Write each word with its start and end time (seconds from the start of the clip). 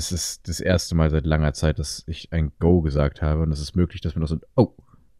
das 0.00 0.12
ist 0.12 0.48
das 0.48 0.60
erste 0.60 0.94
Mal 0.94 1.10
seit 1.10 1.26
langer 1.26 1.52
Zeit, 1.52 1.78
dass 1.78 2.04
ich 2.06 2.32
ein 2.32 2.52
Go 2.58 2.80
gesagt 2.80 3.20
habe. 3.20 3.42
Und 3.42 3.52
es 3.52 3.60
ist 3.60 3.76
möglich, 3.76 4.00
dass 4.00 4.14
man 4.14 4.22
das 4.22 4.30
so 4.30 4.38
Oh 4.56 4.72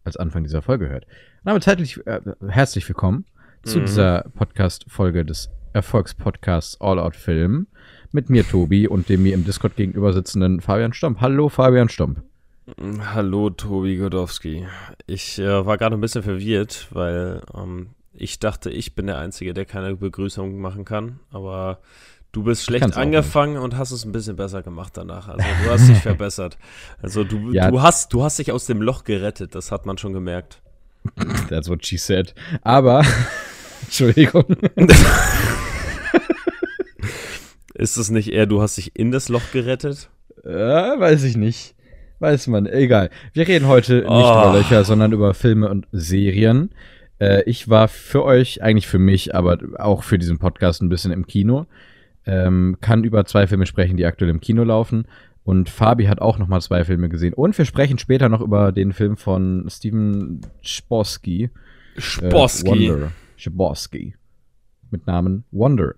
als 0.04 0.16
Anfang 0.16 0.42
dieser 0.42 0.62
Folge 0.62 0.88
hört. 0.88 1.06
Aber 1.44 1.60
zeitlich 1.60 1.98
äh, 2.06 2.20
herzlich 2.48 2.88
willkommen 2.88 3.26
zu 3.62 3.78
Mhm. 3.80 3.84
dieser 3.84 4.22
Podcast-Folge 4.34 5.26
des 5.26 5.50
Erfolgspodcasts 5.74 6.80
All 6.80 6.98
Out 6.98 7.14
Film 7.14 7.66
mit 8.10 8.30
mir, 8.30 8.42
Tobi, 8.48 8.88
und 8.88 9.10
dem 9.10 9.22
mir 9.22 9.34
im 9.34 9.44
Discord 9.44 9.76
gegenüber 9.76 10.14
sitzenden 10.14 10.62
Fabian 10.62 10.94
Stomp. 10.94 11.20
Hallo, 11.20 11.50
Fabian 11.50 11.90
Stomp. 11.90 12.22
Hallo, 13.14 13.50
Tobi 13.50 13.98
Godowski. 13.98 14.66
Ich 15.06 15.38
äh, 15.38 15.66
war 15.66 15.76
gerade 15.76 15.94
ein 15.96 16.00
bisschen 16.00 16.22
verwirrt, 16.22 16.88
weil 16.90 17.42
ähm, 17.54 17.90
ich 18.14 18.38
dachte, 18.38 18.70
ich 18.70 18.94
bin 18.94 19.08
der 19.08 19.18
Einzige, 19.18 19.52
der 19.52 19.66
keine 19.66 19.94
Begrüßung 19.96 20.58
machen 20.58 20.86
kann. 20.86 21.20
Aber 21.30 21.80
du 22.32 22.42
bist 22.44 22.64
schlecht 22.64 22.82
kann's 22.82 22.96
angefangen 22.96 23.56
und 23.58 23.76
hast 23.76 23.90
es 23.90 24.04
ein 24.04 24.12
bisschen 24.12 24.36
besser 24.36 24.62
gemacht 24.62 24.92
danach. 24.96 25.28
Also 25.28 25.44
du 25.64 25.70
hast 25.70 25.88
dich 25.88 25.98
verbessert. 26.02 26.58
Also 27.02 27.24
du, 27.24 27.52
Ja. 27.52 27.70
du, 27.70 27.82
hast, 27.82 28.12
du 28.12 28.22
hast 28.22 28.38
dich 28.38 28.52
aus 28.52 28.66
dem 28.66 28.80
Loch 28.82 29.04
gerettet, 29.04 29.54
das 29.54 29.70
hat 29.72 29.86
man 29.86 29.98
schon 29.98 30.12
gemerkt. 30.12 30.60
That's 31.48 31.68
what 31.68 31.84
she 31.86 31.96
said. 31.96 32.34
Aber, 32.62 33.02
Entschuldigung. 33.82 34.44
Ist 37.74 37.96
es 37.96 38.10
nicht 38.10 38.30
eher, 38.32 38.46
du 38.46 38.60
hast 38.60 38.76
dich 38.76 38.92
in 38.96 39.10
das 39.10 39.28
Loch 39.28 39.52
gerettet? 39.52 40.10
Äh, 40.44 40.48
weiß 40.50 41.22
ich 41.24 41.36
nicht. 41.36 41.74
Weiß 42.18 42.46
man. 42.48 42.66
Egal. 42.66 43.08
Wir 43.32 43.48
reden 43.48 43.66
heute 43.66 44.00
nicht 44.00 44.08
Oh. 44.08 44.20
über 44.30 44.52
Löcher, 44.58 44.84
sondern 44.84 45.12
über 45.12 45.32
Filme 45.32 45.70
und 45.70 45.86
Serien. 45.92 46.70
Äh, 47.18 47.42
ich 47.44 47.68
war 47.70 47.88
für 47.88 48.24
euch, 48.24 48.62
eigentlich 48.62 48.86
für 48.86 48.98
mich, 48.98 49.34
aber 49.34 49.58
auch 49.78 50.02
für 50.02 50.18
diesen 50.18 50.38
Podcast 50.38 50.82
ein 50.82 50.90
bisschen 50.90 51.12
im 51.12 51.26
Kino. 51.26 51.66
Ähm, 52.26 52.76
kann 52.80 53.04
über 53.04 53.24
zwei 53.24 53.46
Filme 53.46 53.66
sprechen, 53.66 53.96
die 53.96 54.06
aktuell 54.06 54.30
im 54.30 54.40
Kino 54.40 54.62
laufen. 54.62 55.06
Und 55.42 55.70
Fabi 55.70 56.04
hat 56.04 56.20
auch 56.20 56.38
noch 56.38 56.48
mal 56.48 56.60
zwei 56.60 56.84
Filme 56.84 57.08
gesehen. 57.08 57.32
Und 57.32 57.56
wir 57.56 57.64
sprechen 57.64 57.98
später 57.98 58.28
noch 58.28 58.40
über 58.40 58.72
den 58.72 58.92
Film 58.92 59.16
von 59.16 59.66
Steven 59.68 60.40
Chbosky. 60.62 61.50
Äh, 61.96 62.00
Sposki. 62.00 62.90
Wonder. 62.90 63.12
Chbosky. 63.36 64.14
Mit 64.90 65.06
Namen 65.06 65.44
Wonder. 65.50 65.94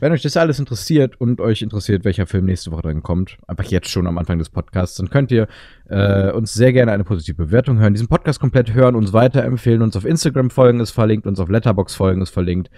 Wenn 0.00 0.12
euch 0.12 0.22
das 0.22 0.36
alles 0.36 0.60
interessiert 0.60 1.20
und 1.20 1.40
euch 1.40 1.60
interessiert, 1.60 2.04
welcher 2.04 2.26
Film 2.26 2.44
nächste 2.44 2.70
Woche 2.70 2.82
dran 2.82 3.02
kommt, 3.02 3.36
einfach 3.48 3.64
jetzt 3.64 3.88
schon 3.88 4.06
am 4.06 4.16
Anfang 4.16 4.38
des 4.38 4.48
Podcasts, 4.48 4.96
dann 4.96 5.10
könnt 5.10 5.32
ihr 5.32 5.48
äh, 5.88 6.30
uns 6.30 6.54
sehr 6.54 6.72
gerne 6.72 6.92
eine 6.92 7.02
positive 7.02 7.36
Bewertung 7.36 7.80
hören, 7.80 7.94
diesen 7.94 8.06
Podcast 8.06 8.38
komplett 8.38 8.72
hören, 8.74 8.94
uns 8.94 9.12
weiterempfehlen, 9.12 9.82
uns 9.82 9.96
auf 9.96 10.04
Instagram 10.04 10.50
folgen, 10.50 10.78
ist 10.78 10.92
verlinkt, 10.92 11.26
uns 11.26 11.40
auf 11.40 11.48
Letterbox 11.48 11.96
folgen, 11.96 12.22
ist 12.22 12.30
verlinkt. 12.30 12.70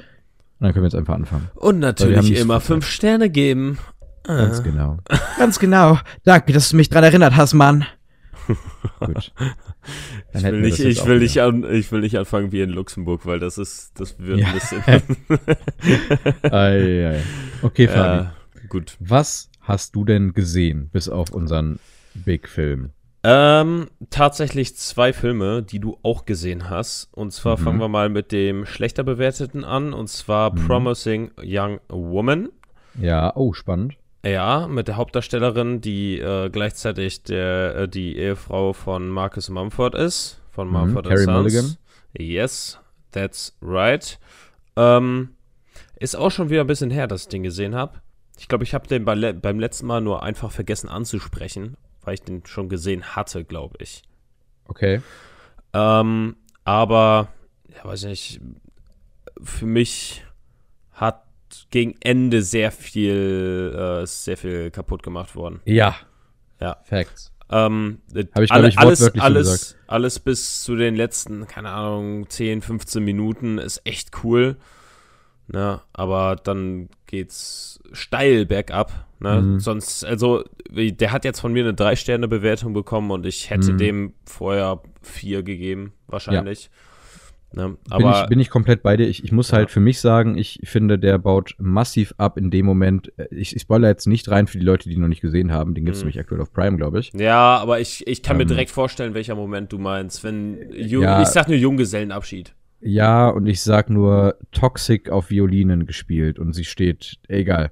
Und 0.60 0.66
dann 0.66 0.72
können 0.74 0.82
wir 0.84 0.88
jetzt 0.88 0.94
einfach 0.94 1.14
anfangen. 1.14 1.48
Und 1.54 1.78
natürlich 1.78 2.20
nicht 2.22 2.38
immer 2.40 2.60
fünf 2.60 2.86
Sterne 2.86 3.30
geben. 3.30 3.78
Ganz 4.24 4.60
Ah. 4.60 4.62
genau. 4.62 4.98
Ganz 5.38 5.58
genau. 5.58 5.98
Danke, 6.24 6.52
dass 6.52 6.68
du 6.68 6.76
mich 6.76 6.90
dran 6.90 7.02
erinnert 7.02 7.34
hast, 7.36 7.54
Mann. 7.54 7.86
Gut. 9.00 9.32
Dann 10.32 10.42
Ich 10.44 10.44
will, 10.44 10.60
nicht, 10.60 10.78
ich, 10.80 11.06
will 11.06 11.18
nicht 11.20 11.40
an, 11.40 11.64
ich 11.72 11.90
will 11.90 12.00
nicht 12.00 12.18
anfangen 12.18 12.52
wie 12.52 12.60
in 12.60 12.70
Luxemburg, 12.70 13.24
weil 13.24 13.38
das 13.38 13.56
ist, 13.58 13.98
das 13.98 14.18
wird 14.18 14.40
Ja. 14.40 14.48
ein 14.48 14.52
bisschen. 14.54 14.82
Ei, 16.52 17.08
ei. 17.14 17.20
Okay, 17.62 17.88
Fabi. 17.88 18.24
äh, 18.62 18.66
gut. 18.68 18.96
Was 19.00 19.50
hast 19.60 19.94
du 19.96 20.04
denn 20.04 20.32
gesehen, 20.34 20.90
bis 20.92 21.08
auf 21.08 21.30
unseren 21.30 21.78
Big-Film? 22.14 22.90
Ähm, 23.22 23.88
tatsächlich 24.08 24.76
zwei 24.76 25.12
Filme, 25.12 25.62
die 25.62 25.78
du 25.78 25.98
auch 26.02 26.24
gesehen 26.24 26.70
hast. 26.70 27.08
Und 27.12 27.32
zwar 27.32 27.58
Mhm. 27.58 27.62
fangen 27.62 27.80
wir 27.80 27.88
mal 27.88 28.08
mit 28.08 28.32
dem 28.32 28.64
schlechter 28.64 29.02
bewerteten 29.04 29.62
an. 29.64 29.92
Und 29.92 30.08
zwar 30.08 30.52
Mhm. 30.52 30.66
Promising 30.66 31.30
Young 31.42 31.80
Woman. 31.88 32.48
Ja, 32.98 33.34
oh, 33.36 33.52
spannend. 33.52 33.94
Ja, 34.24 34.66
mit 34.68 34.88
der 34.88 34.96
Hauptdarstellerin, 34.96 35.80
die 35.80 36.18
äh, 36.18 36.50
gleichzeitig 36.50 37.22
der, 37.24 37.74
äh, 37.76 37.88
die 37.88 38.16
Ehefrau 38.16 38.72
von 38.72 39.08
Marcus 39.08 39.48
Mumford 39.50 39.94
ist. 39.94 40.40
Von 40.50 40.66
Mhm, 40.68 40.72
Mumford 40.74 41.06
Carey 41.06 41.24
Sons. 41.24 41.36
Mulligan. 41.52 41.76
Yes, 42.18 42.78
that's 43.12 43.56
right. 43.62 44.18
Ähm, 44.76 45.30
ist 45.98 46.16
auch 46.16 46.30
schon 46.30 46.50
wieder 46.50 46.62
ein 46.62 46.66
bisschen 46.66 46.90
her, 46.90 47.06
dass 47.06 47.22
ich 47.22 47.28
den 47.28 47.42
gesehen 47.42 47.74
habe. 47.74 48.00
Ich 48.38 48.48
glaube, 48.48 48.64
ich 48.64 48.72
habe 48.74 48.88
den 48.88 49.04
bei 49.04 49.32
beim 49.34 49.60
letzten 49.60 49.86
Mal 49.86 50.00
nur 50.00 50.22
einfach 50.22 50.50
vergessen 50.50 50.88
anzusprechen, 50.88 51.76
weil 52.02 52.14
ich 52.14 52.22
den 52.22 52.44
schon 52.46 52.68
gesehen 52.68 53.14
hatte, 53.16 53.44
glaube 53.44 53.76
ich. 53.80 54.02
Okay. 54.66 55.02
Ähm, 55.72 56.36
aber, 56.64 57.28
ja, 57.68 57.84
weiß 57.84 58.04
nicht, 58.04 58.40
für 59.42 59.66
mich 59.66 60.24
hat 60.92 61.24
gegen 61.70 61.96
Ende 62.00 62.42
sehr 62.42 62.70
viel, 62.72 63.74
äh, 64.02 64.06
sehr 64.06 64.36
viel 64.36 64.70
kaputt 64.70 65.02
gemacht 65.02 65.34
worden. 65.34 65.60
Ja. 65.64 65.96
Ja. 66.60 66.76
Facts. 66.84 67.32
Ähm, 67.50 68.00
Hab 68.32 68.42
ich, 68.42 68.52
alle- 68.52 68.68
ich, 68.68 68.78
alles, 68.78 69.02
alles, 69.18 69.48
gesagt. 69.50 69.76
alles 69.88 70.18
bis 70.20 70.62
zu 70.62 70.76
den 70.76 70.94
letzten, 70.94 71.46
keine 71.48 71.70
Ahnung, 71.70 72.28
10, 72.28 72.62
15 72.62 73.02
Minuten 73.02 73.58
ist 73.58 73.80
echt 73.84 74.22
cool. 74.22 74.56
Ne? 75.48 75.80
Aber 75.92 76.36
dann 76.36 76.88
geht's 77.10 77.80
steil 77.92 78.46
bergab. 78.46 79.06
Ne? 79.18 79.42
Mhm. 79.42 79.60
Sonst, 79.60 80.04
also, 80.04 80.44
der 80.70 81.12
hat 81.12 81.24
jetzt 81.24 81.40
von 81.40 81.52
mir 81.52 81.64
eine 81.64 81.74
3-Sterne-Bewertung 81.74 82.72
bekommen 82.72 83.10
und 83.10 83.26
ich 83.26 83.50
hätte 83.50 83.72
Mhm. 83.72 83.78
dem 83.78 84.12
vorher 84.24 84.80
4 85.02 85.42
gegeben, 85.42 85.92
wahrscheinlich. 86.06 86.70
Ne? 87.52 87.70
Bin 87.70 87.78
Aber 87.90 88.22
ich, 88.22 88.28
bin 88.28 88.38
ich 88.38 88.48
komplett 88.48 88.82
bei 88.84 88.96
dir. 88.96 89.08
Ich, 89.08 89.24
ich 89.24 89.32
muss 89.32 89.50
Ja. 89.50 89.58
halt 89.58 89.72
für 89.72 89.80
mich 89.80 89.98
sagen, 90.00 90.38
ich 90.38 90.60
finde, 90.62 91.00
der 91.00 91.18
baut 91.18 91.56
massiv 91.58 92.14
ab 92.16 92.38
in 92.38 92.50
dem 92.52 92.64
Moment. 92.64 93.12
Äh, 93.18 93.26
Ich, 93.32 93.56
ich 93.56 93.62
spoilere 93.62 93.90
jetzt 93.90 94.06
nicht 94.06 94.30
rein 94.30 94.46
für 94.46 94.56
die 94.58 94.64
Leute, 94.64 94.88
die 94.88 94.96
noch 94.96 95.08
nicht 95.08 95.20
gesehen 95.20 95.50
haben. 95.52 95.74
Den 95.74 95.84
gibt 95.84 95.96
es 95.96 96.02
Mhm. 96.02 96.06
nämlich 96.10 96.20
aktuell 96.20 96.40
auf 96.40 96.52
Prime, 96.52 96.76
glaube 96.76 97.00
ich. 97.00 97.10
ja, 97.12 97.58
aber 97.58 97.80
ich, 97.80 98.06
ich 98.06 98.22
kann 98.22 98.36
mir 98.36 98.44
Ähm, 98.44 98.48
direkt 98.50 98.70
vorstellen, 98.70 99.14
welcher 99.14 99.34
Moment 99.34 99.72
du 99.72 99.78
meinst. 99.78 100.22
Wenn 100.22 100.58
Jung, 100.72 101.02
Ja. 101.02 101.20
ich 101.22 101.28
sag 101.28 101.48
nur 101.48 101.56
Junggesellenabschied. 101.56 102.54
Ja, 102.80 103.28
und 103.28 103.46
ich 103.46 103.62
sag 103.62 103.90
nur 103.90 104.36
Toxic 104.52 105.10
auf 105.10 105.30
Violinen 105.30 105.86
gespielt 105.86 106.38
und 106.38 106.54
sie 106.54 106.64
steht, 106.64 107.18
egal. 107.28 107.70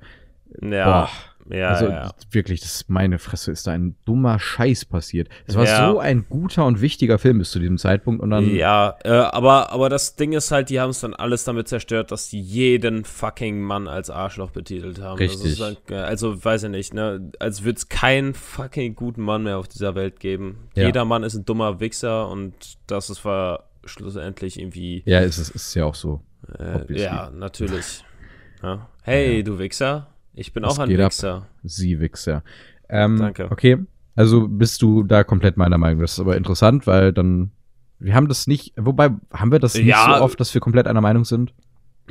Ja, 0.60 1.08
ja, 1.50 1.68
also 1.68 1.86
ja. 1.86 2.10
wirklich, 2.30 2.60
das 2.60 2.74
ist 2.74 2.90
meine 2.90 3.18
Fresse, 3.18 3.52
ist 3.52 3.66
da 3.66 3.72
ein 3.72 3.96
dummer 4.04 4.38
Scheiß 4.38 4.84
passiert. 4.84 5.28
Es 5.46 5.56
war 5.56 5.64
Ja. 5.64 5.90
so 5.90 5.98
ein 5.98 6.26
guter 6.28 6.66
und 6.66 6.80
wichtiger 6.80 7.18
Film 7.18 7.38
bis 7.38 7.50
zu 7.50 7.58
diesem 7.58 7.78
Zeitpunkt 7.78 8.22
und 8.22 8.30
dann 8.30 8.54
Ja, 8.54 8.96
äh, 9.04 9.08
aber, 9.10 9.72
aber 9.72 9.88
das 9.88 10.16
Ding 10.16 10.32
ist 10.32 10.50
halt, 10.50 10.68
die 10.68 10.80
haben 10.80 10.90
es 10.90 11.00
dann 11.00 11.14
alles 11.14 11.44
damit 11.44 11.68
zerstört, 11.68 12.12
dass 12.12 12.28
die 12.28 12.40
jeden 12.40 13.04
fucking 13.04 13.62
Mann 13.62 13.88
als 13.88 14.10
Arschloch 14.10 14.50
betitelt 14.50 15.00
haben. 15.00 15.18
Richtig. 15.18 15.58
dann, 15.58 15.76
äh, 15.90 15.94
also, 15.94 16.44
weiß 16.44 16.64
ich 16.64 16.70
nicht, 16.70 16.92
ne? 16.94 17.30
Als 17.38 17.64
würde 17.64 17.78
es 17.78 17.88
keinen 17.88 18.34
fucking 18.34 18.94
guten 18.94 19.22
Mann 19.22 19.44
mehr 19.44 19.58
auf 19.58 19.68
dieser 19.68 19.94
Welt 19.94 20.20
geben. 20.20 20.68
Ja. 20.74 20.86
Jeder 20.86 21.04
Mann 21.04 21.22
ist 21.22 21.34
ein 21.34 21.44
dummer 21.44 21.80
Wichser 21.80 22.28
und 22.28 22.52
das 22.86 23.08
ist 23.08 23.24
war 23.24 23.67
schlussendlich 23.88 24.58
irgendwie. 24.60 25.02
ja, 25.06 25.20
ist 25.20 25.38
es 25.38 25.50
ist 25.50 25.74
ja 25.74 25.84
auch 25.84 25.94
so. 25.94 26.20
Äh, 26.58 27.00
ja, 27.00 27.30
natürlich. 27.30 28.04
Ja. 28.62 28.88
Hey, 29.02 29.36
Ja. 29.36 29.42
du 29.44 29.58
Wichser. 29.60 30.08
Ich 30.34 30.52
bin 30.52 30.64
Was 30.64 30.74
auch 30.78 30.82
ein 30.82 30.88
geht 30.88 30.98
ab? 31.00 31.12
Wichser. 31.12 31.46
Sie 31.62 32.00
Wichser. 32.00 32.42
Ähm, 32.88 33.16
Danke. 33.18 33.48
Okay, 33.52 33.78
also 34.16 34.48
bist 34.48 34.82
du 34.82 35.04
da 35.04 35.22
komplett 35.22 35.56
meiner 35.56 35.78
Meinung. 35.78 36.00
Das 36.00 36.14
ist 36.14 36.18
aber 36.20 36.36
interessant, 36.36 36.86
weil 36.88 37.12
dann 37.12 37.52
wir 38.00 38.14
haben 38.16 38.26
das 38.28 38.46
nicht, 38.48 38.72
wobei 38.76 39.10
haben 39.32 39.52
wir 39.52 39.60
das 39.60 39.74
nicht 39.74 39.86
Ja. 39.86 40.16
so 40.18 40.24
oft, 40.24 40.40
dass 40.40 40.52
wir 40.54 40.60
komplett 40.60 40.88
einer 40.88 41.00
Meinung 41.00 41.24
sind? 41.24 41.54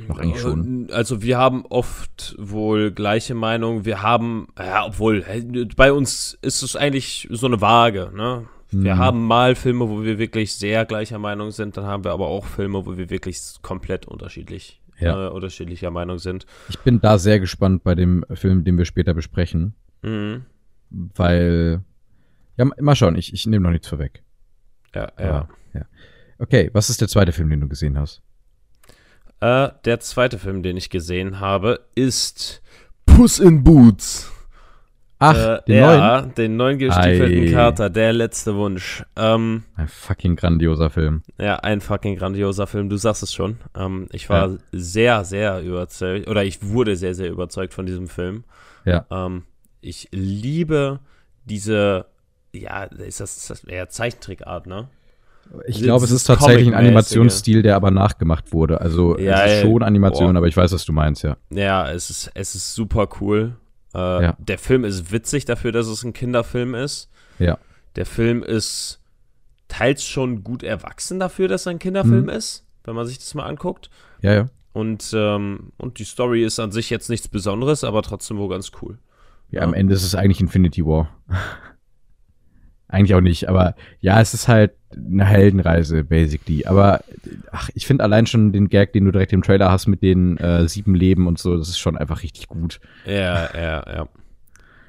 Doch 0.07 0.19
eigentlich 0.19 0.39
schon. 0.41 0.87
Also 0.91 1.21
wir 1.21 1.37
haben 1.37 1.65
oft 1.65 2.35
wohl 2.37 2.91
gleiche 2.91 3.35
Meinung. 3.35 3.83
Wir 3.83 4.01
haben, 4.01 4.47
ja, 4.57 4.85
obwohl, 4.85 5.25
bei 5.75 5.91
uns 5.91 6.37
ist 6.41 6.61
es 6.61 6.75
eigentlich 6.77 7.27
so 7.31 7.47
eine 7.47 7.59
Waage, 7.59 8.11
ne? 8.15 8.45
Wir 8.69 8.95
Mhm. 8.95 8.99
haben 8.99 9.25
mal 9.25 9.55
Filme, 9.55 9.87
wo 9.89 10.03
wir 10.03 10.17
wirklich 10.19 10.53
sehr 10.53 10.85
gleicher 10.85 11.19
Meinung 11.19 11.51
sind, 11.51 11.77
dann 11.77 11.85
haben 11.85 12.03
wir 12.03 12.11
aber 12.11 12.27
auch 12.27 12.45
Filme, 12.45 12.85
wo 12.85 12.97
wir 12.97 13.09
wirklich 13.09 13.39
komplett 13.61 14.05
unterschiedlich, 14.07 14.81
Ja. 14.99 15.27
äh, 15.27 15.29
unterschiedlicher 15.29 15.89
Meinung 15.91 16.17
sind. 16.19 16.45
Ich 16.69 16.79
bin 16.79 16.99
da 16.99 17.17
sehr 17.17 17.39
gespannt 17.39 17.83
bei 17.83 17.95
dem 17.95 18.25
Film, 18.33 18.63
den 18.65 18.77
wir 18.77 18.85
später 18.85 19.13
besprechen, 19.13 19.73
Mhm. 20.01 20.45
weil 20.89 21.81
ja, 22.57 22.65
mal 22.65 22.95
schauen, 22.95 23.15
ich, 23.15 23.33
ich 23.33 23.45
nehme 23.45 23.63
noch 23.63 23.71
nichts 23.71 23.87
vorweg. 23.87 24.23
Ja, 24.95 25.11
ja. 25.19 25.47
Ja. 25.73 25.81
Okay, 26.39 26.69
was 26.73 26.89
ist 26.89 27.01
der 27.01 27.07
zweite 27.07 27.31
Film, 27.31 27.49
den 27.49 27.61
du 27.61 27.67
gesehen 27.67 27.97
hast? 27.97 28.21
Äh, 29.39 29.69
der 29.85 29.99
zweite 29.99 30.39
Film, 30.39 30.63
den 30.63 30.75
ich 30.77 30.89
gesehen 30.89 31.39
habe, 31.39 31.85
ist 31.95 32.61
Puss 33.05 33.39
in 33.39 33.63
Boots. 33.63 34.31
Ach, 35.19 35.35
äh, 35.35 35.59
den 35.67 35.75
ja, 35.77 36.21
neuen? 36.21 36.35
den 36.35 36.57
neuen 36.57 36.77
gestiefelten 36.77 37.47
Ei. 37.47 37.51
Kater, 37.51 37.89
der 37.89 38.13
letzte 38.13 38.55
Wunsch. 38.55 39.03
Ähm, 39.15 39.63
Ein 39.75 39.87
fucking 39.87 40.35
grandioser 40.35 40.89
Film. 40.91 41.23
Ja, 41.39 41.55
ein 41.57 41.81
fucking 41.81 42.17
grandioser 42.17 42.67
Film, 42.67 42.87
du 42.89 42.97
sagst 42.97 43.23
es 43.23 43.33
schon. 43.33 43.57
Ähm, 43.75 44.07
ich 44.11 44.29
war 44.29 44.49
Ja. 44.49 44.57
sehr, 44.71 45.23
sehr 45.25 45.61
überzeugt, 45.61 46.27
oder 46.27 46.43
ich 46.43 46.61
wurde 46.61 46.95
sehr, 46.95 47.15
sehr 47.15 47.31
überzeugt 47.31 47.73
von 47.73 47.85
diesem 47.87 48.07
Film. 48.07 48.43
Ja. 48.85 49.05
Ähm, 49.09 49.43
ich 49.81 50.07
liebe 50.11 50.99
diese, 51.45 52.05
ja, 52.53 52.83
ist 52.83 53.19
das, 53.19 53.37
ist 53.37 53.49
das 53.49 53.63
eher 53.63 53.89
Zeichentrickart, 53.89 54.67
ne? 54.67 54.87
Ich 55.65 55.81
glaube, 55.81 56.03
es 56.03 56.11
ist 56.11 56.25
tatsächlich 56.25 56.67
ein. 56.67 56.73
Animationsstil, 56.73 57.61
der 57.63 57.75
aber 57.77 57.89
nachgemacht 57.89 58.51
wurde. 58.53 58.81
Also 58.81 59.17
Ja, 59.17 59.45
es 59.45 59.53
ist 59.53 59.61
schon 59.61 59.81
Animation, 59.81 60.33
boah. 60.33 60.37
aber 60.39 60.47
ich 60.47 60.57
weiß, 60.57 60.73
was 60.73 60.83
du 60.85 60.91
meinst, 60.91 61.23
ja. 61.23 61.37
Ja, 61.49 61.89
es 61.89 62.09
ist, 62.09 62.31
es 62.33 62.53
ist 62.53 62.75
super 62.75 63.07
cool. 63.21 63.55
Äh, 63.95 64.23
Ja. 64.23 64.35
Der 64.39 64.57
Film 64.57 64.83
ist 64.83 65.11
witzig 65.11 65.45
dafür, 65.45 65.71
dass 65.71 65.87
es 65.87 66.03
ein 66.03 66.13
Kinderfilm 66.13 66.75
ist. 66.75 67.09
Ja. 67.39 67.57
Der 67.95 68.05
Film 68.05 68.43
ist 68.43 68.99
teils 69.67 70.03
schon 70.05 70.43
gut 70.43 70.63
erwachsen 70.63 71.19
dafür, 71.19 71.47
dass 71.47 71.65
er 71.65 71.71
ein 71.71 71.79
Kinderfilm 71.79 72.23
Mhm. 72.23 72.29
ist, 72.29 72.65
wenn 72.83 72.95
man 72.95 73.05
sich 73.05 73.17
das 73.19 73.33
mal 73.33 73.45
anguckt. 73.45 73.89
Ja, 74.21 74.33
ja. 74.33 74.49
Und, 74.73 75.11
ähm, 75.15 75.71
und 75.77 75.97
die 75.99 76.03
Story 76.05 76.43
ist 76.43 76.59
an 76.59 76.71
sich 76.71 76.89
jetzt 76.89 77.09
nichts 77.09 77.27
Besonderes, 77.27 77.83
aber 77.83 78.01
trotzdem 78.03 78.37
wohl 78.37 78.49
ganz 78.49 78.71
cool. 78.81 78.97
Ja, 79.49 79.61
Ja. 79.61 79.67
am 79.67 79.73
Ende 79.73 79.93
ist 79.95 80.03
es 80.03 80.13
eigentlich 80.15 80.39
Infinity 80.41 80.85
War. 80.85 81.09
Eigentlich 82.89 83.15
auch 83.15 83.21
nicht, 83.21 83.49
aber 83.49 83.75
ja, 83.99 84.21
es 84.21 84.33
ist 84.33 84.47
halt 84.47 84.71
eine 84.95 85.25
Heldenreise, 85.25 86.03
basically. 86.03 86.65
Aber 86.65 87.01
ach, 87.51 87.69
ich 87.75 87.85
finde 87.85 88.03
allein 88.03 88.25
schon 88.25 88.53
den 88.53 88.69
Gag, 88.69 88.93
den 88.93 89.05
du 89.05 89.11
direkt 89.11 89.33
im 89.33 89.41
Trailer 89.41 89.69
hast 89.71 89.87
mit 89.87 90.01
den 90.01 90.37
äh, 90.37 90.67
sieben 90.67 90.95
Leben 90.95 91.27
und 91.27 91.37
so, 91.37 91.57
das 91.57 91.67
ist 91.67 91.79
schon 91.79 91.97
einfach 91.97 92.23
richtig 92.23 92.47
gut. 92.47 92.79
Ja, 93.05 93.49
ja, 93.53 93.83
ja. 93.85 94.07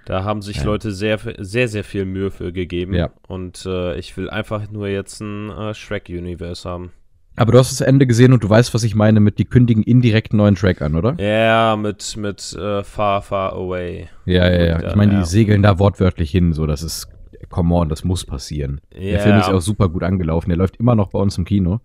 Da 0.07 0.25
haben 0.25 0.41
sich 0.41 0.59
Ja. 0.59 0.65
Leute 0.65 0.93
sehr, 0.93 1.19
sehr, 1.39 1.69
sehr 1.69 1.85
viel 1.85 2.05
Mühe 2.07 2.31
für 2.31 2.53
gegeben. 2.53 2.95
Ja. 2.95 3.11
Und 3.27 3.67
äh, 3.67 3.99
ich 3.99 4.17
will 4.17 4.31
einfach 4.31 4.71
nur 4.71 4.89
jetzt 4.89 5.21
ein 5.21 5.51
äh, 5.51 5.75
Shrek-Universe 5.75 6.67
haben. 6.69 6.93
Aber 7.37 7.53
du 7.53 7.59
hast 7.59 7.71
das 7.71 7.81
Ende 7.83 8.07
gesehen 8.07 8.33
und 8.33 8.43
du 8.43 8.49
weißt, 8.51 8.73
was 8.75 8.83
ich 8.85 8.95
meine 8.95 9.21
mit 9.21 9.39
die 9.39 9.45
kündigen 9.45 9.83
indirekt 9.83 10.33
einen 10.33 10.39
neuen 10.39 10.55
Track 10.55 10.81
an, 10.83 10.95
oder? 10.97 11.15
Ja, 11.21 11.77
mit, 11.77 12.17
mit 12.17 12.53
äh, 12.55 12.83
Far, 12.83 13.23
Far 13.23 13.53
Away. 13.53 14.09
Ja, 14.25 14.51
ja, 14.51 14.65
ja. 14.81 14.89
Ich 14.89 14.97
meine, 14.97 15.13
Ja. 15.13 15.19
die 15.21 15.27
segeln 15.27 15.63
da 15.63 15.79
wortwörtlich 15.79 16.31
hin, 16.31 16.53
so, 16.53 16.67
das 16.67 16.83
ist, 16.83 17.07
come 17.49 17.75
on, 17.75 17.89
das 17.89 18.05
muss 18.05 18.25
passieren. 18.25 18.81
Der 18.93 19.03
Ja. 19.03 19.19
Film 19.21 19.39
ist 19.39 19.49
auch 19.49 19.61
super 19.61 19.89
gut 19.89 20.03
angelaufen, 20.03 20.49
der 20.51 20.57
läuft 20.59 20.77
immer 20.77 20.95
noch 20.95 21.09
bei 21.11 21.19
uns 21.19 21.37
im 21.39 21.45
Kino. 21.45 21.81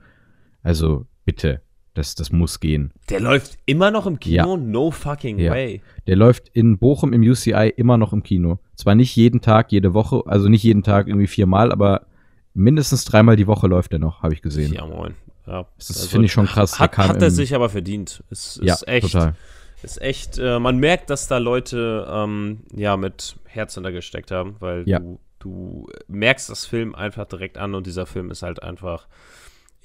Also, 0.62 1.06
bitte, 1.26 1.62
das, 1.94 2.16
das 2.16 2.32
muss 2.32 2.60
gehen. 2.60 2.92
Der 3.10 3.20
läuft 3.20 3.58
immer 3.66 3.92
noch 3.92 4.08
im 4.08 4.20
Kino? 4.20 4.36
Ja. 4.56 4.58
No 4.58 4.92
fucking 4.92 5.38
Ja. 5.40 5.52
way. 5.52 5.82
Der 6.08 6.16
läuft 6.16 6.50
in 6.50 6.78
Bochum 6.78 7.14
im 7.14 7.22
UCI 7.22 7.72
immer 7.76 7.98
noch 7.98 8.14
im 8.14 8.24
Kino. 8.24 8.60
Zwar 8.76 8.96
nicht 8.96 9.16
jeden 9.16 9.42
Tag, 9.42 9.72
jede 9.72 9.94
Woche, 9.94 10.24
also 10.26 10.50
nicht 10.50 10.64
jeden 10.64 10.84
Tag 10.84 11.08
irgendwie 11.08 11.28
viermal, 11.28 11.72
aber 11.72 12.08
mindestens 12.54 13.06
dreimal 13.06 13.36
die 13.36 13.48
Woche 13.48 13.68
läuft 13.68 13.94
er 13.94 14.00
noch, 14.00 14.24
habe 14.24 14.34
ich 14.34 14.42
gesehen. 14.42 14.74
Ja, 14.74 14.86
moin. 14.86 15.14
Ja, 15.46 15.66
Das 15.78 15.90
ist, 15.90 16.08
finde 16.10 16.26
ich 16.28 16.32
schon 16.32 16.46
krass. 16.46 16.72
Der 16.72 16.80
Hat, 16.80 16.98
hat 16.98 17.22
er 17.22 17.30
sich 17.30 17.54
aber 17.54 17.68
verdient. 17.70 18.24
Es 18.30 18.58
ist 18.58 18.64
ja, 18.64 18.76
echt, 18.88 19.12
total. 19.12 19.36
ist 19.84 20.02
echt, 20.02 20.38
äh, 20.40 20.58
man 20.60 20.78
merkt, 20.78 21.10
dass 21.10 21.28
da 21.28 21.38
Leute 21.38 22.08
ähm, 22.10 22.60
ja 22.74 22.96
mit 22.96 23.36
Herz 23.46 23.74
hintergesteckt 23.74 24.32
haben, 24.32 24.56
weil 24.60 24.84
Ja. 24.88 25.00
du, 25.00 25.20
du 25.44 25.88
merkst 26.08 26.50
das 26.50 26.66
Film 26.66 26.96
einfach 26.96 27.26
direkt 27.26 27.58
an 27.58 27.76
und 27.76 27.86
dieser 27.86 28.06
Film 28.06 28.32
ist 28.32 28.42
halt 28.44 28.64
einfach 28.64 29.08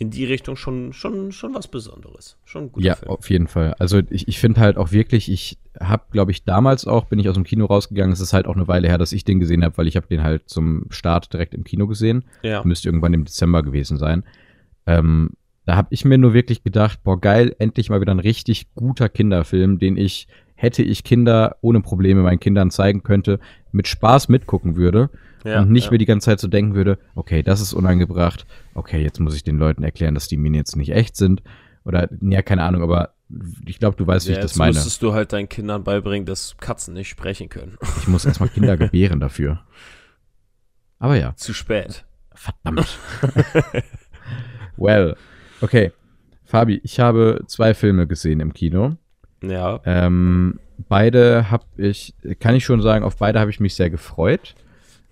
in 0.00 0.10
die 0.10 0.24
Richtung 0.24 0.54
schon, 0.54 0.92
schon, 0.92 1.32
schon 1.32 1.54
was 1.56 1.66
Besonderes. 1.66 2.36
Schon 2.44 2.64
ein 2.66 2.72
guter 2.72 2.86
Ja, 2.86 2.94
Film. 2.94 3.10
auf 3.10 3.28
jeden 3.28 3.48
Fall. 3.48 3.74
Also 3.80 4.00
ich, 4.10 4.28
ich 4.28 4.38
finde 4.38 4.60
halt 4.60 4.76
auch 4.76 4.92
wirklich, 4.92 5.28
ich 5.30 5.58
habe, 5.80 6.04
glaube 6.12 6.30
ich, 6.30 6.44
damals 6.44 6.86
auch, 6.86 7.06
bin 7.06 7.18
ich 7.18 7.28
aus 7.28 7.34
dem 7.34 7.42
Kino 7.42 7.66
rausgegangen. 7.66 8.12
Es 8.12 8.20
ist 8.20 8.32
halt 8.32 8.46
auch 8.46 8.54
eine 8.54 8.68
Weile 8.68 8.86
her, 8.86 8.98
dass 8.98 9.10
ich 9.12 9.24
den 9.24 9.40
gesehen 9.40 9.64
habe, 9.64 9.76
weil 9.76 9.88
ich 9.88 9.96
habe 9.96 10.06
den 10.06 10.22
halt 10.22 10.48
zum 10.48 10.86
Start 10.90 11.32
direkt 11.32 11.52
im 11.52 11.64
Kino 11.64 11.88
gesehen. 11.88 12.24
Ja. 12.42 12.62
Müsste 12.64 12.88
irgendwann 12.88 13.12
im 13.12 13.24
Dezember 13.24 13.64
gewesen 13.64 13.98
sein. 13.98 14.22
Ähm, 14.86 15.30
da 15.66 15.74
habe 15.74 15.88
ich 15.90 16.04
mir 16.04 16.16
nur 16.16 16.32
wirklich 16.32 16.62
gedacht, 16.62 17.02
boah, 17.02 17.20
geil, 17.20 17.56
endlich 17.58 17.90
mal 17.90 18.00
wieder 18.00 18.12
ein 18.12 18.20
richtig 18.20 18.72
guter 18.76 19.08
Kinderfilm, 19.08 19.80
den 19.80 19.96
ich, 19.96 20.28
hätte 20.54 20.84
ich 20.84 21.02
Kinder 21.02 21.56
ohne 21.60 21.80
Probleme 21.80 22.22
meinen 22.22 22.40
Kindern 22.40 22.70
zeigen 22.70 23.02
könnte, 23.02 23.40
mit 23.72 23.88
Spaß 23.88 24.28
mitgucken 24.28 24.76
würde 24.76 25.10
ja, 25.44 25.60
und 25.60 25.70
nicht 25.70 25.86
ja. 25.86 25.90
mir 25.92 25.98
die 25.98 26.06
ganze 26.06 26.26
Zeit 26.26 26.40
so 26.40 26.48
denken 26.48 26.74
würde, 26.74 26.98
okay, 27.14 27.42
das 27.42 27.60
ist 27.60 27.72
unangebracht, 27.72 28.46
okay, 28.74 29.02
jetzt 29.02 29.20
muss 29.20 29.34
ich 29.34 29.44
den 29.44 29.58
Leuten 29.58 29.82
erklären, 29.82 30.14
dass 30.14 30.28
die 30.28 30.36
Minen 30.36 30.54
jetzt 30.54 30.76
nicht 30.76 30.90
echt 30.90 31.16
sind. 31.16 31.42
Oder, 31.84 32.08
ja, 32.20 32.42
keine 32.42 32.64
Ahnung, 32.64 32.82
aber 32.82 33.14
ich 33.66 33.78
glaube, 33.78 33.96
du 33.96 34.06
weißt, 34.06 34.26
wie 34.26 34.32
ja, 34.32 34.38
ich 34.38 34.42
das 34.42 34.52
jetzt 34.52 34.58
meine. 34.58 34.72
müsstest 34.72 35.02
du 35.02 35.12
halt 35.12 35.32
deinen 35.32 35.48
Kindern 35.48 35.84
beibringen, 35.84 36.26
dass 36.26 36.56
Katzen 36.58 36.94
nicht 36.94 37.08
sprechen 37.08 37.48
können. 37.48 37.76
Ich 37.98 38.08
muss 38.08 38.24
erstmal 38.24 38.48
Kinder 38.48 38.76
gebären 38.78 39.20
dafür. 39.20 39.60
Aber 40.98 41.16
ja, 41.16 41.34
Zu 41.36 41.54
spät. 41.54 42.04
verdammt. 42.34 42.98
well, 44.76 45.16
okay. 45.60 45.92
Fabi, 46.44 46.80
ich 46.82 46.98
habe 46.98 47.42
zwei 47.46 47.74
Filme 47.74 48.06
gesehen 48.06 48.40
im 48.40 48.54
Kino. 48.54 48.96
Ja. 49.42 49.80
Ähm, 49.84 50.58
beide 50.88 51.50
habe 51.50 51.64
ich, 51.76 52.14
kann 52.40 52.54
ich 52.54 52.64
schon 52.64 52.80
sagen, 52.80 53.04
auf 53.04 53.16
beide 53.16 53.38
habe 53.38 53.50
ich 53.50 53.60
mich 53.60 53.74
sehr 53.74 53.90
gefreut. 53.90 54.54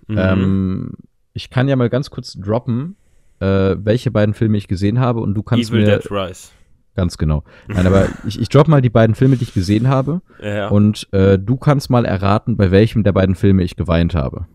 Mhm. 0.07 0.17
Ähm, 0.17 0.91
ich 1.33 1.49
kann 1.49 1.67
ja 1.67 1.75
mal 1.75 1.89
ganz 1.89 2.09
kurz 2.09 2.33
droppen, 2.33 2.95
äh, 3.39 3.75
welche 3.77 4.11
beiden 4.11 4.33
Filme 4.33 4.57
ich 4.57 4.67
gesehen 4.67 4.99
habe 4.99 5.19
und 5.19 5.33
du 5.35 5.43
kannst 5.43 5.69
Evil 5.69 5.81
mir 5.85 5.99
Dead 5.99 6.11
Rise. 6.11 6.49
ganz 6.95 7.17
genau. 7.17 7.43
Nein, 7.67 7.85
aber 7.85 8.07
ich, 8.27 8.39
ich 8.41 8.49
droppe 8.49 8.71
mal 8.71 8.81
die 8.81 8.89
beiden 8.89 9.15
Filme, 9.15 9.37
die 9.37 9.43
ich 9.43 9.53
gesehen 9.53 9.87
habe 9.87 10.21
Ja. 10.41 10.69
und 10.69 11.07
äh, 11.13 11.37
du 11.37 11.57
kannst 11.57 11.89
mal 11.89 12.05
erraten, 12.05 12.57
bei 12.57 12.71
welchem 12.71 13.03
der 13.03 13.11
beiden 13.11 13.35
Filme 13.35 13.63
ich 13.63 13.75
geweint 13.75 14.15
habe. 14.15 14.47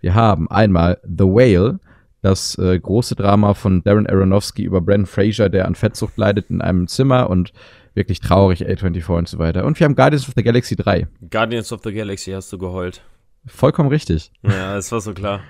Wir 0.00 0.14
haben 0.14 0.50
einmal 0.50 1.00
The 1.04 1.24
Whale, 1.24 1.78
das 2.22 2.58
äh, 2.58 2.78
große 2.78 3.14
Drama 3.16 3.54
von 3.54 3.82
Darren 3.82 4.06
Aronofsky 4.06 4.64
über 4.64 4.80
Brendan 4.80 5.06
Fraser, 5.06 5.48
der 5.48 5.66
an 5.66 5.74
Fettsucht 5.74 6.16
leidet 6.16 6.50
in 6.50 6.60
einem 6.60 6.88
Zimmer 6.88 7.30
und 7.30 7.52
wirklich 7.94 8.20
traurig, 8.20 8.66
A24 8.66 9.16
und 9.18 9.28
so 9.28 9.38
weiter. 9.38 9.64
Und 9.64 9.78
wir 9.78 9.84
haben 9.84 9.94
Guardians 9.94 10.26
of 10.28 10.34
the 10.36 10.42
Galaxy 10.42 10.76
3. 10.76 11.06
Guardians 11.30 11.72
of 11.72 11.80
the 11.84 11.92
Galaxy 11.92 12.30
hast 12.32 12.52
du 12.52 12.58
geheult. 12.58 13.02
Vollkommen 13.46 13.88
richtig. 13.88 14.30
Ja, 14.42 14.74
das 14.74 14.92
war 14.92 15.00
so 15.00 15.14
klar. 15.14 15.40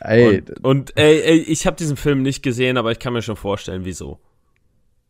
Ey, 0.00 0.38
Und, 0.38 0.64
und 0.64 0.96
ey, 0.96 1.20
ey, 1.20 1.38
ich 1.40 1.66
habe 1.66 1.76
diesen 1.76 1.96
Film 1.96 2.22
nicht 2.22 2.42
gesehen, 2.42 2.76
aber 2.78 2.90
ich 2.92 2.98
kann 2.98 3.12
mir 3.12 3.22
schon 3.22 3.36
vorstellen, 3.36 3.84
wieso. 3.84 4.18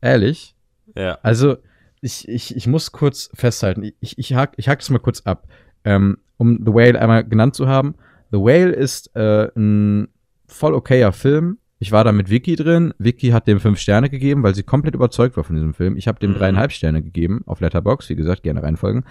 ehrlich? 0.01 0.55
Ja. 0.97 1.19
Also, 1.23 1.59
ich, 2.01 2.27
ich, 2.29 2.57
ich 2.57 2.67
muss 2.67 2.91
kurz 2.93 3.31
festhalten, 3.35 3.93
ich, 4.01 4.19
ich, 4.19 4.35
hak, 4.35 4.55
ich 4.57 4.69
hak 4.69 4.79
das 4.81 4.91
mal 4.91 4.99
kurz 4.99 5.21
ab. 5.23 5.47
Ähm, 5.85 6.19
um 6.37 6.59
The 6.65 6.73
Whale 6.73 7.01
einmal 7.01 7.25
genannt 7.25 7.55
zu 7.55 7.69
haben. 7.69 7.95
The 8.33 8.39
Whale 8.39 8.73
ist 8.73 9.15
äh, 9.15 9.49
ein 9.57 10.09
voll 10.47 10.75
okayer 10.75 11.13
Film. 11.13 11.59
Ich 11.79 11.93
war 11.93 12.05
da 12.05 12.13
mit 12.13 12.29
Vicky 12.29 12.57
drin. 12.57 12.93
Vicky 12.99 13.29
hat 13.31 13.47
dem 13.47 13.61
fünf 13.61 13.79
Sterne 13.79 14.11
gegeben, 14.11 14.43
weil 14.43 14.55
sie 14.55 14.63
komplett 14.63 14.95
überzeugt 14.95 15.37
war 15.37 15.45
von 15.45 15.57
diesem 15.57 15.73
Film. 15.75 15.97
Ich 15.97 16.09
habe 16.09 16.19
dem 16.19 16.33
Mhm. 16.33 16.35
dreieinhalb 16.37 16.73
Sterne 16.73 17.03
gegeben 17.03 17.43
auf 17.47 17.61
Letterbox. 17.61 18.09
Wie 18.11 18.17
gesagt, 18.17 18.43
gerne 18.43 18.63
reinfolgen. 18.63 19.05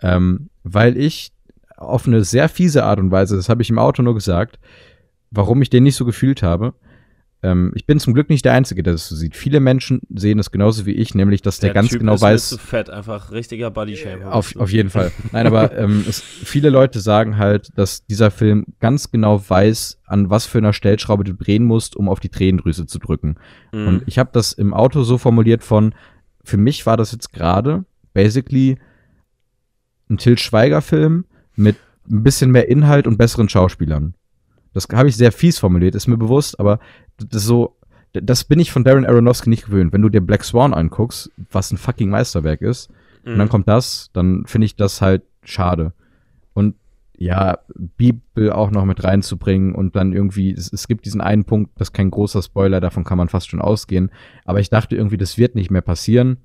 Ähm, 0.00 0.48
weil 0.62 0.96
ich 0.96 1.32
auf 1.76 2.06
eine 2.06 2.24
sehr 2.24 2.48
fiese 2.48 2.84
Art 2.84 2.98
und 2.98 3.10
Weise, 3.10 3.36
das 3.36 3.48
habe 3.48 3.62
ich 3.62 3.70
im 3.70 3.78
Auto 3.78 4.02
nur 4.02 4.14
gesagt, 4.14 4.58
warum 5.30 5.62
ich 5.62 5.70
den 5.70 5.82
nicht 5.82 5.96
so 5.96 6.04
gefühlt 6.04 6.42
habe. 6.42 6.74
Ähm, 7.42 7.72
ich 7.74 7.84
bin 7.84 8.00
zum 8.00 8.14
Glück 8.14 8.30
nicht 8.30 8.44
der 8.46 8.54
Einzige, 8.54 8.82
der 8.82 8.94
das 8.94 9.06
so 9.06 9.14
sieht. 9.14 9.36
Viele 9.36 9.60
Menschen 9.60 10.00
sehen 10.14 10.38
das 10.38 10.50
genauso 10.50 10.86
wie 10.86 10.92
ich, 10.92 11.14
nämlich, 11.14 11.42
dass 11.42 11.58
der, 11.58 11.74
ganz 11.74 11.90
Typ 11.90 12.00
genau 12.00 12.14
ist 12.14 12.22
weiß, 12.22 12.48
zu 12.48 12.58
fett, 12.58 12.88
einfach 12.88 13.32
richtiger 13.32 13.70
Bodyshaming. 13.70 14.26
auf, 14.26 14.56
auf 14.56 14.72
jeden 14.72 14.88
Fall. 14.88 15.12
Nein, 15.32 15.46
aber 15.46 15.72
ähm, 15.76 16.04
es, 16.08 16.22
viele 16.22 16.70
Leute 16.70 17.00
sagen 17.00 17.36
halt, 17.36 17.68
dass 17.76 18.06
dieser 18.06 18.30
Film 18.30 18.64
ganz 18.80 19.10
genau 19.10 19.42
weiß, 19.46 20.00
an 20.06 20.30
was 20.30 20.46
für 20.46 20.58
einer 20.58 20.72
Stellschraube 20.72 21.24
du 21.24 21.34
drehen 21.34 21.64
musst, 21.64 21.96
um 21.96 22.08
auf 22.08 22.18
die 22.18 22.30
Tränendrüse 22.30 22.86
zu 22.86 22.98
drücken. 22.98 23.36
Mhm. 23.72 23.88
Und 23.88 24.02
ich 24.06 24.18
habe 24.18 24.30
das 24.32 24.54
im 24.54 24.72
Auto 24.72 25.02
so 25.02 25.18
formuliert 25.18 25.62
von, 25.62 25.94
für 26.42 26.56
mich 26.56 26.86
war 26.86 26.96
das 26.96 27.12
jetzt 27.12 27.32
gerade 27.34 27.84
basically 28.14 28.78
ein 30.08 30.16
Till 30.16 30.38
Schweiger-Film 30.38 31.26
mit 31.56 31.76
ein 32.10 32.22
bisschen 32.22 32.50
mehr 32.50 32.68
Inhalt 32.68 33.06
und 33.06 33.16
besseren 33.18 33.48
Schauspielern. 33.48 34.14
Das 34.72 34.88
habe 34.92 35.08
ich 35.08 35.16
sehr 35.16 35.32
fies 35.32 35.58
formuliert, 35.58 35.94
ist 35.94 36.08
mir 36.08 36.16
bewusst, 36.16 36.58
aber 36.60 36.80
das 37.18 37.44
so, 37.44 37.76
das 38.12 38.44
bin 38.44 38.58
ich 38.60 38.72
von 38.72 38.84
Darren 38.84 39.06
Aronofsky 39.06 39.48
nicht 39.48 39.66
gewöhnt. 39.66 39.92
Wenn 39.92 40.02
du 40.02 40.08
dir 40.08 40.20
Black 40.20 40.44
Swan 40.44 40.74
anguckst, 40.74 41.30
was 41.50 41.70
ein 41.72 41.78
fucking 41.78 42.10
Meisterwerk 42.10 42.60
ist, 42.60 42.90
und 43.24 43.38
dann 43.38 43.46
Mhm. 43.46 43.50
kommt 43.50 43.68
das, 43.68 44.10
dann 44.12 44.44
finde 44.46 44.66
ich 44.66 44.76
das 44.76 45.00
halt 45.00 45.22
schade. 45.44 45.92
Und 46.52 46.74
ja, 47.16 47.58
Bibel 47.96 48.52
auch 48.52 48.70
noch 48.70 48.84
mit 48.84 49.02
reinzubringen 49.02 49.74
und 49.74 49.96
dann 49.96 50.12
irgendwie, 50.12 50.52
es, 50.52 50.70
es 50.72 50.88
gibt 50.88 51.06
diesen 51.06 51.20
einen 51.20 51.44
Punkt, 51.44 51.70
das 51.76 51.88
ist 51.88 51.92
kein 51.94 52.10
großer 52.10 52.42
Spoiler, 52.42 52.80
davon 52.80 53.04
kann 53.04 53.16
man 53.16 53.28
fast 53.28 53.48
schon 53.48 53.62
ausgehen. 53.62 54.10
Aber 54.44 54.60
ich 54.60 54.68
dachte 54.68 54.94
irgendwie, 54.96 55.16
das 55.16 55.38
wird 55.38 55.54
nicht 55.54 55.70
mehr 55.70 55.80
passieren. 55.80 56.38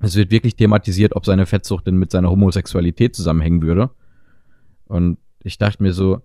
Es 0.00 0.16
wird 0.16 0.30
wirklich 0.30 0.56
thematisiert, 0.56 1.14
ob 1.14 1.24
seine 1.26 1.46
Fettsucht 1.46 1.86
denn 1.86 1.96
mit 1.96 2.10
seiner 2.10 2.30
Homosexualität 2.30 3.14
zusammenhängen 3.14 3.62
würde. 3.62 3.90
Und 4.94 5.18
ich 5.42 5.58
dachte 5.58 5.82
mir 5.82 5.92
so, 5.92 6.22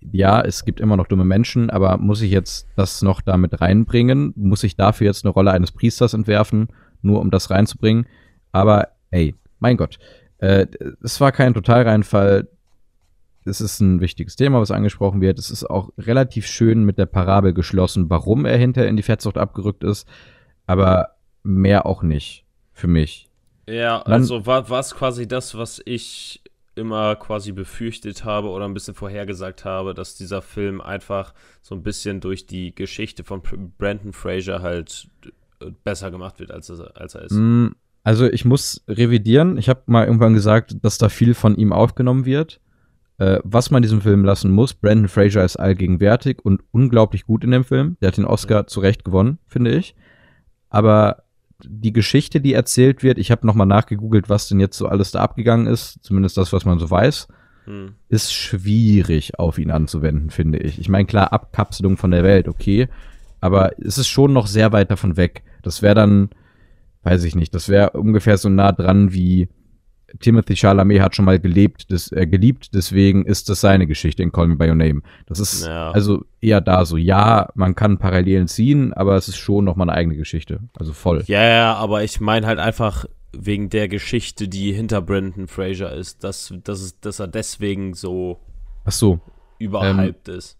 ja, 0.00 0.40
es 0.40 0.64
gibt 0.64 0.78
immer 0.78 0.96
noch 0.96 1.08
dumme 1.08 1.24
Menschen, 1.24 1.68
aber 1.68 1.98
muss 1.98 2.22
ich 2.22 2.30
jetzt 2.30 2.68
das 2.76 3.02
noch 3.02 3.20
damit 3.20 3.60
reinbringen? 3.60 4.32
Muss 4.36 4.62
ich 4.62 4.76
dafür 4.76 5.08
jetzt 5.08 5.24
eine 5.24 5.32
Rolle 5.32 5.50
eines 5.50 5.72
Priesters 5.72 6.14
entwerfen, 6.14 6.68
nur 7.02 7.20
um 7.20 7.32
das 7.32 7.50
reinzubringen? 7.50 8.06
Aber 8.52 8.90
ey, 9.10 9.34
mein 9.58 9.76
Gott, 9.76 9.98
äh, 10.38 10.68
es 11.02 11.20
war 11.20 11.32
kein 11.32 11.54
Totalreinfall. 11.54 12.48
Es 13.44 13.60
ist 13.60 13.80
ein 13.80 14.00
wichtiges 14.00 14.36
Thema, 14.36 14.60
was 14.60 14.70
angesprochen 14.70 15.20
wird. 15.20 15.40
Es 15.40 15.50
ist 15.50 15.68
auch 15.68 15.90
relativ 15.98 16.46
schön 16.46 16.84
mit 16.84 16.98
der 16.98 17.06
Parabel 17.06 17.52
geschlossen, 17.52 18.08
warum 18.10 18.46
er 18.46 18.56
hinterher 18.56 18.88
in 18.88 18.96
die 18.96 19.02
Fettsucht 19.02 19.36
abgerückt 19.36 19.82
ist. 19.82 20.08
Aber 20.66 21.16
mehr 21.42 21.84
auch 21.84 22.04
nicht. 22.04 22.44
Für 22.72 22.86
mich. 22.86 23.28
Ja, 23.68 24.02
also 24.02 24.46
war 24.46 24.70
es 24.70 24.94
quasi 24.94 25.26
das, 25.26 25.56
was 25.56 25.80
ich 25.84 26.43
immer 26.76 27.16
quasi 27.16 27.52
befürchtet 27.52 28.24
habe 28.24 28.48
oder 28.48 28.64
ein 28.64 28.74
bisschen 28.74 28.94
vorhergesagt 28.94 29.64
habe, 29.64 29.94
dass 29.94 30.14
dieser 30.14 30.42
Film 30.42 30.80
einfach 30.80 31.34
so 31.62 31.74
ein 31.74 31.82
bisschen 31.82 32.20
durch 32.20 32.46
die 32.46 32.74
Geschichte 32.74 33.24
von 33.24 33.42
Brandon 33.78 34.12
Fraser 34.12 34.62
halt 34.62 35.08
äh, 35.60 35.70
besser 35.84 36.10
gemacht 36.10 36.40
wird, 36.40 36.50
als 36.50 36.68
er, 36.70 36.92
als 36.96 37.14
er 37.14 37.22
ist. 37.22 37.32
Mm, 37.32 37.68
Also 38.02 38.26
ich 38.26 38.44
muss 38.44 38.84
revidieren. 38.86 39.56
Ich 39.56 39.68
habe 39.68 39.82
mal 39.86 40.06
irgendwann 40.06 40.34
gesagt, 40.34 40.76
dass 40.82 40.98
da 40.98 41.08
viel 41.08 41.34
von 41.34 41.56
ihm 41.56 41.72
aufgenommen 41.72 42.26
wird. 42.26 42.60
Äh, 43.16 43.38
was 43.44 43.70
man 43.70 43.82
diesem 43.82 44.00
Film 44.00 44.24
lassen 44.24 44.50
muss, 44.50 44.74
Brandon 44.74 45.08
Fraser 45.08 45.44
ist 45.44 45.56
allgegenwärtig 45.56 46.44
und 46.44 46.62
unglaublich 46.72 47.24
gut 47.24 47.44
in 47.44 47.50
dem 47.50 47.64
Film. 47.64 47.96
Der 48.00 48.08
hat 48.08 48.16
den 48.16 48.24
Oscar 48.26 48.62
mhm. 48.62 48.68
zu 48.68 48.80
Recht 48.80 49.04
gewonnen, 49.04 49.38
finde 49.46 49.74
ich. 49.74 49.94
Aber 50.68 51.23
die 51.68 51.92
Geschichte, 51.92 52.40
die 52.40 52.54
erzählt 52.54 53.02
wird, 53.02 53.18
ich 53.18 53.30
habe 53.30 53.46
nochmal 53.46 53.66
nachgegoogelt, 53.66 54.28
was 54.28 54.48
denn 54.48 54.60
jetzt 54.60 54.76
so 54.76 54.86
alles 54.86 55.10
da 55.10 55.20
abgegangen 55.20 55.66
ist, 55.66 55.98
zumindest 56.02 56.36
das, 56.36 56.52
was 56.52 56.64
man 56.64 56.78
so 56.78 56.90
weiß, 56.90 57.28
hm. 57.64 57.94
ist 58.08 58.32
schwierig 58.32 59.38
auf 59.38 59.58
ihn 59.58 59.70
anzuwenden, 59.70 60.30
finde 60.30 60.58
ich. 60.58 60.78
Ich 60.78 60.88
meine, 60.88 61.06
klar, 61.06 61.32
Abkapselung 61.32 61.96
von 61.96 62.10
der 62.10 62.24
Welt, 62.24 62.48
okay, 62.48 62.88
aber 63.40 63.72
es 63.78 63.98
ist 63.98 64.08
schon 64.08 64.32
noch 64.32 64.46
sehr 64.46 64.72
weit 64.72 64.90
davon 64.90 65.16
weg. 65.16 65.42
Das 65.62 65.82
wäre 65.82 65.94
dann, 65.94 66.30
weiß 67.02 67.24
ich 67.24 67.34
nicht, 67.34 67.54
das 67.54 67.68
wäre 67.68 67.90
ungefähr 67.90 68.38
so 68.38 68.48
nah 68.48 68.72
dran 68.72 69.12
wie 69.12 69.48
Timothy 70.20 70.56
Chalamet 70.56 71.00
hat 71.00 71.16
schon 71.16 71.24
mal 71.24 71.38
gelebt, 71.38 71.90
das, 71.90 72.12
äh, 72.12 72.26
geliebt, 72.26 72.74
deswegen 72.74 73.24
ist 73.24 73.48
das 73.48 73.60
seine 73.60 73.86
Geschichte 73.86 74.22
in 74.22 74.32
Call 74.32 74.48
Me 74.48 74.56
By 74.56 74.68
Your 74.68 74.74
Name. 74.74 75.02
Das 75.26 75.40
ist 75.40 75.66
ja. 75.66 75.90
also 75.90 76.24
eher 76.40 76.60
da 76.60 76.84
so, 76.84 76.96
ja, 76.96 77.48
man 77.54 77.74
kann 77.74 77.98
Parallelen 77.98 78.48
ziehen, 78.48 78.92
aber 78.92 79.16
es 79.16 79.28
ist 79.28 79.36
schon 79.36 79.64
noch 79.64 79.76
mal 79.76 79.84
eine 79.84 79.92
eigene 79.92 80.16
Geschichte. 80.16 80.60
Also 80.78 80.92
voll. 80.92 81.24
Ja, 81.26 81.42
ja, 81.44 81.74
aber 81.74 82.04
ich 82.04 82.20
meine 82.20 82.46
halt 82.46 82.58
einfach 82.58 83.06
wegen 83.32 83.68
der 83.70 83.88
Geschichte, 83.88 84.48
die 84.48 84.72
hinter 84.72 85.00
Brandon 85.02 85.48
Fraser 85.48 85.92
ist, 85.92 86.24
dass, 86.24 86.54
dass, 86.62 87.00
dass 87.00 87.18
er 87.18 87.28
deswegen 87.28 87.94
so, 87.94 88.38
Ach 88.84 88.92
so 88.92 89.20
überhyped 89.58 90.28
ähm, 90.28 90.36
ist. 90.36 90.58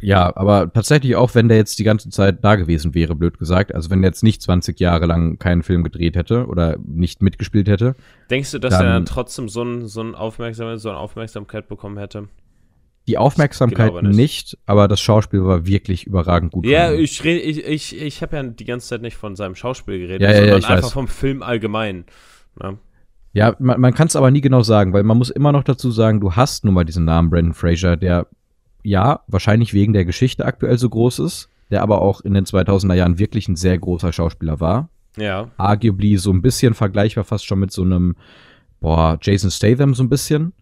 Ja, 0.00 0.36
aber 0.36 0.72
tatsächlich 0.72 1.16
auch, 1.16 1.34
wenn 1.34 1.48
der 1.48 1.56
jetzt 1.56 1.78
die 1.78 1.84
ganze 1.84 2.10
Zeit 2.10 2.44
da 2.44 2.56
gewesen 2.56 2.94
wäre, 2.94 3.14
blöd 3.14 3.38
gesagt. 3.38 3.74
Also 3.74 3.90
wenn 3.90 4.02
der 4.02 4.10
jetzt 4.10 4.22
nicht 4.22 4.42
20 4.42 4.78
Jahre 4.80 5.06
lang 5.06 5.38
keinen 5.38 5.62
Film 5.62 5.82
gedreht 5.82 6.16
hätte 6.16 6.46
oder 6.46 6.76
nicht 6.84 7.22
mitgespielt 7.22 7.68
hätte. 7.68 7.94
Denkst 8.30 8.50
du, 8.50 8.58
dass 8.58 8.74
dann, 8.74 8.86
er 8.86 8.92
dann 8.94 9.06
trotzdem 9.06 9.48
so, 9.48 9.62
ein, 9.62 9.86
so, 9.86 10.02
ein 10.02 10.14
Aufmerksamkeit, 10.14 10.80
so 10.80 10.90
eine 10.90 10.98
Aufmerksamkeit 10.98 11.68
bekommen 11.68 11.98
hätte? 11.98 12.28
Die 13.06 13.18
Aufmerksamkeit 13.18 14.02
nicht. 14.02 14.16
nicht. 14.16 14.58
aber 14.66 14.88
das 14.88 15.00
Schauspiel 15.00 15.44
war 15.44 15.66
wirklich 15.66 16.06
überragend 16.06 16.52
gut. 16.52 16.66
Ja, 16.66 16.92
ich, 16.92 17.22
ich, 17.24 17.64
ich, 17.64 18.00
ich 18.00 18.22
habe 18.22 18.36
ja 18.36 18.42
die 18.42 18.64
ganze 18.64 18.88
Zeit 18.88 19.02
nicht 19.02 19.16
von 19.16 19.36
seinem 19.36 19.54
Schauspiel 19.54 19.98
geredet, 19.98 20.22
ja, 20.22 20.34
sondern 20.34 20.60
ja, 20.60 20.68
einfach 20.68 20.86
weiß. 20.86 20.92
vom 20.92 21.08
Film 21.08 21.42
allgemein. 21.42 22.06
Ne? 22.60 22.78
Ja, 23.34 23.56
man, 23.58 23.80
man 23.80 23.92
kann 23.92 24.06
es 24.06 24.16
aber 24.16 24.30
nie 24.30 24.40
genau 24.40 24.62
sagen, 24.62 24.92
weil 24.92 25.02
man 25.02 25.18
muss 25.18 25.28
immer 25.28 25.52
noch 25.52 25.64
dazu 25.64 25.90
sagen, 25.90 26.20
du 26.20 26.32
hast 26.32 26.64
nun 26.64 26.72
mal 26.72 26.84
diesen 26.84 27.04
Namen 27.04 27.30
Brandon 27.30 27.52
Fraser, 27.52 27.96
der 27.96 28.26
ja, 28.84 29.20
wahrscheinlich 29.26 29.74
wegen 29.74 29.92
der 29.92 30.04
Geschichte 30.04 30.44
aktuell 30.44 30.78
so 30.78 30.88
groß 30.88 31.18
ist, 31.20 31.48
der 31.70 31.82
aber 31.82 32.02
auch 32.02 32.20
in 32.20 32.34
den 32.34 32.44
2000er 32.44 32.94
Jahren 32.94 33.18
wirklich 33.18 33.48
ein 33.48 33.56
sehr 33.56 33.76
großer 33.78 34.12
Schauspieler 34.12 34.60
war. 34.60 34.90
Ja. 35.16 35.50
Arguably 35.56 36.18
so 36.18 36.30
ein 36.32 36.42
bisschen 36.42 36.74
vergleichbar 36.74 37.24
fast 37.24 37.46
schon 37.46 37.58
mit 37.58 37.72
so 37.72 37.82
einem, 37.82 38.14
boah, 38.80 39.18
Jason 39.20 39.50
Statham 39.50 39.94
so 39.94 40.02
ein 40.02 40.10
bisschen 40.10 40.52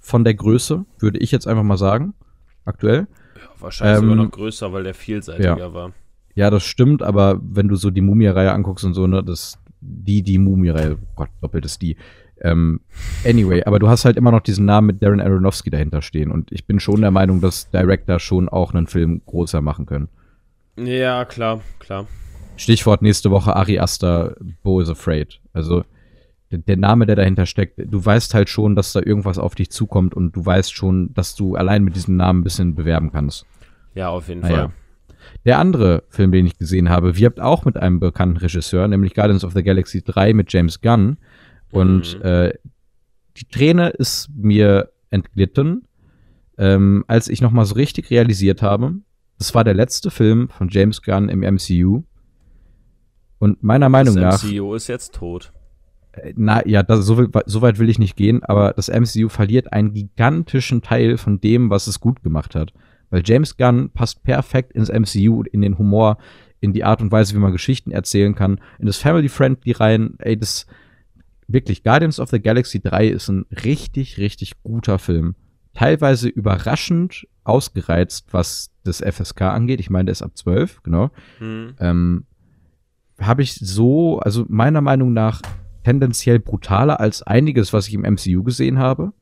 von 0.00 0.24
der 0.24 0.34
Größe, 0.34 0.84
würde 0.98 1.20
ich 1.20 1.30
jetzt 1.30 1.46
einfach 1.46 1.62
mal 1.62 1.78
sagen, 1.78 2.14
aktuell. 2.64 3.06
Ja, 3.36 3.42
wahrscheinlich 3.60 4.02
ähm, 4.02 4.08
sogar 4.10 4.24
noch 4.24 4.32
größer, 4.32 4.72
weil 4.72 4.84
der 4.84 4.94
vielseitiger 4.94 5.58
ja. 5.58 5.72
war. 5.72 5.92
Ja, 6.34 6.50
das 6.50 6.64
stimmt, 6.64 7.02
aber 7.02 7.40
wenn 7.42 7.68
du 7.68 7.76
so 7.76 7.90
die 7.90 8.00
Mumie-Reihe 8.00 8.52
anguckst 8.52 8.84
und 8.84 8.94
so, 8.94 9.06
ne, 9.06 9.22
das, 9.22 9.58
die, 9.80 10.22
die 10.22 10.38
Mumie-Reihe, 10.38 10.96
oh 11.00 11.06
Gott, 11.14 11.30
doppelt 11.40 11.64
ist 11.64 11.80
die, 11.82 11.96
ähm, 12.42 12.80
anyway, 13.24 13.64
aber 13.64 13.78
du 13.78 13.88
hast 13.88 14.04
halt 14.04 14.16
immer 14.16 14.30
noch 14.30 14.40
diesen 14.40 14.64
Namen 14.64 14.88
mit 14.88 15.02
Darren 15.02 15.20
Aronofsky 15.20 15.70
dahinter 15.70 16.02
stehen. 16.02 16.30
Und 16.30 16.52
ich 16.52 16.66
bin 16.66 16.80
schon 16.80 17.00
der 17.00 17.10
Meinung, 17.10 17.40
dass 17.40 17.70
Director 17.70 18.18
schon 18.18 18.48
auch 18.48 18.74
einen 18.74 18.86
Film 18.86 19.22
größer 19.26 19.60
machen 19.60 19.86
können. 19.86 20.08
Ja, 20.76 21.24
klar, 21.24 21.60
klar. 21.78 22.06
Stichwort 22.56 23.02
nächste 23.02 23.30
Woche 23.30 23.54
Ari 23.54 23.78
Aster, 23.78 24.36
Bo 24.62 24.80
is 24.80 24.88
Afraid. 24.88 25.40
Also 25.52 25.84
der, 26.50 26.76
Name, 26.76 27.06
der 27.06 27.16
dahinter 27.16 27.46
steckt, 27.46 27.78
du 27.78 28.04
weißt 28.04 28.34
halt 28.34 28.48
schon, 28.48 28.74
dass 28.74 28.92
da 28.92 29.00
irgendwas 29.00 29.38
auf 29.38 29.54
dich 29.54 29.70
zukommt 29.70 30.14
und 30.14 30.34
du 30.34 30.44
weißt 30.44 30.72
schon, 30.72 31.12
dass 31.14 31.34
du 31.34 31.56
allein 31.56 31.84
mit 31.84 31.94
diesem 31.94 32.16
Namen 32.16 32.40
ein 32.40 32.44
bisschen 32.44 32.74
bewerben 32.74 33.12
kannst. 33.12 33.46
Ja, 33.94 34.08
auf 34.08 34.28
jeden 34.28 34.40
naja. 34.40 34.56
Fall. 34.56 34.72
Der 35.44 35.58
andere 35.58 36.04
Film, 36.08 36.32
den 36.32 36.46
ich 36.46 36.58
gesehen 36.58 36.88
habe, 36.88 37.16
wirbt 37.16 37.40
auch 37.40 37.64
mit 37.64 37.76
einem 37.76 38.00
bekannten 38.00 38.38
Regisseur, 38.38 38.88
nämlich 38.88 39.14
Guardians 39.14 39.44
of 39.44 39.52
the 39.52 39.62
Galaxy 39.62 40.02
3 40.02 40.32
mit 40.32 40.52
James 40.52 40.80
Gunn. 40.80 41.18
Und 41.70 42.18
mhm. 42.18 42.22
äh, 42.22 42.54
die 43.36 43.44
Träne 43.44 43.90
ist 43.90 44.28
mir 44.34 44.90
entglitten, 45.10 45.86
ähm, 46.56 47.04
als 47.06 47.28
ich 47.28 47.40
nochmal 47.40 47.66
so 47.66 47.74
richtig 47.74 48.10
realisiert 48.10 48.62
habe, 48.62 48.94
das 49.38 49.54
war 49.54 49.64
der 49.64 49.74
letzte 49.74 50.10
Film 50.10 50.48
von 50.48 50.68
James 50.68 51.02
Gunn 51.02 51.28
im 51.28 51.40
MCU. 51.40 52.02
Und 53.38 53.62
meiner 53.62 53.88
Meinung 53.88 54.16
nach. 54.16 54.32
Das 54.32 54.44
MCU 54.44 54.74
ist 54.74 54.88
jetzt 54.88 55.14
tot. 55.14 55.52
Äh, 56.12 56.32
na 56.36 56.66
ja, 56.66 56.82
das, 56.82 57.06
so, 57.06 57.26
so, 57.46 57.62
weit 57.62 57.78
will 57.78 57.88
ich 57.88 58.00
nicht 58.00 58.16
gehen, 58.16 58.42
aber 58.42 58.72
das 58.72 58.88
MCU 58.88 59.28
verliert 59.28 59.72
einen 59.72 59.94
gigantischen 59.94 60.82
Teil 60.82 61.18
von 61.18 61.40
dem, 61.40 61.70
was 61.70 61.86
es 61.86 62.00
gut 62.00 62.22
gemacht 62.24 62.56
hat. 62.56 62.72
Weil 63.10 63.22
James 63.24 63.56
Gunn 63.56 63.90
passt 63.90 64.24
perfekt 64.24 64.72
ins 64.72 64.90
MCU, 64.90 65.44
in 65.44 65.62
den 65.62 65.78
Humor, 65.78 66.18
in 66.60 66.72
die 66.72 66.82
Art 66.82 67.00
und 67.00 67.12
Weise, 67.12 67.34
wie 67.34 67.38
man 67.38 67.52
Geschichten 67.52 67.92
erzählen 67.92 68.34
kann, 68.34 68.60
in 68.80 68.86
das 68.86 68.98
Family-Friendly 68.98 69.72
rein. 69.72 70.14
Ey, 70.18 70.36
das, 70.36 70.66
wirklich, 71.48 71.82
Guardians 71.82 72.20
of 72.20 72.30
the 72.30 72.40
Galaxy 72.40 72.80
3 72.80 73.08
ist 73.08 73.28
ein 73.28 73.46
richtig, 73.64 74.18
richtig 74.18 74.62
guter 74.62 74.98
Film. 74.98 75.34
Teilweise 75.74 76.28
überraschend 76.28 77.26
ausgereizt, 77.44 78.26
was 78.30 78.70
das 78.84 79.00
FSK 79.00 79.42
angeht. 79.42 79.80
Ich 79.80 79.90
meine, 79.90 80.06
der 80.06 80.12
ist 80.12 80.22
ab 80.22 80.36
12, 80.36 80.82
genau. 80.82 81.10
Mhm. 81.40 81.74
Ähm, 81.80 82.24
Habe 83.20 83.42
ich 83.42 83.54
so, 83.54 84.18
also 84.20 84.44
meiner 84.48 84.80
Meinung 84.80 85.12
nach, 85.12 85.42
tendenziell 85.84 86.38
brutaler 86.38 87.00
als 87.00 87.22
einiges, 87.22 87.72
was 87.72 87.88
ich 87.88 87.94
im 87.94 88.02
MCU 88.02 88.42
gesehen 88.42 88.78
habe. 88.78 89.12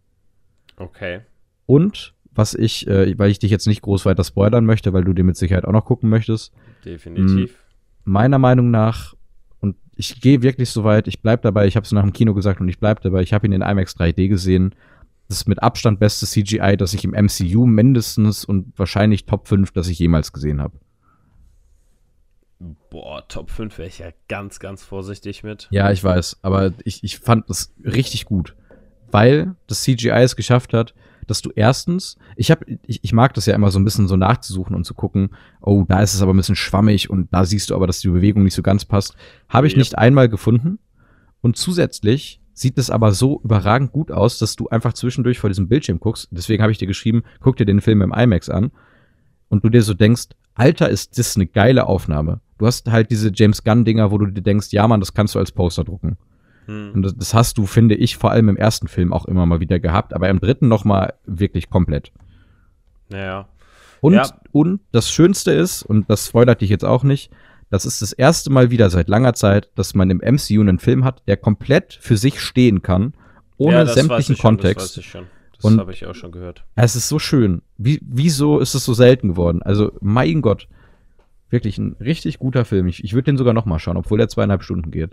Okay. 0.77 1.21
Und 1.67 2.15
was 2.33 2.55
ich, 2.55 2.87
äh, 2.87 3.19
weil 3.19 3.31
ich 3.31 3.39
dich 3.39 3.51
jetzt 3.51 3.67
nicht 3.67 3.83
groß 3.83 4.05
weiter 4.05 4.25
spoilern 4.25 4.67
möchte, 4.67 4.93
weil 4.93 5.05
du 5.05 5.13
den 5.13 5.27
mit 5.27 5.37
Sicherheit 5.37 5.65
auch 5.65 5.73
noch 5.73 5.85
gucken 5.85 6.11
möchtest. 6.11 6.53
Definitiv. 6.85 7.57
Meiner 8.05 8.39
Meinung 8.39 8.71
nach 8.71 9.16
ich 9.97 10.21
gehe 10.21 10.43
wirklich 10.43 10.71
so 10.71 10.85
weit, 10.85 11.09
ich 11.09 11.23
bleib 11.23 11.43
dabei, 11.43 11.67
ich 11.67 11.75
habe 11.77 11.85
es 11.85 11.93
nach 11.93 12.03
dem 12.03 12.13
Kino 12.13 12.35
gesagt 12.35 12.61
und 12.61 12.69
ich 12.69 12.79
bleib 12.79 13.01
dabei, 13.01 13.23
ich 13.23 13.33
habe 13.33 13.47
ihn 13.47 13.53
in 13.53 13.63
IMAX 13.63 13.97
3D 13.97 14.29
gesehen. 14.29 14.75
Das 15.29 15.39
ist 15.39 15.49
mit 15.49 15.63
Abstand 15.63 15.99
beste 15.99 16.27
CGI, 16.27 16.77
das 16.77 16.95
ich 16.95 17.03
im 17.05 17.11
MCU 17.11 17.67
mindestens 17.67 18.45
und 18.45 18.79
wahrscheinlich 18.79 19.25
Top 19.25 19.49
5, 19.49 19.73
das 19.73 19.89
ich 19.89 19.99
jemals 19.99 20.33
gesehen 20.33 20.61
habe. 20.61 20.79
Boah, 22.91 23.27
Top 23.27 23.51
5 23.51 23.77
wäre 23.79 23.89
ich 23.89 23.99
ja 23.99 24.11
ganz, 24.29 24.61
ganz 24.61 24.85
vorsichtig 24.85 25.43
mit. 25.43 25.69
Ja, 25.71 25.91
ich 25.91 26.05
weiß, 26.05 26.39
aber 26.43 26.73
ich, 26.85 27.03
ich 27.03 27.19
fand 27.19 27.49
das 27.51 27.75
richtig 27.85 28.27
gut, 28.27 28.55
weil 29.17 29.55
das 29.67 29.81
CGI 29.81 30.11
es 30.11 30.37
geschafft 30.37 30.75
hat, 30.75 30.93
dass 31.27 31.41
du 31.41 31.51
erstens, 31.57 32.19
ich 32.37 32.51
habe, 32.51 32.67
ich, 32.87 33.03
ich 33.03 33.15
mag 33.15 33.33
das 33.33 33.47
ja 33.47 33.55
immer 33.55 33.71
so 33.71 33.79
ein 33.79 33.85
bisschen 33.85 34.09
so 34.09 34.17
nachzusuchen 34.19 34.77
und 34.77 34.85
zu 34.85 34.93
gucken, 34.93 35.31
oh, 35.63 35.87
da 35.89 36.03
ist 36.03 36.13
es 36.13 36.21
aber 36.21 36.35
ein 36.35 36.37
bisschen 36.37 36.55
schwammig 36.55 37.09
und 37.09 37.33
da 37.33 37.47
siehst 37.47 37.71
du 37.71 37.75
aber, 37.75 37.87
dass 37.87 38.01
die 38.01 38.09
Bewegung 38.09 38.45
nicht 38.45 38.53
so 38.53 38.61
ganz 38.61 38.85
passt. 38.85 39.17
Habe 39.49 39.69
ich 39.69 39.73
yep. 39.73 39.79
nicht 39.79 39.97
einmal 39.97 40.29
gefunden. 40.29 40.79
Und 41.41 41.57
zusätzlich 41.57 42.43
sieht 42.53 42.77
es 42.77 42.91
aber 42.91 43.13
so 43.13 43.41
überragend 43.43 43.91
gut 43.91 44.13
aus, 44.13 44.39
dass 44.39 44.55
du 44.55 44.69
einfach 44.69 44.93
zwischendurch 44.93 45.39
vor 45.39 45.49
diesem 45.49 45.67
Bildschirm 45.67 45.99
guckst. 45.99 46.29
Deswegen 46.31 46.63
habe 46.63 46.73
ich 46.73 46.79
dir 46.79 46.87
geschrieben, 46.87 47.23
guck 47.41 47.57
dir 47.57 47.65
den 47.65 47.81
Film 47.81 48.03
im 48.03 48.13
IMAX 48.13 48.51
an 48.51 48.71
und 49.49 49.65
du 49.65 49.71
dir 49.71 49.83
so 49.83 49.95
denkst, 49.95 50.27
Alter, 50.53 50.91
ist 50.91 51.19
das 51.19 51.37
eine 51.37 51.47
geile 51.47 51.87
Aufnahme. 51.87 52.41
Du 52.59 52.67
hast 52.67 52.91
halt 52.91 53.11
diese 53.11 53.31
James 53.35 53.65
Gunn 53.65 53.87
Dinger, 53.87 54.11
wo 54.11 54.19
du 54.19 54.27
dir 54.27 54.43
denkst, 54.43 54.69
ja, 54.73 54.87
Mann, 54.87 55.01
das 55.01 55.15
kannst 55.15 55.35
du 55.35 55.39
als 55.39 55.53
Poster 55.53 55.85
drucken. 55.85 56.19
Hm. 56.67 56.93
Und 56.95 57.21
das, 57.21 57.35
hast 57.35 57.59
du, 57.59 57.67
finde 57.67 57.95
ich, 57.95 58.17
vor 58.17 58.31
allem 58.31 58.49
im 58.49 58.57
ersten 58.57 58.89
Film 58.89 59.13
auch 59.13 59.25
immer 59.25 59.47
mal 59.47 59.61
wieder 59.61 59.79
gehabt, 59.81 60.15
aber 60.15 60.29
im 60.29 60.41
dritten 60.41 60.69
noch 60.69 60.85
mal 60.85 61.15
wirklich 61.25 61.71
komplett. 61.71 62.13
Naja. 63.09 63.49
Und, 64.01 64.15
ja. 64.15 64.29
und 64.53 64.81
das 64.93 65.11
Schönste 65.11 65.53
ist, 65.53 65.83
und 65.83 66.11
das 66.11 66.27
spoilert 66.29 66.61
dich 66.61 66.71
jetzt 66.71 66.85
auch 66.85 67.03
nicht, 67.03 67.31
das 67.71 67.85
ist 67.85 68.03
das 68.03 68.13
erste 68.13 68.51
Mal 68.51 68.71
wieder 68.71 68.91
seit 68.91 69.09
langer 69.09 69.35
Zeit, 69.35 69.71
dass 69.75 69.95
man 69.95 70.11
im 70.11 70.19
MCU 70.19 70.61
einen 70.61 70.79
Film 70.79 71.05
hat, 71.05 71.23
der 71.27 71.37
komplett 71.37 71.99
für 72.01 72.17
sich 72.17 72.41
stehen 72.41 72.83
kann, 72.83 73.15
ohne 73.57 73.77
ja, 73.77 73.87
sämtlichen 73.87 74.37
Kontext. 74.39 74.97
das 74.97 74.97
weiß 74.97 75.05
ich 75.05 75.11
schon. 75.11 75.27
Das 75.61 75.79
habe 75.79 75.93
ich 75.93 76.07
auch 76.07 76.15
schon 76.15 76.33
gehört. 76.33 76.65
Es 76.75 76.97
ist 76.97 77.09
so 77.09 77.19
schön. 77.19 77.63
Wie, 77.79 77.99
wieso 78.03 78.61
ist 78.61 78.75
es 78.75 78.85
so 78.85 78.93
selten 78.93 79.29
geworden? 79.29 79.63
Also, 79.63 79.93
mein 80.01 80.43
Gott. 80.43 80.69
Wirklich 81.49 81.79
ein 81.79 81.97
richtig 81.99 82.39
guter 82.39 82.65
Film. 82.65 82.89
Ich, 82.89 83.03
ich 83.03 83.15
würde 83.15 83.25
den 83.25 83.39
sogar 83.39 83.55
noch 83.55 83.65
mal 83.65 83.79
schauen, 83.79 83.97
obwohl 83.97 84.21
er 84.21 84.29
zweieinhalb 84.29 84.63
Stunden 84.63 84.91
geht. 84.91 85.13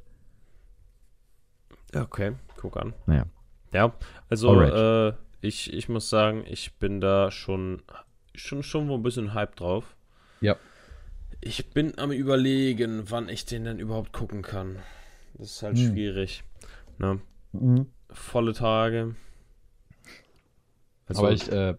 Okay, 1.95 2.33
guck 2.57 2.77
an. 2.77 2.93
Naja. 3.05 3.25
Ja, 3.71 3.93
also 4.29 4.61
äh, 4.61 5.13
ich, 5.41 5.73
ich 5.73 5.89
muss 5.89 6.09
sagen, 6.09 6.43
ich 6.47 6.73
bin 6.75 7.01
da 7.01 7.31
schon, 7.31 7.81
schon, 8.35 8.63
schon 8.63 8.87
wohl 8.87 8.99
ein 8.99 9.03
bisschen 9.03 9.33
Hype 9.33 9.55
drauf. 9.55 9.95
Ja. 10.41 10.55
Ich 11.41 11.71
bin 11.71 11.97
am 11.97 12.11
überlegen, 12.11 13.09
wann 13.09 13.29
ich 13.29 13.45
den 13.45 13.65
denn 13.65 13.79
überhaupt 13.79 14.13
gucken 14.13 14.41
kann. 14.43 14.77
Das 15.33 15.51
ist 15.51 15.63
halt 15.63 15.77
hm. 15.77 15.91
schwierig. 15.91 16.43
Ne? 16.99 17.19
Mhm. 17.51 17.87
Volle 18.09 18.53
Tage. 18.53 19.15
Also, 21.07 21.21
Aber 21.21 21.31
ich, 21.31 21.51
äh, 21.51 21.75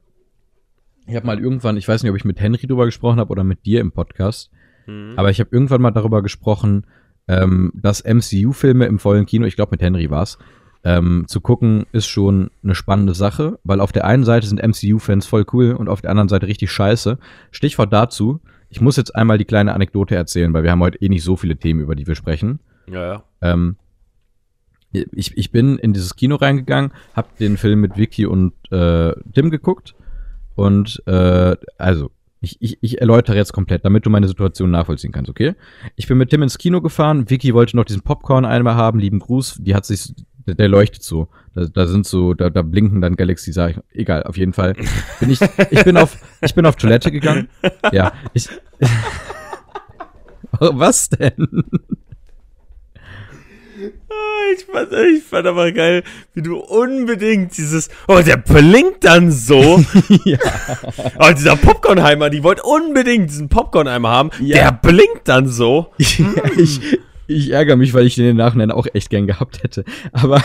ich 1.06 1.16
habe 1.16 1.26
mal 1.26 1.38
irgendwann, 1.38 1.76
ich 1.76 1.86
weiß 1.86 2.02
nicht, 2.02 2.10
ob 2.10 2.16
ich 2.16 2.24
mit 2.24 2.40
Henry 2.40 2.66
drüber 2.66 2.86
gesprochen 2.86 3.18
habe 3.18 3.30
oder 3.30 3.44
mit 3.44 3.64
dir 3.66 3.80
im 3.80 3.92
Podcast, 3.92 4.50
mhm. 4.86 5.14
aber 5.16 5.30
ich 5.30 5.40
habe 5.40 5.50
irgendwann 5.52 5.82
mal 5.82 5.90
darüber 5.90 6.22
gesprochen, 6.22 6.86
ähm, 7.28 7.72
dass 7.74 8.04
MCU-Filme 8.04 8.86
im 8.86 8.98
vollen 8.98 9.26
Kino, 9.26 9.46
ich 9.46 9.56
glaube 9.56 9.72
mit 9.72 9.82
Henry 9.82 10.10
war's, 10.10 10.38
ähm, 10.84 11.24
zu 11.26 11.40
gucken, 11.40 11.86
ist 11.92 12.06
schon 12.06 12.50
eine 12.62 12.74
spannende 12.74 13.14
Sache, 13.14 13.58
weil 13.64 13.80
auf 13.80 13.92
der 13.92 14.04
einen 14.04 14.24
Seite 14.24 14.46
sind 14.46 14.62
MCU-Fans 14.62 15.26
voll 15.26 15.46
cool 15.52 15.72
und 15.72 15.88
auf 15.88 16.02
der 16.02 16.10
anderen 16.10 16.28
Seite 16.28 16.46
richtig 16.46 16.70
scheiße. 16.70 17.18
Stichwort 17.50 17.92
dazu, 17.92 18.40
ich 18.68 18.80
muss 18.80 18.96
jetzt 18.96 19.14
einmal 19.14 19.38
die 19.38 19.46
kleine 19.46 19.72
Anekdote 19.72 20.14
erzählen, 20.14 20.52
weil 20.52 20.62
wir 20.62 20.70
haben 20.70 20.82
heute 20.82 21.00
eh 21.00 21.08
nicht 21.08 21.24
so 21.24 21.36
viele 21.36 21.56
Themen, 21.56 21.80
über 21.80 21.94
die 21.94 22.06
wir 22.06 22.14
sprechen. 22.14 22.60
Ja, 22.86 23.06
ja. 23.06 23.24
Ähm, 23.40 23.76
ich, 24.92 25.36
ich 25.36 25.50
bin 25.50 25.78
in 25.78 25.92
dieses 25.92 26.16
Kino 26.16 26.36
reingegangen, 26.36 26.92
hab 27.14 27.36
den 27.38 27.56
Film 27.56 27.80
mit 27.80 27.96
Vicky 27.96 28.26
und 28.26 28.52
äh, 28.70 29.12
Tim 29.32 29.50
geguckt 29.50 29.94
und 30.54 31.02
äh, 31.06 31.56
also 31.78 32.10
ich, 32.44 32.56
ich, 32.60 32.78
ich 32.80 33.00
erläutere 33.00 33.36
jetzt 33.36 33.52
komplett, 33.52 33.84
damit 33.84 34.06
du 34.06 34.10
meine 34.10 34.28
Situation 34.28 34.70
nachvollziehen 34.70 35.12
kannst, 35.12 35.30
okay? 35.30 35.54
Ich 35.96 36.06
bin 36.06 36.18
mit 36.18 36.30
Tim 36.30 36.42
ins 36.42 36.58
Kino 36.58 36.80
gefahren, 36.80 37.28
Vicky 37.28 37.54
wollte 37.54 37.76
noch 37.76 37.84
diesen 37.84 38.02
Popcorn 38.02 38.44
einmal 38.44 38.76
haben, 38.76 38.98
lieben 38.98 39.18
Gruß, 39.18 39.58
die 39.60 39.74
hat 39.74 39.84
sich, 39.84 40.14
der, 40.46 40.54
der 40.54 40.68
leuchtet 40.68 41.02
so, 41.02 41.28
da, 41.54 41.64
da 41.64 41.86
sind 41.86 42.06
so, 42.06 42.34
da, 42.34 42.50
da 42.50 42.62
blinken 42.62 43.00
dann 43.00 43.16
Galaxy, 43.16 43.52
sag 43.52 43.70
ich, 43.70 44.00
egal, 44.00 44.22
auf 44.24 44.36
jeden 44.36 44.52
Fall 44.52 44.74
bin 45.20 45.30
ich, 45.30 45.40
ich 45.70 45.84
bin 45.84 45.96
auf, 45.96 46.16
ich 46.42 46.54
bin 46.54 46.66
auf 46.66 46.76
Toilette 46.76 47.10
gegangen, 47.10 47.48
ja, 47.92 48.12
ich, 48.32 48.48
was 50.60 51.08
denn? 51.08 51.64
Ich 54.56 54.64
fand, 54.64 54.92
ich 54.92 55.22
fand 55.22 55.46
aber 55.46 55.72
geil, 55.72 56.02
wie 56.34 56.42
du 56.42 56.56
unbedingt 56.58 57.56
dieses, 57.56 57.88
oh, 58.08 58.20
der 58.24 58.36
blinkt 58.36 59.04
dann 59.04 59.30
so. 59.30 59.84
ja. 60.24 60.38
Oh, 61.18 61.32
dieser 61.32 61.56
Popcornheimer, 61.56 62.30
die 62.30 62.42
wollte 62.42 62.62
unbedingt 62.62 63.30
diesen 63.30 63.48
Popcornheimer 63.48 64.10
haben. 64.10 64.30
Ja. 64.40 64.56
Der 64.56 64.72
blinkt 64.72 65.26
dann 65.26 65.48
so. 65.48 65.92
ich, 65.98 66.80
ich 67.26 67.50
ärgere 67.50 67.76
mich, 67.76 67.94
weil 67.94 68.06
ich 68.06 68.14
den 68.14 68.30
im 68.30 68.36
Nachhinein 68.36 68.70
auch 68.70 68.86
echt 68.92 69.10
gern 69.10 69.26
gehabt 69.26 69.62
hätte. 69.62 69.84
Aber 70.12 70.42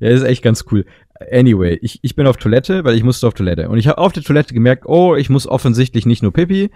ja, 0.00 0.08
ist 0.08 0.22
echt 0.22 0.42
ganz 0.42 0.64
cool. 0.70 0.84
Anyway, 1.30 1.78
ich, 1.82 2.00
ich 2.02 2.16
bin 2.16 2.26
auf 2.26 2.36
Toilette, 2.36 2.84
weil 2.84 2.96
ich 2.96 3.04
musste 3.04 3.26
auf 3.26 3.34
Toilette. 3.34 3.68
Und 3.68 3.78
ich 3.78 3.86
habe 3.86 3.98
auf 3.98 4.12
der 4.12 4.22
Toilette 4.22 4.54
gemerkt, 4.54 4.84
oh, 4.86 5.14
ich 5.14 5.30
muss 5.30 5.46
offensichtlich 5.46 6.06
nicht 6.06 6.22
nur 6.22 6.32
Pipi. 6.32 6.70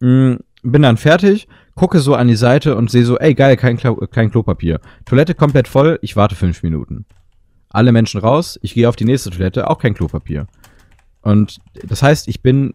Mm, 0.00 0.36
bin 0.62 0.82
dann 0.82 0.96
fertig, 0.96 1.48
gucke 1.76 2.00
so 2.00 2.14
an 2.14 2.26
die 2.26 2.36
Seite 2.36 2.74
und 2.74 2.90
sehe 2.90 3.04
so, 3.04 3.18
ey 3.18 3.34
geil, 3.34 3.56
kein, 3.56 3.76
Klo 3.76 3.94
kein 4.10 4.30
Klopapier. 4.30 4.80
Toilette 5.04 5.34
komplett 5.34 5.68
voll, 5.68 5.98
ich 6.02 6.16
warte 6.16 6.34
fünf 6.34 6.62
Minuten. 6.64 7.04
Alle 7.68 7.92
Menschen 7.92 8.20
raus, 8.20 8.58
ich 8.62 8.74
gehe 8.74 8.88
auf 8.88 8.96
die 8.96 9.04
nächste 9.04 9.30
Toilette, 9.30 9.70
auch 9.70 9.78
kein 9.78 9.94
Klopapier. 9.94 10.46
Und 11.20 11.58
das 11.86 12.02
heißt, 12.02 12.28
ich 12.28 12.42
bin, 12.42 12.74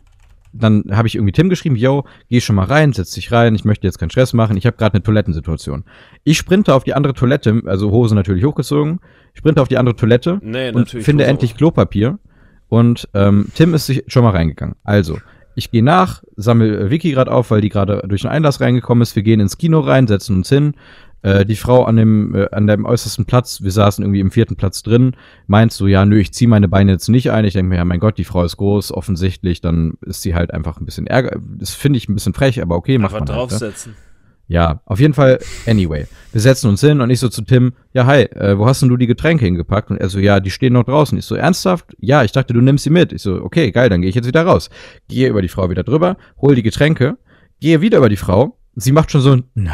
dann 0.53 0.86
habe 0.91 1.08
ich 1.08 1.15
irgendwie 1.15 1.31
Tim 1.31 1.50
geschrieben, 1.50 1.75
yo, 1.75 2.05
geh 2.29 2.41
schon 2.41 2.55
mal 2.55 2.65
rein, 2.65 2.93
setz 2.93 3.12
dich 3.12 3.31
rein, 3.31 3.55
ich 3.55 3.65
möchte 3.65 3.88
jetzt 3.88 3.98
keinen 3.98 4.12
Stress 4.12 4.34
machen, 4.34 4.55
ich 4.55 4.65
habe 4.65 4.77
gerade 4.77 4.93
eine 4.93 5.03
Toilettensituation. 5.03 5.84
Ich 6.24 6.38
sprinte 6.38 6.75
auf 6.75 6.84
die 6.84 6.93
andere 6.93 7.13
Toilette, 7.13 7.63
also 7.65 7.89
Hose 7.91 8.13
natürlich 8.13 8.46
hochgezogen, 8.46 9.00
sprinte 9.34 9.62
auf 9.62 9.67
die 9.67 9.77
andere 9.77 9.96
Toilette 9.96 10.39
nee, 10.43 10.72
und 10.72 10.89
finde 10.89 11.25
endlich 11.25 11.58
Klopapier. 11.58 12.20
Und 12.67 13.10
ähm, 13.13 13.48
Tim 13.55 13.74
ist 13.74 13.88
sich 13.88 14.03
schon 14.08 14.24
mal 14.24 14.29
reingegangen. 14.29 14.75
Also, 14.84 15.17
ich 15.62 15.72
gehe 15.72 15.84
nach, 15.84 16.24
sammle 16.36 16.80
äh, 16.80 16.89
Vicky 16.89 17.12
gerade 17.12 17.32
auf, 17.32 17.51
weil 17.51 17.62
die 17.62 17.70
gerade 17.70 18.03
durch 18.08 18.22
den 18.22 18.32
Einlass 18.32 18.60
reingekommen 18.60 19.03
ist. 19.03 19.15
Wir 19.15 19.24
gehen 19.24 19.39
ins 19.39 19.58
Kino 19.58 19.80
rein, 19.80 20.08
setzen 20.08 20.38
uns 20.38 20.50
hin. 20.50 20.74
Äh, 21.22 21.46
die 21.46 21.56
Frau 21.56 21.84
an 21.84 21.98
dem, 21.98 22.34
äh, 22.34 22.48
an 22.51 22.65
dem 22.65 22.84
äußersten 22.86 23.25
Platz, 23.25 23.62
wir 23.62 23.72
saßen 23.72 24.03
irgendwie 24.03 24.22
im 24.22 24.32
vierten 24.32 24.56
Platz 24.56 24.82
drin, 24.82 25.15
meint 25.46 25.72
so, 25.72 25.86
ja, 25.86 26.03
nö, 26.03 26.20
ich 26.20 26.34
ziehe 26.34 26.50
meine 26.50 26.68
Beine 26.68 26.94
jetzt 26.94 27.10
nicht 27.10 27.30
ein. 27.32 27.46
Ich 27.46 27.53
denke 27.53 27.70
mir, 27.70 27.75
ja, 27.75 27.86
mein 27.86 28.00
Gott, 28.00 28.18
die 28.18 28.24
Frau 28.24 28.44
ist 28.44 28.58
groß, 28.58 28.91
offensichtlich, 28.91 29.62
dann 29.62 29.94
ist 30.01 30.24
sie 30.24 30.34
halt 30.34 30.51
einfach 30.51 30.80
ein 30.80 30.86
bisschen 30.86 31.06
ärger. 31.06 31.39
Das 31.39 31.75
finde 31.75 31.98
ich 31.98 32.10
ein 32.10 32.15
bisschen 32.15 32.34
frech, 32.34 32.60
aber 32.60 32.75
okay, 32.75 32.98
macht 32.98 33.13
man 33.13 33.25
draufsetzen. 33.25 33.94
Halt, 33.94 34.03
ne? 34.03 34.11
Ja, 34.51 34.81
auf 34.84 35.00
jeden 35.00 35.13
Fall, 35.13 35.40
anyway. 35.66 36.07
Wir 36.33 36.42
setzen 36.42 36.68
uns 36.68 36.81
hin 36.81 37.00
und 37.00 37.09
ich 37.09 37.22
so 37.22 37.29
zu 37.29 37.42
Tim, 37.42 37.72
ja, 37.94 38.05
hi, 38.05 38.24
äh, 38.24 38.57
wo 38.57 38.66
hast 38.66 38.81
denn 38.81 38.90
du 38.90 38.98
die 38.98 39.07
Getränke 39.07 39.46
hingepackt? 39.46 39.90
Und 39.90 39.96
er 39.96 40.09
so, 40.09 40.20
ja, 40.20 40.42
die 40.42 40.51
stehen 40.51 40.74
noch 40.74 40.83
draußen. 40.83 41.18
Ich 41.18 41.24
so, 41.24 41.35
ernsthaft? 41.35 41.96
Ja, 42.00 42.25
ich 42.25 42.33
dachte, 42.33 42.53
du 42.53 42.59
nimmst 42.59 42.83
sie 42.83 42.90
mit. 42.90 43.14
Ich 43.14 43.22
so, 43.22 43.42
okay, 43.42 43.72
geil, 43.72 43.87
dann 43.87 44.01
gehe 44.01 44.09
ich 44.09 44.16
jetzt 44.16 44.27
wieder 44.27 44.46
raus. 44.46 44.70
Gehe 45.07 45.29
über 45.29 45.42
die 45.42 45.48
Frau 45.48 45.70
wieder 45.70 45.83
drüber, 45.83 46.18
hol 46.42 46.53
die 46.53 46.64
Getränke, 46.64 47.18
gehe 47.61 47.79
wieder 47.79 48.00
über 48.00 48.09
die 48.09 48.18
Frau. 48.18 48.57
Sie 48.75 48.92
macht 48.92 49.09
schon 49.09 49.22
so 49.22 49.31
ein, 49.31 49.46
no. 49.53 49.72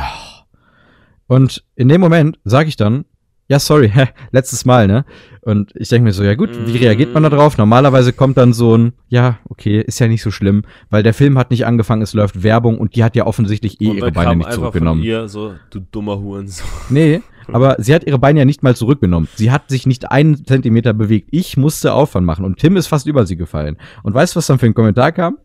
Und 1.25 1.63
in 1.75 1.89
dem 1.89 1.99
Moment 1.99 2.37
sage 2.43 2.69
ich 2.69 2.75
dann, 2.75 3.05
ja, 3.47 3.59
sorry, 3.59 3.91
letztes 4.31 4.65
Mal, 4.65 4.87
ne? 4.87 5.05
Und 5.41 5.71
ich 5.75 5.87
denke 5.87 6.03
mir 6.03 6.11
so, 6.11 6.23
ja 6.23 6.35
gut, 6.35 6.49
wie 6.65 6.77
reagiert 6.77 7.13
man 7.13 7.23
da 7.23 7.29
drauf? 7.29 7.57
Normalerweise 7.57 8.11
kommt 8.11 8.35
dann 8.37 8.51
so 8.51 8.77
ein, 8.77 8.93
ja, 9.07 9.39
okay, 9.47 9.79
ist 9.79 9.99
ja 9.99 10.09
nicht 10.09 10.21
so 10.21 10.29
schlimm, 10.29 10.63
weil 10.89 11.03
der 11.03 11.13
Film 11.13 11.37
hat 11.37 11.51
nicht 11.51 11.65
angefangen, 11.65 12.01
es 12.01 12.13
läuft 12.13 12.43
Werbung 12.43 12.77
und 12.77 12.95
die 12.95 13.03
hat 13.03 13.15
ja 13.15 13.25
offensichtlich 13.25 13.79
eh 13.79 13.91
ihre 13.91 14.11
Beine 14.11 14.35
nicht 14.35 14.51
zurückgenommen. 14.51 15.01
Von 15.01 15.07
ihr 15.07 15.29
so, 15.29 15.53
du 15.69 15.79
dummer 15.79 16.19
Hurensohn. 16.19 16.67
Nee, 16.89 17.21
aber 17.47 17.77
sie 17.79 17.95
hat 17.95 18.05
ihre 18.05 18.19
Beine 18.19 18.39
ja 18.39 18.45
nicht 18.45 18.61
mal 18.63 18.75
zurückgenommen. 18.75 19.29
Sie 19.35 19.51
hat 19.51 19.69
sich 19.69 19.87
nicht 19.87 20.11
einen 20.11 20.45
Zentimeter 20.45 20.93
bewegt. 20.93 21.29
Ich 21.31 21.55
musste 21.55 21.93
Aufwand 21.93 22.25
machen 22.25 22.43
und 22.43 22.57
Tim 22.59 22.75
ist 22.75 22.87
fast 22.87 23.07
über 23.07 23.25
sie 23.25 23.37
gefallen. 23.37 23.77
Und 24.03 24.13
weißt 24.13 24.35
du, 24.35 24.37
was 24.37 24.47
dann 24.47 24.59
für 24.59 24.65
ein 24.65 24.73
Kommentar 24.73 25.13
kam? 25.13 25.37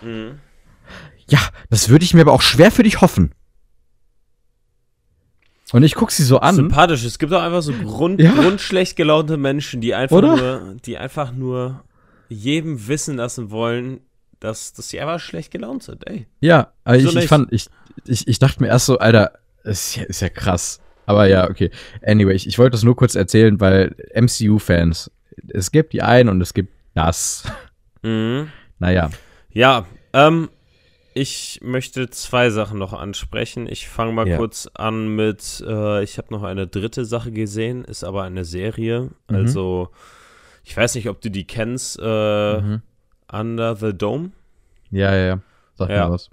Mhm. 0.00 0.38
Ja, 1.28 1.38
das 1.68 1.90
würde 1.90 2.04
ich 2.04 2.14
mir 2.14 2.22
aber 2.22 2.32
auch 2.32 2.42
schwer 2.42 2.70
für 2.70 2.82
dich 2.82 3.02
hoffen. 3.02 3.32
Und 5.72 5.82
ich 5.82 5.94
guck 5.94 6.10
sie 6.10 6.24
so 6.24 6.40
an. 6.40 6.54
Sympathisch. 6.54 7.04
Es 7.04 7.18
gibt 7.18 7.32
auch 7.32 7.42
einfach 7.42 7.62
so 7.62 7.72
grund, 7.72 8.20
ja. 8.20 8.32
grundschlecht 8.32 8.96
gelaunte 8.96 9.36
Menschen, 9.36 9.80
die 9.80 9.94
einfach 9.94 10.16
Oder? 10.16 10.36
nur, 10.36 10.76
die 10.84 10.98
einfach 10.98 11.32
nur 11.32 11.84
jedem 12.28 12.88
wissen 12.88 13.16
lassen 13.16 13.50
wollen, 13.50 14.00
dass, 14.40 14.72
dass 14.72 14.88
sie 14.88 15.00
einfach 15.00 15.20
schlecht 15.20 15.50
gelaunt 15.50 15.82
sind, 15.82 16.08
ey. 16.08 16.26
Ja, 16.40 16.72
aber 16.84 16.96
ich, 16.96 17.14
ich, 17.14 17.28
fand, 17.28 17.52
ich, 17.52 17.66
ich, 18.06 18.26
ich 18.26 18.38
dachte 18.38 18.62
mir 18.62 18.68
erst 18.68 18.86
so, 18.86 18.98
Alter, 18.98 19.32
ist 19.64 19.96
ja, 19.96 20.04
ist 20.04 20.22
ja 20.22 20.28
krass. 20.28 20.80
Aber 21.06 21.26
ja, 21.26 21.48
okay. 21.48 21.70
Anyway, 22.02 22.34
ich, 22.34 22.46
ich 22.46 22.58
wollte 22.58 22.72
das 22.72 22.82
nur 22.82 22.96
kurz 22.96 23.14
erzählen, 23.14 23.60
weil 23.60 23.94
MCU-Fans, 24.14 25.10
es 25.48 25.70
gibt 25.70 25.92
die 25.92 26.02
einen 26.02 26.28
und 26.28 26.40
es 26.40 26.54
gibt 26.54 26.72
das. 26.94 27.44
Mhm. 28.02 28.48
Naja. 28.78 29.10
Ja, 29.50 29.86
ähm, 30.12 30.48
ich 31.20 31.60
möchte 31.62 32.08
zwei 32.08 32.48
Sachen 32.48 32.78
noch 32.78 32.94
ansprechen. 32.94 33.66
Ich 33.68 33.88
fange 33.88 34.12
mal 34.12 34.26
ja. 34.26 34.38
kurz 34.38 34.70
an 34.72 35.14
mit, 35.14 35.62
äh, 35.66 36.02
ich 36.02 36.16
habe 36.16 36.28
noch 36.30 36.42
eine 36.42 36.66
dritte 36.66 37.04
Sache 37.04 37.30
gesehen, 37.30 37.84
ist 37.84 38.04
aber 38.04 38.22
eine 38.22 38.46
Serie. 38.46 39.10
Mhm. 39.28 39.36
Also, 39.36 39.90
ich 40.64 40.74
weiß 40.74 40.94
nicht, 40.94 41.10
ob 41.10 41.20
du 41.20 41.30
die 41.30 41.46
kennst, 41.46 41.98
äh, 42.02 42.60
mhm. 42.60 42.82
Under 43.30 43.76
the 43.76 43.92
Dome. 43.92 44.30
Ja, 44.90 45.14
ja, 45.14 45.26
ja. 45.26 45.40
Sag 45.74 45.90
ja. 45.90 46.06
mir 46.06 46.14
was. 46.14 46.30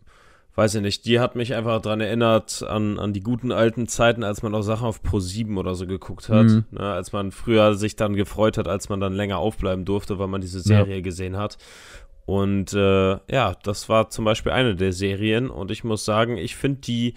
Weiß 0.56 0.73
ich 0.73 0.82
nicht, 0.82 1.06
die 1.06 1.19
hat 1.19 1.36
mich 1.36 1.54
einfach 1.54 1.82
daran 1.82 2.02
erinnert 2.02 2.63
an, 2.63 2.97
an 2.97 3.13
die 3.13 3.21
guten 3.21 3.52
alten 3.52 3.88
Zeiten, 3.88 4.23
als 4.23 4.41
man 4.41 4.56
auch 4.56 4.63
Sachen 4.63 4.88
auf 4.88 5.04
Pro 5.04 5.19
7 5.19 5.56
oder 5.58 5.76
so 5.76 5.86
geguckt 5.86 6.30
hat. 6.30 6.47
Mhm. 6.47 6.65
Ne, 6.71 6.80
als 6.80 7.12
man 7.12 7.32
früher 7.32 7.76
sich 7.76 7.95
dann 7.95 8.15
gefreut 8.15 8.58
hat, 8.58 8.67
als 8.67 8.89
man 8.89 9.00
dann 9.00 9.13
länger 9.13 9.38
aufbleiben 9.38 9.86
durfte, 9.86 10.17
weil 10.17 10.28
man 10.28 10.41
diese 10.41 10.62
Serie 10.62 10.95
ja. 10.95 11.02
gesehen 11.02 11.38
hat. 11.38 11.58
Und 12.28 12.74
äh, 12.74 13.12
ja, 13.32 13.56
das 13.63 13.88
war 13.88 14.10
zum 14.10 14.26
Beispiel 14.26 14.52
eine 14.52 14.76
der 14.76 14.92
Serien. 14.92 15.50
Und 15.50 15.72
ich 15.72 15.86
muss 15.86 16.04
sagen, 16.04 16.38
ich 16.38 16.58
finde 16.58 16.82
die 16.82 17.13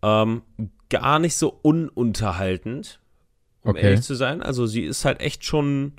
ähm, 0.00 0.42
gar 0.88 1.18
nicht 1.18 1.34
so 1.34 1.58
ununterhaltend, 1.60 3.00
um 3.64 3.70
okay. 3.70 3.82
ehrlich 3.82 4.02
zu 4.02 4.14
sein. 4.14 4.40
Also 4.40 4.66
sie 4.66 4.84
ist 4.84 5.04
halt 5.04 5.20
echt 5.20 5.44
schon, 5.44 5.94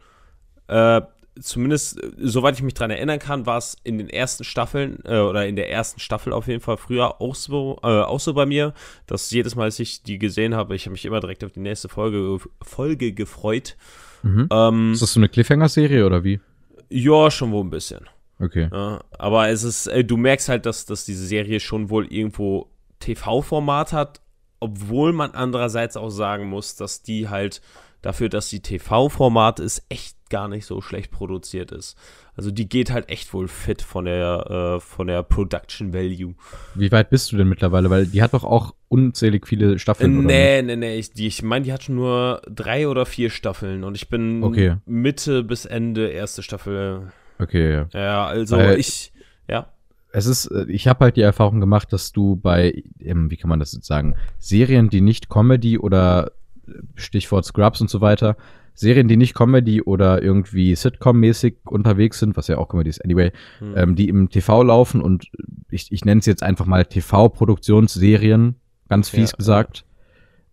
äh, 0.67 1.01
zumindest 1.37 2.01
äh, 2.01 2.11
soweit 2.15 2.55
ich 2.55 2.63
mich 2.63 2.75
dran 2.75 2.91
erinnern 2.91 3.19
kann, 3.19 3.45
war 3.45 3.57
es 3.57 3.75
in 3.83 3.97
den 3.97 4.09
ersten 4.09 4.45
Staffeln 4.45 4.99
äh, 5.03 5.19
oder 5.19 5.45
in 5.45 5.57
der 5.57 5.69
ersten 5.69 5.99
Staffel 5.99 6.31
auf 6.31 6.47
jeden 6.47 6.61
Fall 6.61 6.77
früher 6.77 7.19
auch 7.19 7.35
so, 7.35 7.77
äh, 7.83 7.87
auch 7.87 8.21
so 8.21 8.33
bei 8.33 8.45
mir, 8.45 8.73
dass 9.05 9.29
jedes 9.31 9.57
Mal, 9.57 9.63
als 9.63 9.79
ich 9.79 10.01
die 10.03 10.17
gesehen 10.17 10.55
habe, 10.55 10.77
ich 10.77 10.85
habe 10.85 10.93
mich 10.93 11.03
immer 11.03 11.19
direkt 11.19 11.43
auf 11.43 11.51
die 11.51 11.59
nächste 11.59 11.89
Folge, 11.89 12.39
Folge 12.61 13.11
gefreut. 13.11 13.75
Mhm. 14.23 14.47
Ähm, 14.49 14.93
ist 14.93 15.01
das 15.01 15.11
so 15.11 15.19
eine 15.19 15.27
Cliffhanger-Serie 15.27 16.05
oder 16.05 16.23
wie? 16.23 16.39
Ja, 16.87 17.29
schon 17.29 17.51
wohl 17.51 17.65
ein 17.65 17.69
bisschen. 17.69 18.07
Okay. 18.39 18.69
Ja, 18.71 19.01
aber 19.17 19.49
es 19.49 19.63
ist, 19.63 19.87
äh, 19.87 20.03
du 20.03 20.17
merkst 20.17 20.49
halt, 20.49 20.65
dass, 20.65 20.85
dass 20.85 21.05
diese 21.05 21.25
Serie 21.25 21.59
schon 21.59 21.89
wohl 21.89 22.11
irgendwo 22.11 22.69
TV-Format 22.99 23.93
hat, 23.93 24.21
obwohl 24.59 25.13
man 25.13 25.31
andererseits 25.31 25.97
auch 25.97 26.09
sagen 26.09 26.47
muss, 26.47 26.75
dass 26.75 27.01
die 27.01 27.29
halt 27.29 27.61
dafür, 28.01 28.29
dass 28.29 28.49
die 28.49 28.61
TV-Format 28.61 29.59
ist, 29.59 29.83
echt 29.89 30.17
gar 30.29 30.47
nicht 30.47 30.65
so 30.65 30.79
schlecht 30.79 31.11
produziert 31.11 31.71
ist. 31.71 31.97
Also 32.35 32.51
die 32.51 32.69
geht 32.69 32.91
halt 32.91 33.09
echt 33.09 33.33
wohl 33.33 33.47
fit 33.47 33.81
von 33.81 34.05
der, 34.05 34.77
äh, 34.77 34.79
von 34.79 35.07
der 35.07 35.23
Production 35.23 35.93
Value. 35.93 36.35
Wie 36.75 36.91
weit 36.91 37.09
bist 37.09 37.31
du 37.31 37.37
denn 37.37 37.49
mittlerweile? 37.49 37.89
Weil 37.89 38.05
die 38.05 38.21
hat 38.21 38.33
doch 38.33 38.45
auch 38.45 38.73
unzählig 38.87 39.45
viele 39.47 39.79
Staffeln. 39.79 40.23
Nee, 40.25 40.61
nee, 40.61 40.77
nee. 40.77 40.97
Ich, 40.97 41.11
ich 41.15 41.41
meine, 41.41 41.65
die 41.65 41.73
hat 41.73 41.83
schon 41.83 41.95
nur 41.95 42.41
drei 42.47 42.87
oder 42.87 43.05
vier 43.05 43.29
Staffeln 43.29 43.83
und 43.83 43.95
ich 43.95 44.07
bin 44.07 44.43
okay. 44.43 44.77
Mitte 44.85 45.43
bis 45.43 45.65
Ende 45.65 46.07
erste 46.09 46.43
Staffel 46.43 47.11
Okay, 47.39 47.73
ja. 47.73 47.87
Ja, 47.93 48.25
also 48.27 48.57
Weil 48.57 48.79
ich, 48.79 49.11
ja. 49.49 49.67
Es 50.11 50.25
ist, 50.25 50.47
äh, 50.47 50.65
ich 50.67 50.87
habe 50.87 51.05
halt 51.05 51.15
die 51.15 51.21
Erfahrung 51.21 51.59
gemacht, 51.59 51.91
dass 51.93 52.11
du 52.11 52.35
bei, 52.35 52.83
wie 52.97 53.37
kann 53.37 53.49
man 53.49 53.59
das 53.59 53.73
jetzt 53.73 53.87
sagen, 53.87 54.15
Serien, 54.37 54.89
die 54.89 55.01
nicht 55.01 55.29
Comedy 55.29 55.79
oder 55.79 56.31
äh, 56.67 56.71
Stichwort 56.95 57.45
Scrubs 57.45 57.81
und 57.81 57.89
so 57.89 58.01
weiter, 58.01 58.35
Serien, 58.73 59.07
die 59.07 59.17
nicht 59.17 59.35
Comedy 59.35 59.81
oder 59.81 60.21
irgendwie 60.21 60.73
Sitcom-mäßig 60.73 61.55
unterwegs 61.65 62.19
sind, 62.19 62.37
was 62.37 62.47
ja 62.47 62.57
auch 62.57 62.69
Comedy 62.69 62.89
ist, 62.89 63.03
anyway, 63.03 63.31
hm. 63.59 63.73
ähm, 63.75 63.95
die 63.95 64.07
im 64.07 64.29
TV 64.29 64.63
laufen 64.63 65.01
und 65.01 65.27
ich, 65.69 65.91
ich 65.91 66.05
nenne 66.05 66.19
es 66.19 66.25
jetzt 66.25 66.43
einfach 66.43 66.65
mal 66.65 66.85
TV-Produktionsserien, 66.85 68.55
ganz 68.87 69.09
fies 69.09 69.31
Ja, 69.31 69.37
gesagt. 69.37 69.85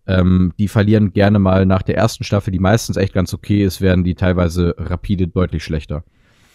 Ähm, 0.05 0.53
die 0.57 0.67
verlieren 0.69 1.11
gerne 1.11 1.39
mal 1.39 1.65
nach 1.65 1.81
der 1.81 1.97
ersten 1.97 2.23
Staffel, 2.23 2.51
die 2.51 2.59
meistens 2.59 2.95
echt 2.95 3.13
ganz 3.13 3.33
okay 3.33 3.63
ist, 3.63 3.81
werden 3.81 4.03
die 4.03 4.15
teilweise 4.15 4.75
rapide 4.77 5.27
deutlich 5.27 5.63
schlechter. 5.63 6.03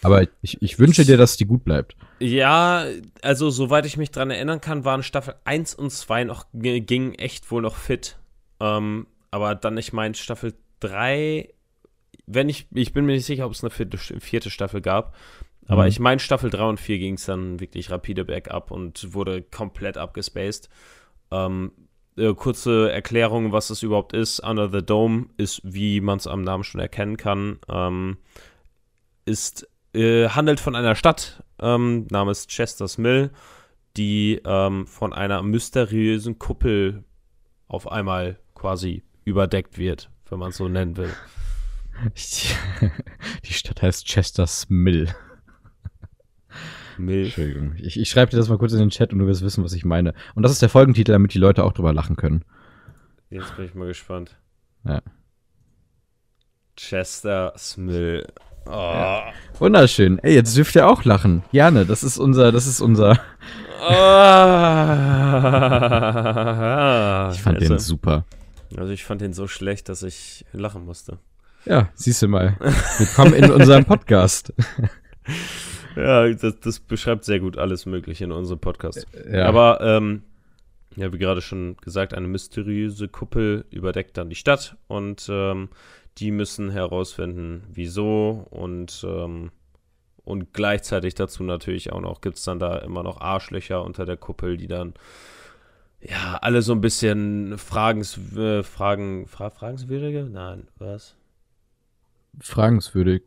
Aber 0.03 0.27
ich, 0.41 0.61
ich 0.61 0.79
wünsche 0.79 1.05
dir, 1.05 1.17
dass 1.17 1.37
die 1.37 1.47
gut 1.47 1.65
bleibt. 1.65 1.97
Ja, 2.19 2.85
also 3.23 3.51
soweit 3.51 3.87
ich 3.87 3.97
mich 3.97 4.11
dran 4.11 4.31
erinnern 4.31 4.61
kann, 4.61 4.85
waren 4.85 5.03
Staffel 5.03 5.35
1 5.45 5.75
und 5.75 5.91
2 5.91 6.25
noch, 6.25 6.47
gingen 6.53 7.15
echt 7.15 7.51
wohl 7.51 7.63
noch 7.63 7.77
fit. 7.77 8.19
Ähm, 8.61 9.07
aber 9.31 9.55
dann, 9.55 9.77
ich 9.79 9.93
meine, 9.93 10.15
Staffel 10.15 10.55
3, 10.81 11.49
wenn 12.27 12.49
ich, 12.49 12.67
ich 12.73 12.93
bin 12.93 13.07
mir 13.07 13.13
nicht 13.13 13.27
sicher, 13.27 13.47
ob 13.47 13.53
es 13.53 13.63
eine 13.63 13.71
vierte, 13.71 13.99
vierte 13.99 14.51
Staffel 14.51 14.81
gab, 14.81 15.15
aber 15.69 15.83
Mhm. 15.83 15.89
ich 15.89 16.01
meine, 16.01 16.19
Staffel 16.19 16.51
3 16.51 16.65
und 16.65 16.81
4 16.81 16.99
ging 16.99 17.15
es 17.15 17.27
dann 17.27 17.61
wirklich 17.61 17.91
rapide 17.91 18.25
bergab 18.25 18.71
und 18.73 19.15
wurde 19.15 19.43
komplett 19.43 19.97
abgespaced. 19.97 20.69
Ähm, 21.31 21.71
äh, 22.17 22.35
kurze 22.35 22.91
Erklärung, 22.91 23.53
was 23.53 23.71
es 23.71 23.83
überhaupt 23.83 24.13
ist. 24.13 24.41
Under 24.41 24.69
the 24.71 24.85
Dome 24.85 25.27
ist, 25.37 25.61
wie 25.65 26.01
man 26.01 26.19
es 26.19 26.27
am 26.27 26.43
Namen 26.43 26.65
schon 26.65 26.81
erkennen 26.81 27.17
kann, 27.17 27.59
ähm, 27.69 28.19
ist, 29.25 29.69
äh, 29.95 30.29
handelt 30.29 30.61
von 30.61 30.75
einer 30.75 30.95
Stadt 30.95 31.43
ähm, 31.61 32.07
namens 32.11 32.47
Chester's 32.47 32.99
Mill, 32.99 33.31
die 33.97 34.41
ähm, 34.45 34.87
von 34.87 35.13
einer 35.13 35.43
mysteriösen 35.43 36.39
Kuppel 36.39 37.05
auf 37.69 37.91
einmal 37.91 38.39
quasi 38.55 39.03
überdeckt 39.25 39.79
wird, 39.79 40.11
wenn 40.29 40.39
man 40.39 40.51
es 40.51 40.57
so 40.57 40.69
nennen 40.69 40.97
will. 40.97 41.13
Die 43.45 43.53
Stadt 43.53 43.83
heißt 43.83 44.07
Chester's 44.07 44.67
Mill. 44.69 45.15
Mill. 46.99 47.25
Entschuldigung. 47.25 47.75
Ich, 47.77 47.99
ich 47.99 48.11
schreibe 48.11 48.31
dir 48.31 48.39
das 48.39 48.49
mal 48.49 48.59
kurz 48.59 48.73
in 48.73 48.79
den 48.79 48.91
Chat 48.91 49.13
und 49.13 49.19
du 49.19 49.27
wirst 49.27 49.43
wissen, 49.43 49.65
was 49.65 49.73
ich 49.73 49.85
meine. 49.85 50.15
Und 50.35 50.43
das 50.43 50.53
ist 50.53 50.63
der 50.63 50.69
Folgentitel, 50.69 51.13
damit 51.13 51.35
die 51.35 51.39
Leute 51.39 51.65
auch 51.65 51.73
drüber 51.73 51.93
lachen 51.93 52.17
können. 52.17 52.45
Jetzt 53.31 53.57
bin 53.57 53.67
ich 53.67 53.75
mal 53.75 53.89
gespannt. 53.89 54.37
Ja. 54.85 55.03
Chester's 56.77 57.77
Mill. 57.77 58.27
Oh. 58.67 58.71
Ja. 58.71 59.33
Wunderschön. 59.59 60.19
Ey, 60.21 60.35
jetzt 60.35 60.57
dürft 60.57 60.75
ihr 60.75 60.89
auch 60.89 61.05
lachen. 61.05 61.43
Gerne. 61.53 61.85
Das 61.85 62.03
ist 62.03 62.19
unser, 62.19 62.53
das 62.53 62.67
ist 62.67 62.81
unser. 62.81 63.21
Ah. 63.81 64.13
Ich 67.33 67.43
fand 67.43 67.61
den 67.61 67.73
also, 67.73 67.85
super. 67.85 68.25
also 68.77 68.93
ich 68.93 69.05
fand 69.05 69.21
den 69.21 69.33
so 69.33 69.47
schlecht, 69.49 69.89
dass 69.89 70.03
ich 70.03 70.45
lachen 70.53 70.85
musste. 70.85 71.19
Ja, 71.65 71.89
siehst 71.95 72.23
du 72.23 72.29
mal. 72.29 72.57
Willkommen 72.99 73.35
in 73.35 73.51
unserem 73.51 73.85
Podcast. 73.85 74.53
Ja, 75.97 76.29
das, 76.29 76.59
das 76.61 76.81
beschreibt 76.81 77.25
sehr 77.25 77.41
gut 77.41 77.59
alles 77.59 77.87
Mögliche 77.87 78.25
in 78.25 78.33
unserem 78.33 78.59
Podcast. 78.59 79.07
Ja. 79.31 79.47
Aber, 79.47 79.81
ähm, 79.83 80.23
ja, 80.97 81.13
wie 81.13 81.19
gerade 81.19 81.41
schon 81.41 81.77
gesagt, 81.79 82.15
eine 82.15 82.29
mysteriöse 82.29 83.09
Kuppel 83.09 83.65
überdeckt 83.71 84.17
dann 84.17 84.29
die 84.29 84.37
Stadt 84.37 84.77
und 84.89 85.27
ähm, 85.31 85.69
die 86.19 86.31
müssen 86.31 86.71
herausfinden, 86.71 87.65
wieso 87.73 88.47
und, 88.51 89.05
ähm, 89.09 89.51
und 90.25 90.53
gleichzeitig 90.53 91.15
dazu 91.15 91.43
natürlich 91.43 91.93
auch 91.93 92.01
noch, 92.01 92.21
gibt 92.21 92.37
es 92.39 92.45
dann 92.45 92.59
da 92.59 92.79
immer 92.79 93.03
noch 93.03 93.21
Arschlöcher 93.21 93.83
unter 93.83 94.05
der 94.05 94.17
Kuppel, 94.17 94.57
die 94.57 94.69
dann 94.69 94.95
ja, 96.01 96.39
alle 96.43 96.63
so 96.63 96.73
ein 96.73 96.81
bisschen 96.81 97.59
fragens, 97.59 98.19
äh, 98.37 98.63
fragen, 98.63 99.27
fra 99.29 99.51
fragenswürdige? 99.51 100.25
Nein, 100.25 100.69
was? 100.79 101.17
fragenswürdig. 102.41 103.23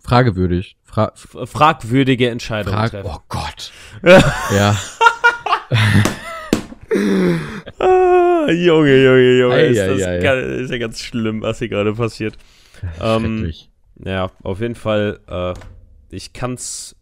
Fragewürdig. 0.00 0.76
Fra 0.84 1.12
F 1.14 1.36
fragwürdige 1.50 2.30
Entscheidungen 2.30 2.76
Frag 2.76 2.90
treffen. 2.90 3.10
oh 3.12 3.18
Gott. 3.28 3.72
ja. 4.52 4.76
Junge, 8.66 9.04
Junge, 9.04 9.38
Junge, 9.38 9.54
Ei, 9.54 9.66
ist, 9.68 9.78
ei, 9.80 9.86
das 9.88 10.02
ei. 10.02 10.18
ga- 10.20 10.34
ist 10.40 10.70
ja 10.70 10.78
ganz 10.78 11.00
schlimm, 11.00 11.42
was 11.42 11.58
hier 11.58 11.68
gerade 11.68 11.92
passiert. 11.94 12.36
Ähm, 13.00 13.52
ja, 14.04 14.30
auf 14.42 14.60
jeden 14.60 14.74
Fall, 14.74 15.20
äh, 15.28 15.54
ich 16.10 16.32
kann's, 16.32 16.94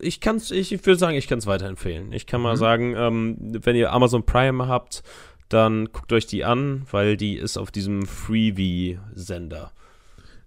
ich 0.00 0.20
kann's, 0.20 0.50
ich 0.50 0.70
würde 0.84 0.98
sagen, 0.98 1.16
ich 1.16 1.28
kann's 1.28 1.46
weiterempfehlen. 1.46 2.12
Ich 2.12 2.26
kann 2.26 2.40
mal 2.40 2.54
Mhm. 2.54 2.58
sagen, 2.58 2.94
ähm, 2.96 3.36
wenn 3.64 3.76
ihr 3.76 3.92
Amazon 3.92 4.24
Prime 4.26 4.66
habt, 4.68 5.02
dann 5.48 5.86
guckt 5.92 6.12
euch 6.12 6.26
die 6.26 6.44
an, 6.44 6.86
weil 6.90 7.16
die 7.16 7.36
ist 7.36 7.56
auf 7.56 7.70
diesem 7.70 8.04
Freebie-Sender. 8.04 9.72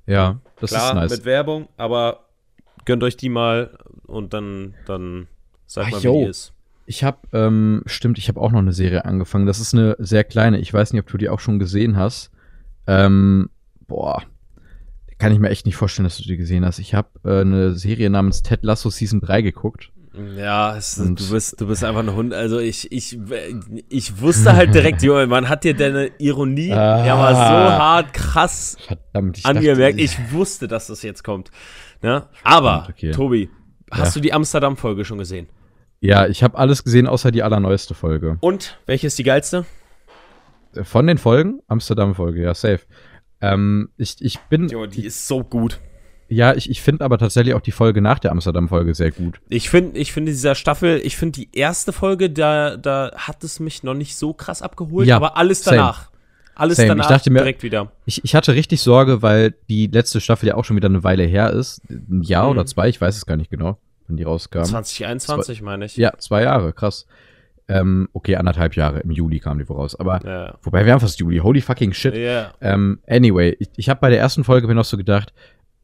Ja, 0.05 0.39
das 0.59 0.71
Klar, 0.71 0.89
ist 0.89 0.95
nice. 0.95 1.11
mit 1.11 1.25
Werbung, 1.25 1.69
aber 1.77 2.25
gönnt 2.85 3.03
euch 3.03 3.15
die 3.15 3.29
mal 3.29 3.77
und 4.07 4.33
dann, 4.33 4.73
dann 4.85 5.27
sagt 5.67 5.87
Ach, 5.87 5.91
mal, 5.93 6.03
wie 6.03 6.07
yo. 6.07 6.23
die 6.23 6.29
ist. 6.29 6.53
Ich 6.91 7.03
habe, 7.03 7.19
ähm, 7.33 7.83
stimmt, 7.85 8.17
ich 8.17 8.29
habe 8.29 8.41
auch 8.41 8.51
noch 8.51 8.57
eine 8.57 8.73
Serie 8.73 9.05
angefangen. 9.05 9.45
Das 9.45 9.59
ist 9.59 9.75
eine 9.75 9.95
sehr 9.99 10.23
kleine. 10.23 10.57
Ich 10.57 10.73
weiß 10.73 10.91
nicht, 10.91 11.01
ob 11.03 11.07
du 11.07 11.17
die 11.17 11.29
auch 11.29 11.39
schon 11.39 11.59
gesehen 11.59 11.97
hast. 11.97 12.31
Ähm, 12.87 13.51
boah, 13.87 14.23
kann 15.19 15.31
ich 15.31 15.37
mir 15.37 15.49
echt 15.49 15.67
nicht 15.67 15.75
vorstellen, 15.75 16.05
dass 16.05 16.17
du 16.17 16.23
die 16.23 16.35
gesehen 16.35 16.65
hast. 16.65 16.79
Ich 16.79 16.95
habe 16.95 17.09
äh, 17.23 17.41
eine 17.41 17.73
Serie 17.75 18.09
namens 18.09 18.41
Ted 18.41 18.63
Lasso 18.63 18.89
Season 18.89 19.21
3 19.21 19.43
geguckt. 19.43 19.91
Ja, 20.35 20.75
es, 20.75 20.95
du 20.95 21.13
bist, 21.31 21.61
du 21.61 21.67
bist 21.67 21.83
einfach 21.83 22.01
ein 22.01 22.11
Hund. 22.15 22.33
Also 22.33 22.57
ich, 22.57 22.91
ich, 22.91 23.19
ich 23.89 24.19
wusste 24.19 24.53
halt 24.55 24.73
direkt, 24.73 25.03
Junge, 25.03 25.27
man 25.27 25.47
hat 25.47 25.63
dir 25.65 25.75
deine 25.75 26.09
Ironie 26.17 26.71
Ah. 26.73 27.05
ja 27.05 27.15
mal 27.15 27.35
so 27.35 27.39
hart 27.39 28.13
krass 28.15 28.77
Verdammt, 28.87 29.37
ich 29.37 29.45
angemerkt. 29.45 29.93
dachte, 29.93 30.01
Ich 30.03 30.31
wusste, 30.33 30.67
dass 30.67 30.87
das 30.87 31.03
jetzt 31.03 31.23
kommt. 31.23 31.51
Ne? 32.01 32.25
Aber, 32.43 32.87
okay. 32.89 33.11
Tobi, 33.11 33.49
hast 33.91 34.15
Ja. 34.15 34.19
du 34.19 34.21
die 34.21 34.33
Amsterdam-Folge 34.33 35.05
schon 35.05 35.19
gesehen? 35.19 35.47
Ja, 36.01 36.27
ich 36.27 36.43
habe 36.43 36.57
alles 36.57 36.83
gesehen, 36.83 37.07
außer 37.07 37.31
die 37.31 37.43
allerneueste 37.43 37.93
Folge. 37.93 38.37
Und 38.41 38.77
welche 38.85 39.07
ist 39.07 39.19
die 39.19 39.23
geilste? 39.23 39.65
Äh, 40.75 40.83
Von 40.83 41.07
den 41.07 41.17
Folgen? 41.17 41.59
Amsterdam-Folge, 41.67 42.41
ja, 42.43 42.53
safe. 42.53 42.81
Ähm, 43.41 43.89
ich, 43.97 44.15
ich 44.19 44.37
bin, 44.49 44.67
Junge, 44.69 44.87
die 44.89 45.05
ist 45.05 45.27
so 45.27 45.43
gut. 45.43 45.79
ja, 46.29 46.53
ich, 46.55 46.69
ich 46.69 46.81
finde 46.81 47.03
aber 47.05 47.17
tatsächlich 47.17 47.53
auch 47.53 47.61
die 47.61 47.71
Folge 47.71 48.01
nach 48.01 48.19
der 48.19 48.31
Amsterdam-Folge 48.31 48.93
sehr 48.93 49.11
gut. 49.11 49.39
Ich 49.49 49.69
finde, 49.69 49.97
ich 49.99 50.11
finde 50.11 50.31
dieser 50.31 50.55
Staffel, 50.55 51.01
ich 51.03 51.17
finde 51.17 51.39
die 51.39 51.49
erste 51.53 51.91
Folge, 51.93 52.29
da, 52.29 52.77
da 52.77 53.11
hat 53.15 53.43
es 53.43 53.59
mich 53.59 53.83
noch 53.83 53.93
nicht 53.93 54.15
so 54.15 54.33
krass 54.33 54.61
abgeholt, 54.61 55.07
Ja, 55.07 55.15
aber 55.17 55.37
alles 55.37 55.63
same. 55.63 55.77
danach. 55.77 56.09
Alles 56.55 56.75
Same. 56.75 56.87
Ich 56.87 56.89
danach 56.91 57.07
dachte 57.07 57.29
mir- 57.29 57.39
direkt 57.39 57.63
wieder. 57.63 57.91
Ich, 58.05 58.21
ich 58.25 58.35
hatte 58.35 58.53
richtig 58.53 58.81
Sorge, 58.81 59.21
weil 59.21 59.55
die 59.69 59.87
letzte 59.87 60.19
Staffel 60.19 60.47
ja 60.49 60.55
auch 60.55 60.65
schon 60.65 60.75
wieder 60.75 60.89
eine 60.89 61.05
Weile 61.05 61.23
her 61.23 61.51
ist. 61.51 61.81
Ein 61.89 62.21
Jahr 62.21 62.45
Mhm. 62.45 62.51
oder 62.51 62.65
zwei, 62.65 62.89
ich 62.89 62.99
weiß 62.99 63.15
es 63.15 63.25
gar 63.25 63.37
nicht 63.37 63.49
genau, 63.49 63.77
wenn 64.09 64.17
die 64.17 64.23
rauskam. 64.23 64.63
2021, 64.63 65.61
meine 65.61 65.85
ich. 65.85 65.95
Ja, 65.97 66.13
zwei 66.17 66.43
Jahre, 66.43 66.73
krass. 66.73 67.05
Ähm, 67.67 68.09
okay, 68.13 68.35
anderthalb 68.35 68.75
Jahre. 68.75 68.99
Im 69.01 69.11
Juli 69.11 69.39
kam 69.39 69.59
die 69.59 69.65
voraus. 69.65 69.95
Aber, 69.95 70.19
Ja. 70.25 70.57
wobei 70.63 70.85
wir 70.85 70.91
haben 70.93 70.99
fast 70.99 71.19
Juli. 71.19 71.37
Holy 71.37 71.61
fucking 71.61 71.93
shit. 71.93 72.15
Ja. 72.15 72.51
Ähm, 72.61 72.99
anyway, 73.07 73.55
ich, 73.59 73.69
ich 73.77 73.89
habe 73.89 73.99
bei 73.99 74.09
der 74.09 74.19
ersten 74.19 74.43
Folge 74.43 74.67
mir 74.67 74.73
noch 74.75 74.85
so 74.85 74.97
gedacht, 74.97 75.33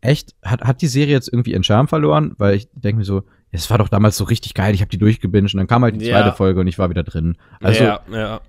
echt, 0.01 0.33
hat, 0.43 0.61
hat 0.63 0.81
die 0.81 0.87
Serie 0.87 1.13
jetzt 1.13 1.31
irgendwie 1.31 1.51
ihren 1.51 1.63
Charme 1.63 1.87
verloren? 1.87 2.33
Weil 2.39 2.55
ich 2.55 2.67
denke 2.73 2.97
mir 2.97 3.05
so, 3.05 3.23
es 3.51 3.69
war 3.69 3.77
doch 3.77 3.87
damals 3.89 4.17
so 4.17 4.23
richtig 4.23 4.53
geil, 4.55 4.73
ich 4.73 4.81
habe 4.81 4.89
die 4.89 4.97
durchgebinged 4.97 5.53
und 5.53 5.59
dann 5.59 5.67
kam 5.67 5.83
halt 5.83 6.01
die 6.01 6.05
Ja. 6.05 6.19
zweite 6.21 6.35
Folge 6.35 6.59
und 6.59 6.67
ich 6.67 6.79
war 6.79 6.89
wieder 6.89 7.03
drin. 7.03 7.37
Also 7.61 7.83
ja, 7.83 7.99
ja. 8.11 8.41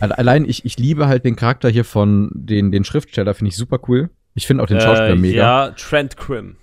alle- 0.00 0.18
allein, 0.18 0.44
ich, 0.44 0.64
ich 0.64 0.76
liebe 0.78 1.06
halt 1.06 1.24
den 1.24 1.36
Charakter 1.36 1.68
hier 1.68 1.84
von 1.84 2.30
den, 2.34 2.72
den 2.72 2.82
Schriftsteller, 2.84 3.32
finde 3.34 3.50
ich 3.50 3.56
super 3.56 3.78
cool. 3.88 4.10
Ich 4.34 4.46
finde 4.46 4.62
auch 4.62 4.66
den 4.66 4.80
Schauspieler 4.80 5.10
äh, 5.10 5.16
mega. 5.16 5.66
Ja, 5.66 5.70
Trent 5.70 6.16
Krim. 6.16 6.56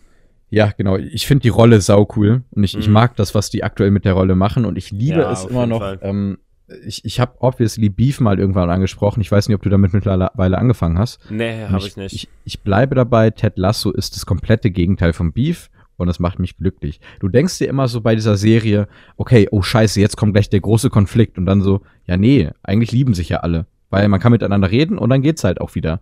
Ja, 0.50 0.72
genau. 0.76 0.98
Ich 0.98 1.28
finde 1.28 1.44
die 1.44 1.50
Rolle 1.50 1.80
sau 1.82 2.08
cool 2.16 2.44
und 2.52 2.64
ich, 2.64 2.78
ich 2.78 2.88
Mhm. 2.88 2.94
mag 2.94 3.16
das, 3.16 3.36
was 3.36 3.50
die 3.50 3.64
aktuell 3.64 3.92
mit 3.92 4.06
der 4.06 4.14
Rolle 4.14 4.36
machen 4.36 4.66
und 4.66 4.78
ich 4.78 4.92
liebe 4.92 5.20
Ja, 5.20 5.32
es 5.32 5.46
immer 5.46 5.68
noch. 5.68 5.84
Ähm, 6.02 6.40
ich 6.86 7.04
ich 7.06 7.20
habe 7.20 7.34
obviously 7.40 7.90
Beef 7.90 8.20
mal 8.20 8.40
irgendwann 8.40 8.70
angesprochen. 8.70 9.22
Ich 9.22 9.32
weiß 9.32 9.48
nicht, 9.48 9.56
ob 9.56 9.62
du 9.64 9.70
damit 9.70 9.94
mittlerweile 9.94 10.58
angefangen 10.58 10.98
hast. 11.00 11.20
Nee, 11.32 11.66
habe 11.68 11.86
ich 11.86 11.98
nicht. 11.98 12.14
Ich, 12.14 12.30
ich 12.46 12.62
bleibe 12.62 12.96
dabei, 12.96 13.30
Ted 13.32 13.58
Lasso 13.58 13.92
ist 13.92 14.16
das 14.16 14.26
komplette 14.26 14.70
Gegenteil 14.72 15.14
vom 15.14 15.34
Beef 15.34 15.70
und 15.98 16.08
das 16.08 16.20
macht 16.20 16.40
mich 16.40 16.58
glücklich. 16.58 17.00
Du 17.20 17.28
denkst 17.28 17.58
dir 17.58 17.68
immer 17.68 17.88
so 17.88 18.02
bei 18.02 18.16
dieser 18.16 18.38
Serie, 18.38 18.88
okay, 19.18 19.48
oh 19.52 19.62
scheiße, 19.62 20.00
jetzt 20.00 20.16
kommt 20.18 20.34
gleich 20.34 20.50
der 20.50 20.62
große 20.62 20.90
Konflikt 20.90 21.38
und 21.38 21.46
dann 21.46 21.62
so, 21.62 21.82
ja 22.06 22.18
nee, 22.18 22.50
eigentlich 22.64 22.92
lieben 22.92 23.14
sich 23.16 23.30
ja 23.30 23.38
alle, 23.38 23.66
weil 23.90 24.08
man 24.08 24.20
kann 24.20 24.32
miteinander 24.32 24.70
reden 24.72 24.98
und 24.98 25.10
dann 25.10 25.22
geht's 25.22 25.44
halt 25.44 25.60
auch 25.62 25.76
wieder. 25.76 26.00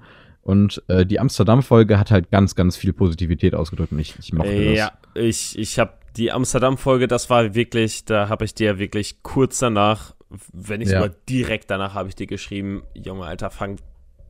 Und 0.47 0.81
äh, 0.87 1.05
die 1.05 1.19
Amsterdam-Folge 1.19 1.99
hat 1.99 2.09
halt 2.09 2.31
ganz, 2.31 2.55
ganz 2.55 2.77
viel 2.77 2.93
Positivität 2.93 3.53
ausgedrückt 3.53 3.91
und 3.91 3.99
ich, 3.99 4.15
ich 4.17 4.31
mochte 4.31 4.69
das. 4.69 4.77
ja, 4.77 4.91
ich, 5.13 5.59
ich 5.59 5.77
habe 5.77 5.91
die 6.15 6.31
Amsterdam-Folge, 6.31 7.09
das 7.09 7.29
war 7.29 7.53
wirklich, 7.53 8.05
da 8.05 8.29
habe 8.29 8.45
ich 8.45 8.53
dir 8.53 8.79
wirklich 8.79 9.23
kurz 9.23 9.59
danach, 9.59 10.15
wenn 10.53 10.79
nicht 10.79 10.89
Ja. 10.89 11.01
sogar 11.01 11.17
direkt 11.27 11.69
danach, 11.69 11.95
habe 11.95 12.07
ich 12.07 12.15
dir 12.15 12.27
geschrieben, 12.27 12.83
Junge, 12.93 13.25
Alter, 13.25 13.49
fang 13.49 13.75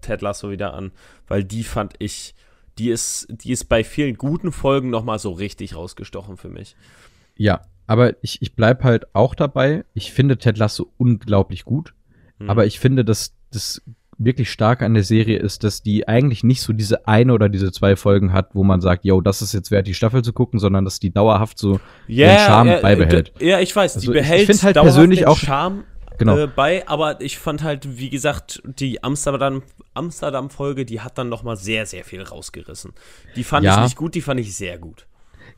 Ted 0.02 0.24
Lasso 0.24 0.50
wieder 0.50 0.74
an, 0.74 0.92
weil 1.28 1.44
die 1.44 1.64
fand 1.64 1.94
ich, 2.00 2.34
die 2.80 2.90
ist, 2.90 3.28
die 3.30 3.52
ist 3.52 3.66
bei 3.66 3.84
vielen 3.84 4.18
guten 4.18 4.52
Folgen 4.52 4.90
nochmal 4.90 5.20
so 5.20 5.30
richtig 5.30 5.76
rausgestochen 5.76 6.36
für 6.38 6.50
mich. 6.50 6.76
Ja, 7.36 7.62
aber 7.86 8.16
ich, 8.24 8.42
ich 8.42 8.56
bleib 8.56 8.84
halt 8.84 9.14
auch 9.14 9.36
dabei. 9.36 9.86
Ich 9.94 10.12
finde 10.14 10.40
Ted 10.40 10.58
Lasso 10.58 10.92
unglaublich 10.98 11.64
gut. 11.64 11.94
Hm. 12.40 12.50
Aber 12.50 12.66
ich 12.66 12.80
finde, 12.80 13.06
dass 13.06 13.36
das 13.52 13.84
wirklich 14.20 14.50
stark 14.52 14.82
an 14.82 14.94
der 14.96 15.04
Serie 15.04 15.38
ist, 15.40 15.64
dass 15.64 15.82
die 15.84 16.08
eigentlich 16.08 16.44
nicht 16.44 16.62
so 16.62 16.74
diese 16.74 17.08
eine 17.08 17.34
oder 17.34 17.50
diese 17.50 17.72
zwei 17.72 17.96
Folgen 17.96 18.34
hat, 18.34 18.50
wo 18.54 18.64
man 18.64 18.82
sagt, 18.82 19.06
yo, 19.06 19.22
das 19.22 19.42
ist 19.42 19.54
jetzt 19.54 19.70
wert, 19.72 19.88
die 19.88 19.94
Staffel 19.94 20.24
zu 20.24 20.34
gucken, 20.34 20.60
sondern 20.60 20.86
dass 20.86 21.00
die 21.00 21.12
dauerhaft 21.12 21.60
so 21.60 21.80
Ja, 22.08 22.38
Charme 22.40 22.70
ja, 22.70 22.80
beibehält. 22.80 23.32
Ja, 23.40 23.60
ich 23.60 23.76
weiß, 23.76 23.96
Also 23.96 24.12
die 24.12 24.18
ich- 24.18 24.24
ich 24.24 24.28
behält 24.30 24.46
find 24.48 24.64
halt 24.64 24.76
persönlich 24.76 25.20
den 25.20 25.28
auch- 25.28 25.38
Charme, 25.38 25.84
genau. 26.18 26.38
äh, 26.38 26.48
bei, 26.48 26.88
aber 26.88 27.22
ich 27.22 27.38
fand 27.38 27.64
halt, 27.64 28.00
wie 28.00 28.10
gesagt, 28.10 28.62
die 28.66 29.04
Amsterdam, 29.04 29.62
Amsterdam-Folge, 29.94 30.86
die 30.86 31.02
hat 31.02 31.18
dann 31.18 31.30
noch 31.30 31.44
mal 31.44 31.56
sehr, 31.58 31.86
sehr 31.86 32.04
viel 32.04 32.22
rausgerissen. 32.24 32.94
Die 33.36 33.44
fand 33.44 33.66
Ja. 33.66 33.76
ich 33.78 33.84
nicht 33.84 33.96
gut, 33.98 34.16
die 34.16 34.22
fand 34.22 34.40
ich 34.40 34.56
sehr 34.56 34.78
gut. 34.78 35.06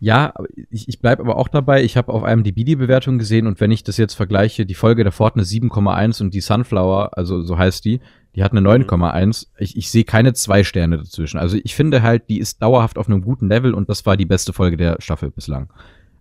Ja, 0.02 0.34
ich, 0.70 0.88
ich 0.88 1.02
bleibe 1.02 1.22
aber 1.24 1.36
auch 1.36 1.50
dabei. 1.50 1.84
Ich 1.84 1.98
habe 1.98 2.14
auf 2.14 2.24
einem 2.24 2.44
die 2.44 2.54
bewertung 2.54 3.18
gesehen 3.18 3.48
und 3.48 3.60
wenn 3.60 3.72
ich 3.72 3.84
das 3.84 3.98
jetzt 3.98 4.14
vergleiche, 4.14 4.66
die 4.66 4.74
Folge 4.76 5.04
davor 5.04 5.28
hat 5.28 5.36
eine 5.36 5.44
7,1 5.44 6.22
und 6.22 6.34
die 6.34 6.40
Sunflower, 6.42 7.18
also 7.18 7.42
so 7.42 7.58
heißt 7.58 7.84
die, 7.84 8.00
die 8.36 8.44
hat 8.44 8.52
eine 8.54 8.62
9,1. 8.62 9.48
Ich, 9.58 9.76
ich 9.76 9.92
sehe 9.92 10.06
keine 10.06 10.34
zwei 10.34 10.64
Sterne 10.64 10.98
dazwischen. 10.98 11.38
Also 11.38 11.58
ich 11.62 11.76
finde 11.76 12.02
halt, 12.02 12.30
die 12.30 12.40
ist 12.40 12.62
dauerhaft 12.62 12.98
auf 12.98 13.08
einem 13.08 13.22
guten 13.22 13.50
Level 13.50 13.74
und 13.74 13.90
das 13.90 14.06
war 14.06 14.16
die 14.16 14.26
beste 14.26 14.54
Folge 14.54 14.78
der 14.78 14.98
Staffel 15.00 15.32
bislang. 15.32 15.70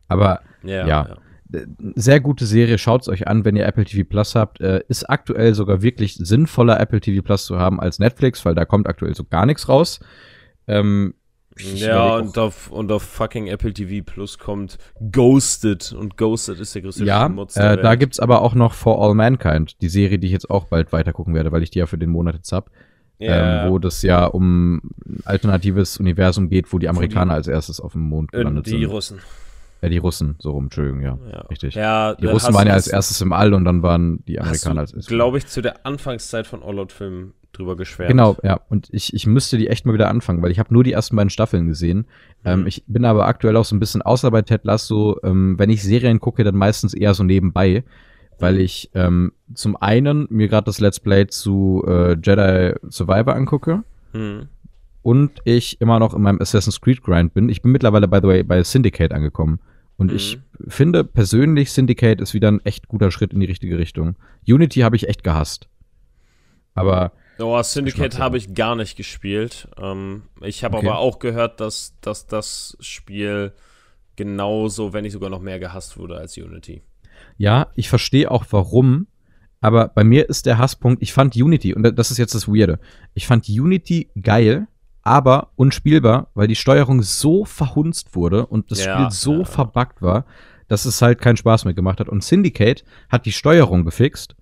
Aber 0.08 0.40
Ja, 0.64 0.86
Ja. 0.86 1.16
äh, 1.52 1.66
sehr 1.94 2.18
gute 2.18 2.46
Serie, 2.46 2.78
schaut's 2.78 3.08
euch 3.08 3.28
an, 3.28 3.44
wenn 3.44 3.54
ihr 3.54 3.66
Apple 3.66 3.84
TV 3.84 4.08
Plus 4.08 4.34
habt. 4.34 4.60
Äh, 4.60 4.82
ist 4.88 5.08
aktuell 5.08 5.54
sogar 5.54 5.82
wirklich 5.82 6.14
sinnvoller, 6.16 6.80
Apple 6.80 7.00
TV 7.00 7.22
Plus 7.22 7.44
zu 7.44 7.58
haben 7.60 7.78
als 7.78 8.00
Netflix, 8.00 8.44
weil 8.44 8.56
da 8.56 8.64
kommt 8.64 8.88
aktuell 8.88 9.14
so 9.14 9.22
gar 9.24 9.46
nichts 9.46 9.68
raus. 9.68 10.00
Ähm, 10.66 11.14
ich 11.60 11.80
Ja, 11.80 12.16
und 12.16 12.36
auf, 12.38 12.70
und 12.70 12.90
auf 12.92 13.02
fucking 13.02 13.46
Apple 13.48 13.72
TV 13.72 14.04
Plus 14.04 14.38
kommt 14.38 14.78
Ghosted 15.12 15.92
und 15.92 16.16
Ghosted 16.16 16.58
ist 16.60 16.74
der 16.74 16.82
größte 16.82 17.04
Ja, 17.04 17.26
Schmutz 17.26 17.54
der 17.54 17.72
äh, 17.72 17.76
da 17.82 17.90
Welt. 17.90 18.00
gibt's 18.00 18.20
aber 18.20 18.42
auch 18.42 18.54
noch 18.54 18.74
For 18.74 19.00
All 19.02 19.14
Mankind, 19.14 19.80
die 19.82 19.88
Serie, 19.88 20.18
die 20.18 20.26
ich 20.28 20.32
jetzt 20.32 20.50
auch 20.50 20.66
bald 20.66 20.92
weiter 20.92 21.12
gucken 21.12 21.34
werde, 21.34 21.52
weil 21.52 21.62
ich 21.62 21.70
die 21.70 21.78
ja 21.80 21.86
für 21.86 21.98
den 21.98 22.10
Monat 22.10 22.34
jetzt 22.36 22.52
hab, 22.52 22.70
ja, 23.18 23.64
ähm, 23.64 23.70
wo 23.70 23.78
das 23.78 24.02
ja 24.02 24.26
um 24.26 24.76
ein 24.76 25.20
alternatives 25.24 25.98
Universum 25.98 26.48
geht, 26.48 26.72
wo 26.72 26.78
die 26.78 26.88
Amerikaner 26.88 27.34
als 27.34 27.48
erstes 27.48 27.80
auf 27.80 27.92
dem 27.92 28.02
Mond 28.02 28.32
äh, 28.32 28.38
gelandet 28.38 28.66
die 28.66 28.70
sind. 28.70 28.84
Russen. 28.86 29.18
Äh, 29.80 29.90
die 29.90 29.98
Russen, 29.98 30.34
so 30.40 30.50
rum, 30.52 30.64
Entschuldigung, 30.64 31.02
ja, 31.02 31.18
Ja. 31.32 31.40
richtig. 31.42 31.74
Ja, 31.74 32.14
die 32.14 32.26
Russen 32.26 32.52
waren 32.54 32.66
ja 32.66 32.74
als 32.74 32.88
erstes 32.88 33.20
im 33.20 33.32
All 33.32 33.54
und 33.54 33.64
dann 33.64 33.82
waren 33.82 34.24
die 34.26 34.40
Amerikaner 34.40 34.80
als 34.80 34.92
erstes. 34.92 35.06
glaube 35.06 35.38
ich, 35.38 35.46
zu 35.46 35.62
der 35.62 35.86
Anfangszeit 35.86 36.46
von 36.48 36.62
All-Out-Filmen 36.62 37.32
drüber 37.52 37.76
geschwärmt. 37.76 38.10
Genau, 38.10 38.36
ja. 38.42 38.60
Und 38.68 38.88
ich, 38.92 39.14
ich 39.14 39.26
müsste 39.26 39.56
die 39.58 39.68
echt 39.68 39.86
mal 39.86 39.94
wieder 39.94 40.08
anfangen, 40.10 40.42
weil 40.42 40.50
ich 40.50 40.58
habe 40.58 40.72
nur 40.72 40.84
die 40.84 40.92
ersten 40.92 41.16
beiden 41.16 41.30
Staffeln 41.30 41.66
gesehen. 41.66 42.06
Ähm, 42.44 42.60
Mhm. 42.60 42.66
ich 42.66 42.84
bin 42.86 43.04
aber 43.04 43.26
aktuell 43.26 43.56
auch 43.56 43.64
so 43.64 43.74
ein 43.74 43.80
bisschen 43.80 44.02
außer 44.02 44.30
bei 44.30 44.42
Ted 44.42 44.64
Lasso. 44.64 45.18
Ähm, 45.24 45.58
wenn 45.58 45.70
ich 45.70 45.82
Serien 45.82 46.20
gucke, 46.20 46.44
dann 46.44 46.56
meistens 46.56 46.94
eher 46.94 47.14
so 47.14 47.24
nebenbei, 47.24 47.84
weil 48.38 48.60
ich 48.60 48.90
ähm, 48.94 49.32
zum 49.54 49.76
einen 49.76 50.26
mir 50.30 50.46
gerade 50.48 50.66
das 50.66 50.78
Let's 50.78 51.00
Play 51.00 51.26
zu 51.26 51.82
äh, 51.88 52.16
Jedi 52.22 52.74
Survivor 52.90 53.34
angucke 53.34 53.82
Mhm. 54.12 54.48
und 55.02 55.32
ich 55.44 55.80
immer 55.80 55.98
noch 55.98 56.14
in 56.14 56.22
meinem 56.22 56.40
Assassin's 56.40 56.80
Creed 56.80 57.02
Grind 57.02 57.34
bin. 57.34 57.48
Ich 57.48 57.62
bin 57.62 57.72
mittlerweile, 57.72 58.06
by 58.08 58.18
the 58.22 58.28
way, 58.28 58.42
bei 58.42 58.62
Syndicate 58.62 59.12
angekommen. 59.12 59.58
Und 59.96 60.10
Mhm. 60.10 60.16
ich 60.16 60.38
finde 60.68 61.02
persönlich, 61.02 61.72
Syndicate 61.72 62.20
ist 62.20 62.34
wieder 62.34 62.50
ein 62.52 62.60
echt 62.64 62.86
guter 62.88 63.10
Schritt 63.10 63.32
in 63.32 63.40
die 63.40 63.46
richtige 63.46 63.78
Richtung. 63.78 64.14
Unity 64.46 64.80
habe 64.80 64.94
ich 64.96 65.08
echt 65.08 65.24
gehasst. 65.24 65.68
Aber 66.74 67.10
Oh, 67.38 67.62
Syndicate 67.62 68.18
habe 68.18 68.36
ich 68.36 68.54
gar 68.54 68.74
nicht 68.74 68.96
gespielt. 68.96 69.68
Ähm, 69.80 70.24
ich 70.40 70.64
habe 70.64 70.76
Okay. 70.76 70.86
aber 70.88 70.98
auch 70.98 71.18
gehört, 71.20 71.60
dass, 71.60 71.94
dass 72.00 72.26
das 72.26 72.76
Spiel 72.80 73.52
genauso, 74.16 74.92
wenn 74.92 75.04
nicht 75.04 75.12
sogar 75.12 75.30
noch 75.30 75.40
mehr 75.40 75.58
gehasst 75.60 75.96
wurde 75.98 76.16
als 76.18 76.36
Unity. 76.36 76.82
Ja, 77.36 77.68
ich 77.74 77.88
verstehe 77.88 78.30
auch 78.30 78.44
warum, 78.50 79.06
aber 79.60 79.88
bei 79.88 80.04
mir 80.04 80.28
ist 80.28 80.46
der 80.46 80.58
Hasspunkt, 80.58 81.02
ich 81.02 81.12
fand 81.12 81.36
Unity, 81.36 81.74
und 81.74 81.82
das 81.98 82.10
ist 82.10 82.18
jetzt 82.18 82.34
das 82.34 82.48
Weirde, 82.48 82.78
ich 83.14 83.26
fand 83.26 83.48
Unity 83.48 84.10
geil, 84.20 84.66
aber 85.02 85.52
unspielbar, 85.56 86.30
weil 86.34 86.48
die 86.48 86.56
Steuerung 86.56 87.02
so 87.02 87.44
verhunzt 87.44 88.14
wurde 88.14 88.46
und 88.46 88.70
das 88.70 88.84
Ja, 88.84 89.10
Spiel 89.10 89.10
so 89.10 89.38
ja. 89.38 89.44
verbuggt 89.44 90.02
war, 90.02 90.26
dass 90.68 90.84
es 90.84 91.00
halt 91.00 91.20
keinen 91.20 91.36
Spaß 91.36 91.64
mehr 91.64 91.74
gemacht 91.74 91.98
hat. 92.00 92.08
Und 92.08 92.22
Syndicate 92.22 92.84
hat 93.08 93.24
die 93.24 93.32
Steuerung 93.32 93.84
gefixt 93.84 94.36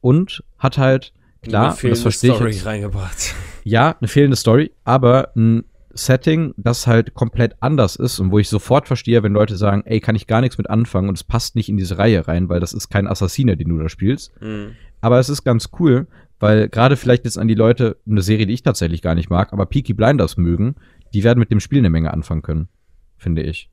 und 0.00 0.42
hat 0.58 0.76
halt, 0.78 1.12
klar, 1.48 1.76
Eine 1.78 1.90
das 1.90 2.02
verstehe 2.02 2.30
ich 2.30 2.36
Story 2.36 2.50
jetzt, 2.52 2.66
reingebracht. 2.66 3.34
ja, 3.64 3.96
eine 3.98 4.08
fehlende 4.08 4.36
Story, 4.36 4.72
aber 4.84 5.32
ein 5.36 5.64
Setting, 5.92 6.54
das 6.56 6.86
halt 6.86 7.14
komplett 7.14 7.56
anders 7.60 7.96
ist 7.96 8.20
und 8.20 8.30
wo 8.30 8.38
ich 8.38 8.48
sofort 8.48 8.86
verstehe, 8.86 9.22
wenn 9.22 9.32
Leute 9.32 9.56
sagen, 9.56 9.82
ey, 9.84 10.00
kann 10.00 10.14
ich 10.14 10.26
gar 10.26 10.40
nichts 10.40 10.58
mit 10.58 10.70
anfangen 10.70 11.08
und 11.08 11.16
es 11.16 11.24
passt 11.24 11.56
nicht 11.56 11.68
in 11.68 11.76
diese 11.76 11.98
Reihe 11.98 12.28
rein, 12.28 12.48
weil 12.48 12.60
das 12.60 12.72
ist 12.72 12.88
kein 12.88 13.08
Assassiner, 13.08 13.56
den 13.56 13.68
du 13.68 13.78
da 13.78 13.88
spielst. 13.88 14.32
Mhm. 14.40 14.76
Aber 15.00 15.18
es 15.18 15.28
ist 15.28 15.44
ganz 15.44 15.70
cool, 15.78 16.06
weil 16.38 16.68
gerade 16.68 16.96
vielleicht 16.96 17.24
jetzt 17.24 17.38
an 17.38 17.48
die 17.48 17.54
Leute, 17.54 17.96
eine 18.08 18.22
Serie, 18.22 18.46
die 18.46 18.54
ich 18.54 18.62
tatsächlich 18.62 19.02
gar 19.02 19.14
nicht 19.14 19.30
mag, 19.30 19.52
aber 19.52 19.66
Peaky 19.66 19.92
Blinders 19.94 20.36
mögen, 20.36 20.76
die 21.14 21.24
werden 21.24 21.38
mit 21.38 21.50
dem 21.50 21.60
Spiel 21.60 21.78
eine 21.78 21.90
Menge 21.90 22.12
anfangen 22.12 22.42
können, 22.42 22.68
finde 23.16 23.42
ich. 23.42 23.70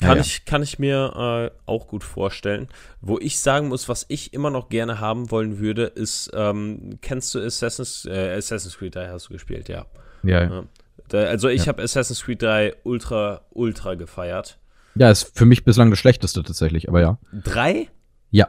Kann, 0.00 0.10
Naja. 0.10 0.20
ich, 0.22 0.44
kann 0.44 0.62
ich 0.62 0.78
mir 0.78 1.50
äh, 1.54 1.58
auch 1.70 1.86
gut 1.88 2.02
vorstellen. 2.04 2.68
Wo 3.00 3.18
ich 3.18 3.38
sagen 3.40 3.68
muss, 3.68 3.88
was 3.88 4.04
ich 4.08 4.32
immer 4.32 4.50
noch 4.50 4.68
gerne 4.68 5.00
haben 5.00 5.30
wollen 5.30 5.58
würde, 5.58 5.84
ist, 5.84 6.30
ähm, 6.34 6.98
kennst 7.00 7.34
du 7.34 7.40
Assassin's, 7.40 8.04
äh, 8.04 8.34
Assassin's 8.36 8.76
Creed 8.78 8.94
3 8.96 9.08
hast 9.08 9.28
du 9.28 9.32
gespielt, 9.34 9.68
ja. 9.68 9.86
Ja, 10.22 10.42
ja. 10.42 10.50
Ja. 10.50 10.64
Da, 11.08 11.18
also 11.24 11.48
ich 11.48 11.62
Ja. 11.62 11.68
habe 11.68 11.82
Assassin's 11.82 12.22
Creed 12.24 12.42
3 12.42 12.74
ultra, 12.84 13.42
ultra 13.50 13.94
gefeiert. 13.94 14.58
ja, 14.96 15.10
ist 15.10 15.36
für 15.36 15.44
mich 15.44 15.64
bislang 15.64 15.90
das 15.90 15.98
Schlechteste 15.98 16.42
tatsächlich, 16.42 16.88
aber 16.88 17.00
ja. 17.00 17.18
Drei? 17.32 17.88
Ja. 18.30 18.48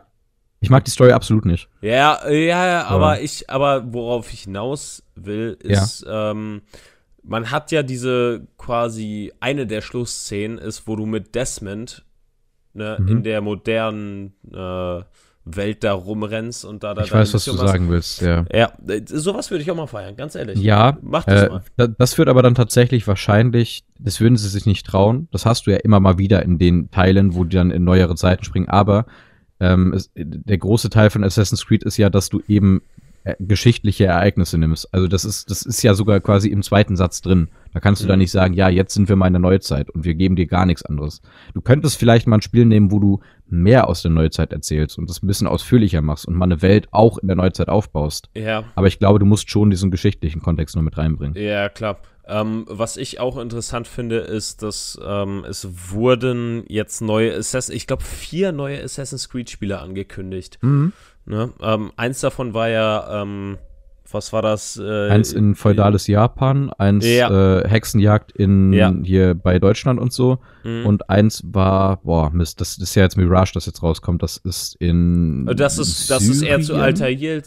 Ich 0.62 0.70
mag 0.70 0.84
die 0.86 0.92
Story 0.92 1.12
absolut 1.12 1.46
nicht. 1.46 1.68
Ja, 1.82 2.28
ja, 2.30 2.66
ja, 2.68 2.84
aber 2.86 3.18
Ja. 3.18 3.22
ich, 3.24 3.50
aber 3.50 3.94
worauf 3.94 4.32
ich 4.34 4.44
hinaus 4.44 5.04
will, 5.16 5.58
ist, 5.62 6.06
ähm, 6.08 6.62
man 7.28 7.50
hat 7.52 7.72
ja 7.72 7.82
diese 7.84 8.48
quasi 8.58 9.32
eine 9.40 9.66
der 9.68 9.82
Schlussszenen 9.82 10.58
ist, 10.58 10.88
wo 10.88 10.96
du 10.96 11.06
mit 11.06 11.34
Desmond 11.36 12.06
ne, 12.74 12.98
Mhm. 13.00 13.08
in 13.08 13.24
der 13.24 13.42
modernen 13.42 14.34
äh, 14.54 15.02
Welt 15.48 15.84
da 15.84 15.94
rumrennst 15.94 16.66
und 16.66 16.84
da 16.84 16.94
da 16.96 17.04
Ich 17.04 17.12
weiß, 17.12 17.34
was 17.36 17.46
du 17.46 17.54
machst. 17.54 17.68
sagen 17.68 17.90
willst, 17.90 18.22
ja. 18.22 18.46
Ja, 18.52 18.72
äh, 18.88 19.02
sowas 19.06 19.52
würde 19.52 19.62
ich 19.64 19.70
auch 19.70 19.76
mal 19.76 19.86
feiern, 19.86 20.16
ganz 20.16 20.34
ehrlich. 20.36 20.60
Ja, 20.60 20.98
Mach 21.04 21.24
das 21.26 21.44
äh, 21.44 21.50
mal. 21.50 21.62
da, 21.78 21.88
das 21.88 22.18
wird 22.18 22.30
aber 22.30 22.42
dann 22.42 22.56
tatsächlich 22.56 23.08
wahrscheinlich, 23.08 23.84
das 24.00 24.20
würden 24.20 24.38
sie 24.38 24.50
sich 24.50 24.66
nicht 24.66 24.86
trauen. 24.88 25.28
Das 25.32 25.46
hast 25.46 25.68
du 25.68 25.72
ja 25.72 25.78
immer 25.78 26.00
mal 26.00 26.18
wieder 26.18 26.42
in 26.42 26.58
den 26.58 26.90
Teilen, 26.90 27.36
wo 27.36 27.44
die 27.44 27.56
dann 27.56 27.70
in 27.72 27.84
neuere 27.84 28.16
Zeiten 28.16 28.44
springen. 28.44 28.70
Aber 28.70 29.06
ähm, 29.60 29.94
es, 29.94 30.10
der 30.16 30.58
große 30.58 30.90
Teil 30.90 31.12
von 31.12 31.24
Assassin's 31.24 31.66
Creed 31.66 31.84
ist 31.84 31.98
ja, 31.98 32.10
dass 32.10 32.30
du 32.30 32.42
eben 32.48 32.82
äh, 33.26 33.36
geschichtliche 33.40 34.06
Ereignisse 34.06 34.58
nimmst. 34.58 34.94
Also 34.94 35.08
das 35.08 35.26
ist, 35.26 35.50
das 35.52 35.64
ist 35.64 35.82
ja 35.84 35.94
sogar 35.94 36.20
quasi 36.22 36.48
im 36.50 36.64
zweiten 36.64 36.96
Satz 36.96 37.22
drin. 37.22 37.50
Da 37.74 37.80
kannst 37.82 38.02
du 38.02 38.06
Mhm. 38.06 38.10
dann 38.10 38.20
nicht 38.20 38.32
sagen, 38.32 38.54
ja, 38.54 38.70
jetzt 38.70 38.94
sind 38.94 39.10
wir 39.10 39.16
mal 39.18 39.28
in 39.28 39.34
der 39.34 39.42
Neuzeit 39.42 39.90
und 39.90 40.06
wir 40.06 40.16
geben 40.16 40.36
dir 40.38 40.46
gar 40.48 40.66
nichts 40.66 40.84
anderes. 40.86 41.22
Du 41.54 41.60
könntest 41.62 41.98
vielleicht 41.98 42.26
mal 42.28 42.38
ein 42.38 42.42
Spiel 42.42 42.66
nehmen, 42.66 42.92
wo 42.92 43.00
du 43.00 43.20
mehr 43.48 43.88
aus 43.90 44.02
der 44.02 44.12
Neuzeit 44.12 44.54
erzählst 44.54 44.98
und 44.98 45.10
das 45.10 45.22
ein 45.22 45.28
bisschen 45.28 45.48
ausführlicher 45.48 46.02
machst 46.02 46.28
und 46.28 46.36
mal 46.36 46.46
eine 46.46 46.62
Welt 46.62 46.88
auch 46.92 47.18
in 47.18 47.28
der 47.28 47.36
Neuzeit 47.36 47.68
aufbaust. 47.68 48.30
Ja, 48.36 48.64
Aber 48.76 48.88
ich 48.88 48.98
glaube, 49.00 49.20
du 49.20 49.26
musst 49.26 49.50
schon 49.52 49.70
diesen 49.70 49.92
geschichtlichen 49.92 50.42
Kontext 50.42 50.76
noch 50.76 50.84
mit 50.84 50.98
reinbringen. 50.98 51.36
Ja, 51.36 51.68
klar. 51.70 51.98
Ähm, 52.28 52.66
was 52.68 52.98
ich 52.98 53.20
auch 53.20 53.38
interessant 53.38 53.88
finde, 53.88 54.18
ist, 54.18 54.64
dass 54.64 55.00
ähm, 55.06 55.46
es 55.48 55.68
wurden 55.92 56.64
jetzt 56.68 57.02
neue 57.02 57.36
Assassin's, 57.36 57.76
ich 57.76 57.86
glaube 57.86 58.04
vier 58.04 58.52
neue 58.52 58.84
Assassin's 58.84 59.30
Creed 59.30 59.50
Spiele 59.52 59.80
angekündigt. 59.80 60.58
Mhm. 60.62 60.92
Ne? 61.26 61.52
Ähm, 61.62 61.92
eins 61.98 62.20
davon 62.22 62.54
war 62.54 62.70
ja, 62.70 63.22
ähm, 63.22 63.58
was 64.12 64.32
war 64.32 64.44
das? 64.44 64.78
Äh, 64.78 65.10
Eins 65.10 65.34
in 65.34 65.56
feudales 65.56 66.06
Japan, 66.06 66.70
eins 66.78 67.06
Ja. 67.06 67.60
äh, 67.62 67.68
Hexenjagd 67.68 68.32
in 68.32 68.72
Ja. 68.72 68.94
hier 69.04 69.34
bei 69.34 69.58
Deutschland 69.58 70.00
und 70.00 70.14
so. 70.14 70.38
Mhm. 70.64 70.86
Und 70.86 71.10
eins 71.10 71.42
war, 71.46 71.98
boah, 72.04 72.30
Mist, 72.30 72.62
das, 72.62 72.76
das 72.78 72.90
ist 72.90 72.96
ja 72.96 73.04
jetzt 73.04 73.18
Mirage, 73.18 73.54
das 73.54 73.66
jetzt 73.66 73.82
rauskommt. 73.82 74.22
Das 74.22 74.38
ist 74.38 74.76
in. 74.76 75.48
das 75.48 75.80
ist, 75.80 76.10
das 76.12 76.24
ist 76.24 76.44
eher 76.44 76.62
zu? 76.62 76.76
Altair, 76.76 77.38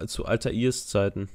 äh, 0.00 0.06
zu 0.06 0.24
Altairs 0.26 0.88
Zeiten. 0.88 1.28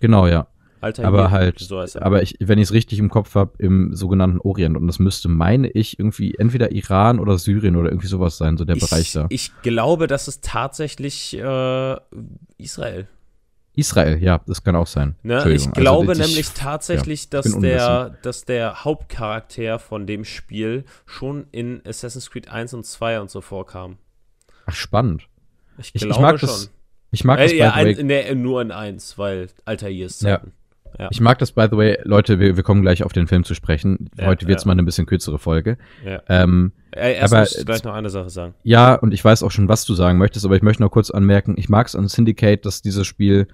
Genau, 0.00 0.26
ja. 0.26 0.46
Altair, 0.82 1.06
Aber 1.06 1.30
halt, 1.30 1.58
so 1.60 1.78
heißt 1.80 1.96
er. 1.96 2.04
aber 2.04 2.22
ich, 2.22 2.36
wenn 2.40 2.58
ich 2.58 2.64
es 2.64 2.72
richtig 2.72 2.98
im 2.98 3.08
Kopf 3.08 3.34
habe, 3.34 3.52
im 3.58 3.94
sogenannten 3.94 4.38
Orient. 4.40 4.76
Und 4.76 4.86
das 4.86 4.98
müsste, 4.98 5.28
meine 5.28 5.68
ich, 5.70 5.98
irgendwie 5.98 6.34
entweder 6.34 6.72
Iran 6.72 7.18
oder 7.20 7.38
Syrien 7.38 7.76
oder 7.76 7.90
irgendwie 7.90 8.08
sowas 8.08 8.36
sein, 8.38 8.56
so 8.56 8.64
der 8.64 8.74
Bereich 8.76 9.00
ich, 9.08 9.12
da. 9.12 9.26
ich 9.30 9.52
glaube, 9.62 10.06
das 10.06 10.28
ist 10.28 10.44
tatsächlich 10.44 11.36
äh, 11.38 11.96
Israel. 12.58 13.06
Israel, 13.74 14.22
ja, 14.22 14.40
das 14.46 14.62
kann 14.62 14.76
auch 14.76 14.86
sein. 14.86 15.14
Ne? 15.22 15.50
Ich 15.52 15.70
glaube 15.72 16.10
Also, 16.10 16.22
ich- 16.22 16.28
nämlich 16.28 16.50
tatsächlich, 16.50 17.30
dass, 17.30 17.50
bin 17.50 17.62
der, 17.62 18.10
dass 18.22 18.44
der 18.44 18.84
Hauptcharakter 18.84 19.78
von 19.78 20.06
dem 20.06 20.24
Spiel 20.26 20.84
schon 21.06 21.46
in 21.52 21.80
Assassin's 21.86 22.30
Creed 22.30 22.50
1 22.50 22.74
und 22.74 22.84
2 22.84 23.20
und 23.20 23.30
so 23.30 23.40
vorkam. 23.40 23.96
Ach, 24.66 24.74
spannend. 24.74 25.22
Ich 25.78 25.94
Ich, 25.94 25.94
ich 25.94 26.02
glaube 26.02 26.20
mag 26.20 26.38
schon. 26.40 26.48
das. 26.50 26.70
Ich 27.14 27.24
mag 27.24 27.38
das, 27.38 27.50
äh, 27.52 27.54
by 27.54 27.60
ja, 27.60 27.72
ein, 27.72 28.06
nee, 28.06 28.34
nur 28.34 28.60
in 28.62 28.70
1, 28.72 29.16
weil 29.18 29.48
Altair's 29.64 30.20
Ja. 30.20 30.36
Zeiten. 30.36 30.48
Ja. 30.48 30.52
Ich 31.10 31.20
mag 31.20 31.38
das, 31.38 31.52
by 31.52 31.66
the 31.70 31.76
way, 31.76 31.98
Leute, 32.04 32.38
wir, 32.38 32.56
wir 32.56 32.62
kommen 32.62 32.82
gleich 32.82 33.02
auf 33.04 33.12
den 33.12 33.26
Film 33.26 33.44
zu 33.44 33.54
sprechen. 33.54 34.10
Ja, 34.16 34.26
Heute 34.26 34.46
wird's 34.46 34.64
ja. 34.64 34.66
mal 34.68 34.72
eine 34.72 34.82
bisschen 34.82 35.06
kürzere 35.06 35.38
Folge. 35.38 35.78
Ja. 36.04 36.22
Ähm, 36.28 36.72
Äh, 36.90 37.14
erst 37.14 37.32
Aber, 37.32 37.44
ich 37.44 37.64
gleich 37.64 37.84
noch 37.84 37.94
eine 37.94 38.10
Sache 38.10 38.30
sagen. 38.30 38.54
ja, 38.62 38.94
und 38.94 39.14
ich 39.14 39.24
weiß 39.24 39.42
auch 39.42 39.50
schon, 39.50 39.68
was 39.68 39.84
du 39.84 39.94
sagen 39.94 40.18
möchtest, 40.18 40.44
aber 40.44 40.56
ich 40.56 40.62
möchte 40.62 40.82
noch 40.82 40.90
kurz 40.90 41.10
anmerken, 41.10 41.54
ich 41.56 41.68
mag 41.68 41.86
es 41.86 41.96
an 41.96 42.08
Syndicate, 42.08 42.64
dass 42.64 42.82
dieses 42.82 43.06
Spiel 43.06 43.48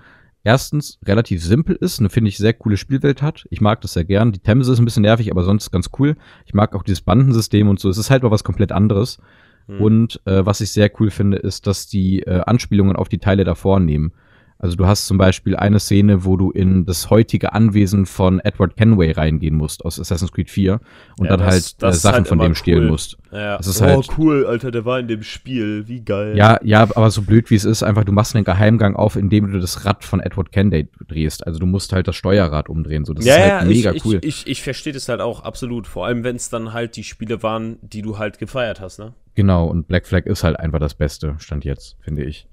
erstens 0.45 0.99
relativ 1.05 1.45
simpel 1.45 1.77
ist, 1.77 2.01
eine, 2.01 2.11
finde 2.11 2.29
ich, 2.29 2.39
sehr 2.39 2.55
coole 2.55 2.77
Spielwelt 2.77 3.23
hat. 3.23 3.47
Ich 3.51 3.61
mag 3.61 3.81
das 3.81 3.93
sehr 3.93 4.05
gern. 4.05 4.33
Die 4.33 4.39
Themse 4.41 4.73
ist 4.73 4.79
ein 4.79 4.85
bisschen 4.85 5.03
nervig, 5.03 5.31
aber 5.31 5.45
sonst 5.45 5.71
ganz 5.71 5.91
cool. 5.99 6.17
Ich 6.47 6.55
mag 6.55 6.75
auch 6.75 6.83
dieses 6.83 7.03
Bandensystem 7.03 7.69
und 7.69 7.79
so. 7.81 7.89
Es 7.89 7.99
ist 7.99 8.11
halt 8.11 8.23
mal 8.23 8.31
was 8.31 8.45
komplett 8.45 8.73
anderes. 8.73 9.19
Hm. 9.67 9.81
Und 9.81 10.21
äh, 10.25 10.47
was 10.47 10.61
ich 10.61 10.73
sehr 10.73 10.91
cool 10.99 11.11
finde, 11.11 11.37
ist, 11.39 11.67
dass 11.67 11.87
die 11.87 12.21
äh, 12.21 12.41
Anspielungen 12.41 12.97
auf 12.97 13.09
die 13.09 13.19
Teile 13.19 13.45
davor 13.45 13.81
nehmen. 13.81 14.13
Also 14.61 14.77
du 14.77 14.87
hast 14.87 15.07
zum 15.07 15.19
Beispiel 15.19 15.55
eine 15.55 15.79
Szene, 15.79 16.25
wo 16.25 16.37
du 16.37 16.51
in 16.51 16.85
das 16.85 17.11
heutige 17.11 17.53
Anwesen 17.53 18.07
von 18.07 18.41
Edward 18.41 18.77
Kenway 18.77 19.13
reingehen 19.13 19.55
musst 19.55 19.85
aus 19.85 20.01
Assassin's 20.01 20.33
Creed 20.33 20.51
4 20.51 20.81
und 21.17 21.27
ja, 21.27 21.37
dann 21.37 21.47
das, 21.47 21.53
halt 21.53 21.83
das 21.83 21.97
äh, 21.97 22.01
Sachen 22.01 22.15
halt 22.17 22.29
von 22.29 22.39
dem 22.41 22.49
cool. 22.49 22.55
stehlen 22.57 22.89
musst. 22.89 23.19
Ja. 23.31 23.57
Das 23.57 23.69
ist 23.69 23.81
oh, 23.81 23.85
halt, 23.85 24.09
cool, 24.19 24.47
Alter, 24.47 24.73
der 24.73 24.85
war 24.85 24.99
in 24.99 25.07
dem 25.07 25.23
Spiel, 25.23 25.87
wie 25.87 26.01
geil. 26.01 26.37
Ja, 26.37 26.59
ja, 26.65 26.83
aber 26.83 27.11
so 27.13 27.23
blöd 27.23 27.51
wie 27.51 27.55
es 27.55 27.65
ist, 27.65 27.85
einfach 27.85 28.03
du 28.03 28.11
machst 28.11 28.35
einen 28.35 28.45
Geheimgang 28.45 28.97
auf, 28.97 29.15
indem 29.15 29.53
du 29.53 29.61
das 29.61 29.85
Rad 29.85 30.05
von 30.05 30.19
Edward 30.19 30.51
Kenway 30.51 30.89
drehst. 31.07 31.47
Also 31.47 31.61
du 31.61 31.67
musst 31.67 31.93
halt 31.93 32.09
das 32.09 32.17
Steuerrad 32.17 32.69
umdrehen. 32.69 33.05
So, 33.05 33.15
das 33.15 33.27
ja, 33.27 33.37
ist 33.37 33.53
halt 33.53 33.69
mega 33.69 33.93
ich, 33.93 34.05
cool. 34.05 34.19
Ich, 34.23 34.41
ich, 34.41 34.47
ich 34.49 34.63
verstehe 34.63 34.93
das 34.93 35.09
halt 35.09 35.21
auch 35.21 35.45
absolut. 35.45 35.87
Vor 35.87 36.07
allem, 36.07 36.25
wenn 36.25 36.35
es 36.35 36.51
dann 36.51 36.73
halt 36.73 36.97
die 36.97 37.05
Spiele 37.05 37.45
waren, 37.45 37.79
die 37.83 38.03
du 38.03 38.19
halt 38.19 38.41
gefeiert 38.41 38.81
hast, 38.81 38.99
ne? 38.99 39.15
Genau, 39.37 39.67
und 39.67 39.87
Black 39.87 40.05
Flag 40.05 40.27
ist 40.27 40.43
halt 40.43 40.59
einfach 40.59 40.81
das 40.81 40.95
Beste, 40.95 41.37
stand 41.39 41.65
jetzt, 41.65 41.97
finde 42.01 42.25
ich. 42.25 42.49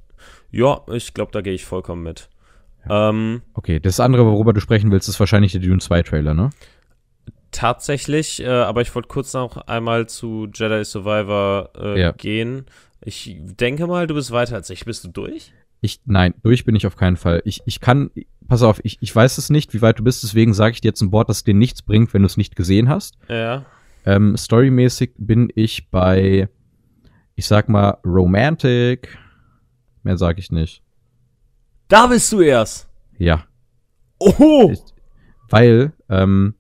Ja, 0.52 0.82
ich 0.92 1.14
glaube, 1.14 1.32
da 1.32 1.42
gehe 1.42 1.54
ich 1.54 1.66
vollkommen 1.66 2.04
mit. 2.04 2.30
Ähm, 2.90 3.42
okay, 3.54 3.80
das 3.80 4.00
andere, 4.00 4.26
worüber 4.26 4.54
du 4.54 4.60
sprechen 4.60 4.92
willst, 4.92 5.10
ist 5.10 5.20
wahrscheinlich 5.20 5.52
der 5.52 5.62
Dune 5.62 5.80
2 5.80 6.04
Trailer, 6.04 6.34
ne? 6.34 6.52
Tatsächlich, 7.52 8.42
äh, 8.42 8.48
aber 8.48 8.82
ich 8.82 8.94
wollte 8.94 9.08
kurz 9.08 9.34
noch 9.34 9.58
einmal 9.68 10.08
zu 10.08 10.48
Jedi 10.54 10.84
Survivor 10.84 11.70
äh, 11.78 12.00
ja. 12.00 12.12
gehen. 12.12 12.66
Ich 13.02 13.36
denke 13.40 13.88
mal, 13.88 14.08
du 14.08 14.16
bist 14.16 14.32
weiter 14.32 14.56
als 14.56 14.70
ich. 14.70 14.86
Bist 14.86 15.04
du 15.04 15.08
durch? 15.08 15.54
Ich, 15.82 16.02
nein, 16.06 16.34
durch 16.44 16.66
bin 16.66 16.76
ich 16.76 16.86
auf 16.88 16.96
keinen 16.96 17.18
Fall. 17.18 17.42
Ich, 17.46 17.62
ich 17.66 17.80
kann, 17.80 18.12
pass 18.48 18.64
auf, 18.64 18.82
ich, 18.84 18.98
ich 19.02 19.16
weiß 19.16 19.38
es 19.38 19.50
nicht, 19.50 19.74
wie 19.74 19.82
weit 19.82 20.00
du 20.00 20.04
bist, 20.04 20.24
deswegen 20.24 20.54
sage 20.54 20.74
ich 20.74 20.82
dir 20.82 20.90
jetzt 20.90 21.02
ein 21.02 21.12
Wort, 21.12 21.30
das 21.30 21.44
dir 21.44 21.54
nichts 21.54 21.82
bringt, 21.82 22.14
wenn 22.14 22.24
du 22.24 22.26
es 22.26 22.38
nicht 22.38 22.56
gesehen 22.56 22.90
hast. 22.90 23.18
Ja. 23.30 23.66
Ähm, 24.06 24.36
storymäßig 24.36 25.12
bin 25.18 25.50
ich 25.56 25.90
bei, 25.90 26.50
ich 27.36 27.46
sag 27.46 27.70
mal, 27.70 27.98
Romantic. 28.06 29.18
Mehr 30.06 30.18
sage 30.18 30.40
ich 30.40 30.52
nicht. 30.52 30.84
Da 31.88 32.06
bist 32.06 32.32
du 32.32 32.42
erst. 32.42 32.88
Ja. 33.18 33.46
Oh! 34.20 34.70
Ich, 34.72 34.80
weil, 35.50 35.94
ähm, 36.10 36.54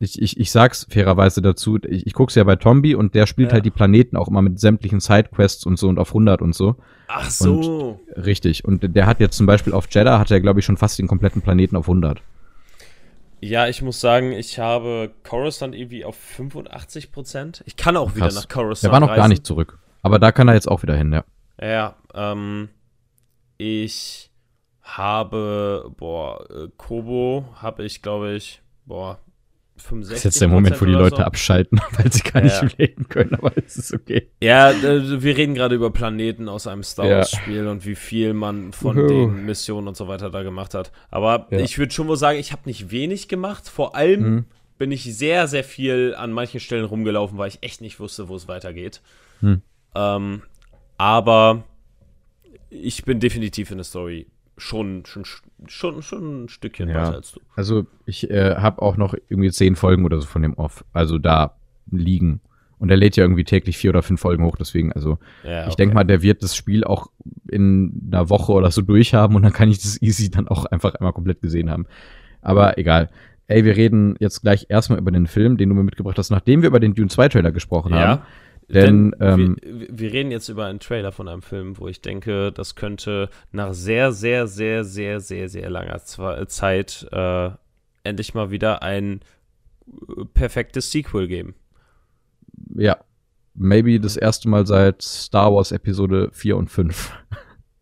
ich, 0.00 0.20
ich, 0.20 0.40
ich 0.40 0.50
sag's 0.50 0.84
fairerweise 0.90 1.40
dazu, 1.40 1.78
ich, 1.88 2.08
ich 2.08 2.12
guck's 2.12 2.34
ja 2.34 2.42
bei 2.42 2.56
Tombi 2.56 2.96
und 2.96 3.14
der 3.14 3.26
spielt 3.26 3.50
ja. 3.50 3.54
halt 3.54 3.64
die 3.64 3.70
Planeten 3.70 4.16
auch 4.16 4.26
immer 4.26 4.42
mit 4.42 4.58
sämtlichen 4.58 4.98
Sidequests 4.98 5.64
und 5.64 5.78
so 5.78 5.88
und 5.88 6.00
auf 6.00 6.08
100 6.08 6.42
und 6.42 6.56
so. 6.56 6.74
Ach 7.06 7.30
so. 7.30 7.98
Und, 8.04 8.24
richtig. 8.24 8.64
Und 8.64 8.82
der 8.96 9.06
hat 9.06 9.20
jetzt 9.20 9.36
zum 9.36 9.46
Beispiel 9.46 9.72
auf 9.72 9.86
Jeddah, 9.88 10.18
hat 10.18 10.32
er 10.32 10.40
glaube 10.40 10.58
ich 10.58 10.66
schon 10.66 10.76
fast 10.76 10.98
den 10.98 11.06
kompletten 11.06 11.42
Planeten 11.42 11.76
auf 11.76 11.84
100. 11.84 12.20
Ja, 13.40 13.68
ich 13.68 13.80
muss 13.80 14.00
sagen, 14.00 14.32
ich 14.32 14.58
habe 14.58 15.12
Coruscant 15.22 15.72
irgendwie 15.72 16.04
auf 16.04 16.16
85 16.16 17.12
Prozent. 17.12 17.62
Ich 17.64 17.76
kann 17.76 17.96
auch 17.96 18.16
wieder 18.16 18.32
nach 18.32 18.48
Coruscant 18.48 18.82
Der 18.82 18.92
war 18.92 18.98
noch 18.98 19.10
reisen. 19.10 19.20
gar 19.20 19.28
nicht 19.28 19.46
zurück. 19.46 19.78
Aber 20.02 20.18
da 20.18 20.32
kann 20.32 20.48
er 20.48 20.54
jetzt 20.54 20.68
auch 20.68 20.82
wieder 20.82 20.96
hin, 20.96 21.12
ja. 21.12 21.24
Ja, 21.60 21.96
ähm, 22.16 22.68
ich 23.58 24.30
habe, 24.82 25.92
boah, 25.96 26.44
äh, 26.50 26.68
Kobo 26.76 27.44
habe 27.60 27.84
ich, 27.84 28.02
glaube 28.02 28.34
ich, 28.34 28.62
boah, 28.84 29.18
65. 29.78 30.08
Das 30.08 30.18
ist 30.18 30.24
jetzt 30.24 30.40
der 30.40 30.48
Moment, 30.48 30.80
wo 30.80 30.84
die 30.84 30.92
Leute 30.92 31.16
so. 31.16 31.22
abschalten, 31.22 31.80
weil 31.92 32.10
sie 32.10 32.22
gar 32.22 32.44
ja. 32.44 32.62
nicht 32.62 32.78
reden 32.78 33.08
können, 33.08 33.34
aber 33.34 33.52
es 33.56 33.76
ist 33.76 33.92
okay. 33.92 34.30
Ja, 34.42 34.72
wir 34.72 35.36
reden 35.36 35.54
gerade 35.54 35.74
über 35.74 35.90
Planeten 35.90 36.48
aus 36.48 36.66
einem 36.66 36.82
Star 36.82 37.08
Wars-Spiel 37.08 37.64
ja. 37.64 37.70
und 37.70 37.84
wie 37.84 37.94
viel 37.94 38.32
man 38.32 38.72
von 38.72 38.96
Uhu. 38.96 39.06
den 39.06 39.44
Missionen 39.44 39.88
und 39.88 39.96
so 39.96 40.08
weiter 40.08 40.30
da 40.30 40.42
gemacht 40.42 40.74
hat. 40.74 40.92
Aber 41.10 41.46
ja. 41.50 41.58
ich 41.58 41.78
würde 41.78 41.92
schon 41.92 42.08
wohl 42.08 42.16
sagen, 42.16 42.38
ich 42.38 42.52
habe 42.52 42.62
nicht 42.64 42.90
wenig 42.90 43.28
gemacht. 43.28 43.68
Vor 43.68 43.94
allem 43.94 44.20
mhm. 44.20 44.44
bin 44.78 44.92
ich 44.92 45.04
sehr, 45.04 45.46
sehr 45.46 45.64
viel 45.64 46.14
an 46.16 46.32
manchen 46.32 46.60
Stellen 46.60 46.84
rumgelaufen, 46.84 47.36
weil 47.36 47.48
ich 47.48 47.58
echt 47.62 47.80
nicht 47.80 48.00
wusste, 48.00 48.28
wo 48.28 48.36
es 48.36 48.48
weitergeht. 48.48 49.02
Mhm. 49.40 49.62
Ähm, 49.94 50.42
aber 50.96 51.64
ich 52.70 53.04
bin 53.04 53.20
definitiv 53.20 53.70
in 53.70 53.78
der 53.78 53.84
Story 53.84 54.26
schon, 54.58 55.04
schon, 55.06 55.24
schon, 55.66 56.02
schon 56.02 56.44
ein 56.44 56.48
Stückchen 56.48 56.88
ja. 56.88 56.96
weiter 56.96 57.14
als 57.14 57.32
du. 57.32 57.40
Also 57.54 57.86
ich 58.06 58.30
äh, 58.30 58.56
habe 58.56 58.82
auch 58.82 58.96
noch 58.96 59.14
irgendwie 59.28 59.50
zehn 59.50 59.76
Folgen 59.76 60.04
oder 60.04 60.20
so 60.20 60.26
von 60.26 60.42
dem 60.42 60.54
Off, 60.54 60.84
also 60.92 61.18
da 61.18 61.56
liegen. 61.90 62.40
Und 62.78 62.90
er 62.90 62.96
lädt 62.96 63.16
ja 63.16 63.24
irgendwie 63.24 63.44
täglich 63.44 63.78
vier 63.78 63.90
oder 63.90 64.02
fünf 64.02 64.20
Folgen 64.20 64.44
hoch, 64.44 64.56
deswegen, 64.56 64.92
also 64.92 65.18
ja, 65.44 65.60
okay. 65.60 65.68
ich 65.70 65.76
denke 65.76 65.94
mal, 65.94 66.04
der 66.04 66.20
wird 66.20 66.42
das 66.42 66.54
Spiel 66.54 66.84
auch 66.84 67.06
in 67.48 68.10
einer 68.12 68.28
Woche 68.28 68.52
oder 68.52 68.70
so 68.70 68.82
durchhaben 68.82 69.34
und 69.34 69.42
dann 69.42 69.52
kann 69.52 69.70
ich 69.70 69.78
das 69.78 70.00
easy 70.02 70.30
dann 70.30 70.48
auch 70.48 70.66
einfach 70.66 70.94
einmal 70.94 71.12
komplett 71.12 71.40
gesehen 71.40 71.70
haben. 71.70 71.86
Aber 72.42 72.78
egal. 72.78 73.10
Ey, 73.48 73.64
wir 73.64 73.76
reden 73.76 74.16
jetzt 74.18 74.42
gleich 74.42 74.66
erstmal 74.68 74.98
über 74.98 75.12
den 75.12 75.28
Film, 75.28 75.56
den 75.56 75.68
du 75.68 75.74
mir 75.76 75.84
mitgebracht 75.84 76.18
hast, 76.18 76.30
nachdem 76.30 76.62
wir 76.62 76.68
über 76.68 76.80
den 76.80 76.94
Dune 76.94 77.08
2 77.08 77.28
Trailer 77.28 77.52
gesprochen 77.52 77.92
ja. 77.92 78.00
haben. 78.00 78.22
Denn, 78.68 79.12
Denn 79.12 79.16
ähm, 79.20 79.56
wir, 79.62 79.88
wir, 79.90 80.12
reden 80.12 80.32
jetzt 80.32 80.48
über 80.48 80.66
einen 80.66 80.80
Trailer 80.80 81.12
von 81.12 81.28
einem 81.28 81.42
Film, 81.42 81.78
wo 81.78 81.86
ich 81.86 82.00
denke, 82.00 82.50
das 82.50 82.74
könnte 82.74 83.30
nach 83.52 83.72
sehr, 83.74 84.10
sehr, 84.10 84.48
sehr, 84.48 84.84
sehr, 84.84 85.20
sehr, 85.20 85.48
sehr 85.48 85.70
langer 85.70 85.98
Zeit 86.04 87.06
äh, 87.12 87.50
endlich 88.02 88.34
mal 88.34 88.50
wieder 88.50 88.82
ein 88.82 89.20
äh, 89.86 90.24
perfektes 90.34 90.90
Sequel 90.90 91.28
geben. 91.28 91.54
Ja, 92.74 92.96
maybe 93.54 94.00
das 94.00 94.16
erste 94.16 94.48
Mal 94.48 94.66
seit 94.66 95.00
Star 95.02 95.54
Wars 95.54 95.70
Episode 95.70 96.30
4 96.32 96.56
und 96.56 96.68
5. 96.68 97.12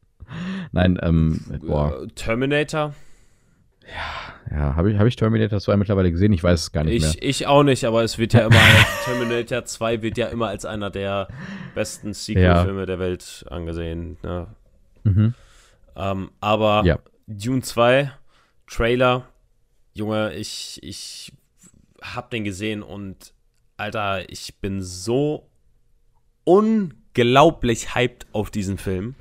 Nein, 0.73 0.99
ähm, 1.03 1.41
boah. 1.63 2.03
Äh, 2.03 2.09
Terminator? 2.09 2.95
Ja, 3.87 4.34
ja. 4.51 4.77
Habe 4.77 4.93
ich, 4.93 4.99
hab 4.99 5.07
ich 5.07 5.17
Terminator 5.17 5.61
2 5.61 5.77
mittlerweile 5.77 6.11
gesehen? 6.11 6.33
Ich 6.33 6.43
weiß 6.43 6.61
es 6.61 6.73
gar 6.73 6.85
nicht 6.85 6.97
ich, 6.97 7.03
mehr. 7.03 7.15
Ich 7.23 7.47
auch 7.47 7.63
nicht, 7.63 7.85
aber 7.85 8.03
es 8.03 8.19
wird 8.19 8.33
ja 8.33 8.47
immer, 8.47 8.61
Terminator 9.05 9.65
2 9.65 10.03
wird 10.03 10.19
ja 10.19 10.27
immer 10.27 10.49
als 10.49 10.65
einer 10.65 10.91
der 10.91 11.29
besten 11.75 12.13
Sequel-Filme 12.13 12.81
ja. 12.81 12.87
der 12.87 12.99
Welt 12.99 13.45
angesehen. 13.49 14.17
Ne? 14.23 14.47
Mhm. 15.05 15.35
Ähm, 15.97 16.31
aber 16.41 16.83
ja. 16.85 16.99
Dune 17.27 17.63
2, 17.63 18.13
Trailer, 18.67 19.29
Junge, 19.93 20.35
ich, 20.35 20.81
ich 20.83 21.33
hab 22.03 22.31
den 22.31 22.45
gesehen 22.45 22.83
und 22.83 23.33
Alter, 23.77 24.29
ich 24.31 24.57
bin 24.61 24.83
so 24.83 25.49
unglaublich 26.45 27.95
hyped 27.95 28.27
auf 28.33 28.51
diesen 28.51 28.79
Film. 28.79 29.15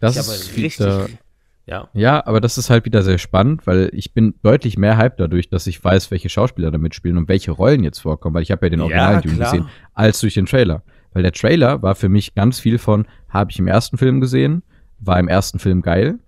Das 0.00 0.16
ich 0.16 0.20
ist 0.20 0.56
richtig, 0.56 1.18
ja. 1.66 1.88
Ja, 1.94 2.26
aber 2.26 2.40
das 2.40 2.58
ist 2.58 2.68
halt 2.68 2.84
wieder 2.84 3.02
sehr 3.02 3.18
spannend, 3.18 3.66
weil 3.66 3.90
ich 3.92 4.12
bin 4.12 4.34
deutlich 4.42 4.76
mehr 4.76 4.98
hyped 4.98 5.18
dadurch, 5.18 5.48
dass 5.48 5.66
ich 5.66 5.82
weiß, 5.82 6.10
welche 6.10 6.28
Schauspieler 6.28 6.70
da 6.70 6.78
mitspielen 6.78 7.16
und 7.16 7.28
welche 7.28 7.52
Rollen 7.52 7.84
jetzt 7.84 8.00
vorkommen, 8.00 8.34
weil 8.34 8.42
ich 8.42 8.50
habe 8.50 8.66
ja 8.66 8.70
den 8.70 8.80
Original 8.80 9.14
ja, 9.14 9.20
gesehen, 9.20 9.68
als 9.94 10.20
durch 10.20 10.34
den 10.34 10.46
Trailer. 10.46 10.82
Weil 11.12 11.22
der 11.22 11.32
Trailer 11.32 11.82
war 11.82 11.94
für 11.94 12.08
mich 12.08 12.34
ganz 12.34 12.60
viel 12.60 12.78
von, 12.78 13.06
habe 13.28 13.50
ich 13.50 13.58
im 13.58 13.66
ersten 13.66 13.96
Film 13.96 14.20
gesehen, 14.20 14.62
war 14.98 15.18
im 15.18 15.28
ersten 15.28 15.58
Film 15.58 15.80
geil 15.80 16.18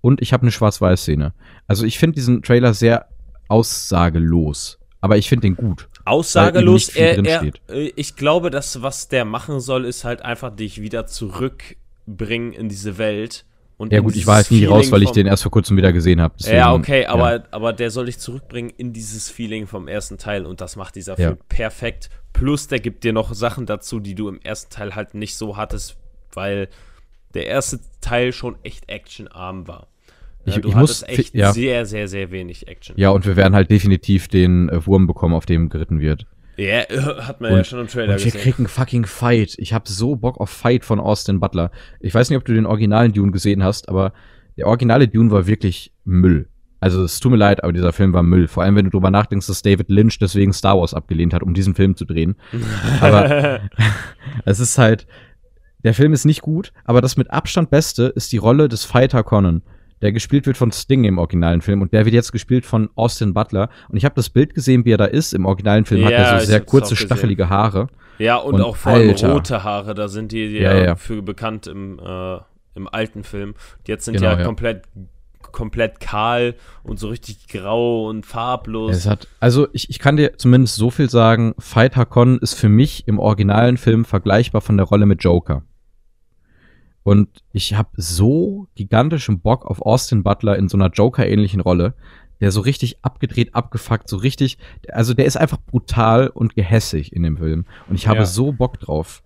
und 0.00 0.20
ich 0.20 0.32
habe 0.32 0.42
eine 0.42 0.50
Schwarz-Weiß-Szene. 0.50 1.32
Also 1.66 1.86
ich 1.86 1.98
finde 1.98 2.16
diesen 2.16 2.42
Trailer 2.42 2.74
sehr 2.74 3.06
aussagelos, 3.48 4.78
aber 5.00 5.16
ich 5.16 5.28
finde 5.28 5.46
den 5.46 5.56
gut. 5.56 5.88
Aussagelos, 6.04 6.90
er, 6.90 7.24
er, 7.24 7.44
äh, 7.68 7.92
ich 7.96 8.16
glaube, 8.16 8.50
das, 8.50 8.82
was 8.82 9.08
der 9.08 9.24
machen 9.24 9.60
soll, 9.60 9.84
ist 9.84 10.04
halt 10.04 10.22
einfach 10.22 10.54
dich 10.54 10.82
wieder 10.82 11.06
zurückbringen 11.06 12.52
in 12.52 12.68
diese 12.68 12.98
Welt 12.98 13.46
und 13.76 13.92
ja 13.92 14.00
gut, 14.00 14.14
ich 14.14 14.26
war 14.26 14.36
halt 14.36 14.50
nie 14.50 14.64
raus, 14.64 14.92
weil 14.92 15.02
ich 15.02 15.10
den 15.10 15.26
erst 15.26 15.42
vor 15.42 15.50
kurzem 15.50 15.76
wieder 15.76 15.92
gesehen 15.92 16.20
habe. 16.20 16.34
Ja, 16.38 16.72
okay, 16.72 17.06
aber, 17.06 17.36
ja. 17.36 17.42
aber 17.50 17.72
der 17.72 17.90
soll 17.90 18.06
dich 18.06 18.18
zurückbringen 18.18 18.70
in 18.76 18.92
dieses 18.92 19.28
Feeling 19.28 19.66
vom 19.66 19.88
ersten 19.88 20.18
Teil 20.18 20.46
und 20.46 20.60
das 20.60 20.76
macht 20.76 20.94
dieser 20.94 21.16
Film 21.16 21.36
ja. 21.38 21.44
perfekt. 21.48 22.10
Plus, 22.32 22.68
der 22.68 22.80
gibt 22.80 23.04
dir 23.04 23.12
noch 23.12 23.34
Sachen 23.34 23.66
dazu, 23.66 24.00
die 24.00 24.14
du 24.14 24.28
im 24.28 24.40
ersten 24.40 24.72
Teil 24.72 24.94
halt 24.94 25.14
nicht 25.14 25.36
so 25.36 25.56
hattest, 25.56 25.96
weil 26.32 26.68
der 27.34 27.46
erste 27.46 27.80
Teil 28.00 28.32
schon 28.32 28.56
echt 28.62 28.88
actionarm 28.88 29.66
war. 29.66 29.88
Ich, 30.44 30.56
du 30.56 30.68
ich 30.68 30.74
muss 30.74 31.02
echt 31.02 31.34
ja. 31.34 31.52
sehr, 31.52 31.86
sehr, 31.86 32.08
sehr 32.08 32.30
wenig 32.30 32.66
Action. 32.68 32.96
Ja, 32.98 33.10
und 33.10 33.26
wir 33.26 33.36
werden 33.36 33.54
halt 33.54 33.70
definitiv 33.70 34.28
den 34.28 34.68
äh, 34.68 34.84
Wurm 34.86 35.06
bekommen, 35.06 35.34
auf 35.34 35.46
dem 35.46 35.68
geritten 35.68 36.00
wird. 36.00 36.26
Ja, 36.56 36.80
hat 37.26 37.40
man 37.40 37.52
und, 37.52 37.58
ja 37.58 37.64
schon 37.64 37.80
im 37.80 37.88
Trailer 37.88 38.14
und 38.14 38.18
wir 38.18 38.32
gesehen. 38.32 38.40
kriegen 38.40 38.68
fucking 38.68 39.06
Fight. 39.06 39.54
Ich 39.58 39.72
habe 39.72 39.88
so 39.88 40.16
Bock 40.16 40.38
auf 40.38 40.50
Fight 40.50 40.84
von 40.84 41.00
Austin 41.00 41.40
Butler. 41.40 41.70
Ich 42.00 42.14
weiß 42.14 42.30
nicht, 42.30 42.36
ob 42.36 42.44
du 42.44 42.52
den 42.52 42.66
originalen 42.66 43.12
Dune 43.12 43.32
gesehen 43.32 43.62
hast, 43.62 43.88
aber 43.88 44.12
der 44.56 44.66
originale 44.66 45.08
Dune 45.08 45.30
war 45.30 45.46
wirklich 45.46 45.92
Müll. 46.04 46.48
Also 46.80 47.04
es 47.04 47.20
tut 47.20 47.30
mir 47.30 47.38
leid, 47.38 47.62
aber 47.62 47.72
dieser 47.72 47.92
Film 47.92 48.12
war 48.12 48.24
Müll. 48.24 48.48
Vor 48.48 48.64
allem, 48.64 48.74
wenn 48.74 48.84
du 48.84 48.90
drüber 48.90 49.10
nachdenkst, 49.10 49.46
dass 49.46 49.62
David 49.62 49.88
Lynch 49.88 50.18
deswegen 50.18 50.52
Star 50.52 50.78
Wars 50.78 50.94
abgelehnt 50.94 51.32
hat, 51.32 51.42
um 51.42 51.54
diesen 51.54 51.74
Film 51.74 51.96
zu 51.96 52.04
drehen. 52.04 52.34
aber 53.00 53.60
es 54.44 54.58
ist 54.60 54.78
halt, 54.78 55.06
der 55.84 55.94
Film 55.94 56.12
ist 56.12 56.24
nicht 56.24 56.42
gut, 56.42 56.72
aber 56.84 57.00
das 57.00 57.16
mit 57.16 57.30
Abstand 57.30 57.70
Beste 57.70 58.04
ist 58.14 58.32
die 58.32 58.38
Rolle 58.38 58.68
des 58.68 58.84
Fighter 58.84 59.22
Conan 59.22 59.62
der 60.02 60.12
gespielt 60.12 60.46
wird 60.46 60.56
von 60.56 60.72
Sting 60.72 61.04
im 61.04 61.18
originalen 61.18 61.62
Film 61.62 61.80
und 61.80 61.92
der 61.92 62.04
wird 62.04 62.14
jetzt 62.14 62.32
gespielt 62.32 62.66
von 62.66 62.90
Austin 62.96 63.32
Butler. 63.32 63.70
Und 63.88 63.96
ich 63.96 64.04
habe 64.04 64.16
das 64.16 64.30
Bild 64.30 64.54
gesehen, 64.54 64.84
wie 64.84 64.92
er 64.92 64.98
da 64.98 65.04
ist. 65.04 65.32
Im 65.32 65.46
originalen 65.46 65.84
Film 65.84 66.02
ja, 66.02 66.06
hat 66.06 66.12
er 66.12 66.40
so 66.40 66.46
sehr 66.46 66.60
kurze, 66.60 66.96
stachelige 66.96 67.48
Haare. 67.48 67.86
Ja, 68.18 68.36
und, 68.36 68.54
und 68.54 68.60
auch 68.60 68.76
vor 68.76 68.92
allem 68.92 69.10
rote 69.10 69.64
Haare, 69.64 69.94
da 69.94 70.08
sind 70.08 70.32
die, 70.32 70.48
die 70.48 70.58
ja, 70.58 70.76
ja, 70.76 70.96
für 70.96 71.22
bekannt 71.22 71.66
im, 71.66 71.98
äh, 71.98 72.38
im 72.74 72.88
alten 72.90 73.24
Film. 73.24 73.54
Jetzt 73.86 74.04
sind 74.04 74.14
genau, 74.14 74.30
ja 74.30 74.44
komplett 74.44 74.82
komplett 75.50 76.00
kahl 76.00 76.54
und 76.82 76.98
so 76.98 77.08
richtig 77.08 77.46
grau 77.46 78.08
und 78.08 78.24
farblos. 78.24 78.96
Es 78.96 79.06
hat, 79.06 79.28
also 79.38 79.68
ich, 79.72 79.90
ich 79.90 79.98
kann 79.98 80.16
dir 80.16 80.38
zumindest 80.38 80.76
so 80.76 80.90
viel 80.90 81.10
sagen, 81.10 81.54
Fight 81.58 81.94
Hakon 81.94 82.38
ist 82.38 82.54
für 82.54 82.70
mich 82.70 83.06
im 83.06 83.18
originalen 83.18 83.76
Film 83.76 84.04
vergleichbar 84.04 84.62
von 84.62 84.78
der 84.78 84.86
Rolle 84.86 85.04
mit 85.04 85.22
Joker. 85.22 85.62
Und 87.04 87.28
ich 87.52 87.74
habe 87.74 87.88
so 87.96 88.68
gigantischen 88.76 89.40
Bock 89.40 89.66
auf 89.66 89.82
Austin 89.82 90.22
Butler 90.22 90.56
in 90.56 90.68
so 90.68 90.76
einer 90.76 90.88
Joker-ähnlichen 90.90 91.60
Rolle, 91.60 91.94
der 92.40 92.52
so 92.52 92.60
richtig 92.60 92.98
abgedreht, 93.02 93.54
abgefuckt, 93.54 94.08
so 94.08 94.16
richtig, 94.16 94.58
also 94.88 95.14
der 95.14 95.24
ist 95.26 95.36
einfach 95.36 95.58
brutal 95.58 96.28
und 96.28 96.54
gehässig 96.54 97.12
in 97.12 97.22
dem 97.22 97.36
Film. 97.38 97.64
Und 97.88 97.94
ich 97.96 98.06
habe 98.08 98.20
Ja. 98.20 98.26
so 98.26 98.52
Bock 98.52 98.78
drauf. 98.80 99.22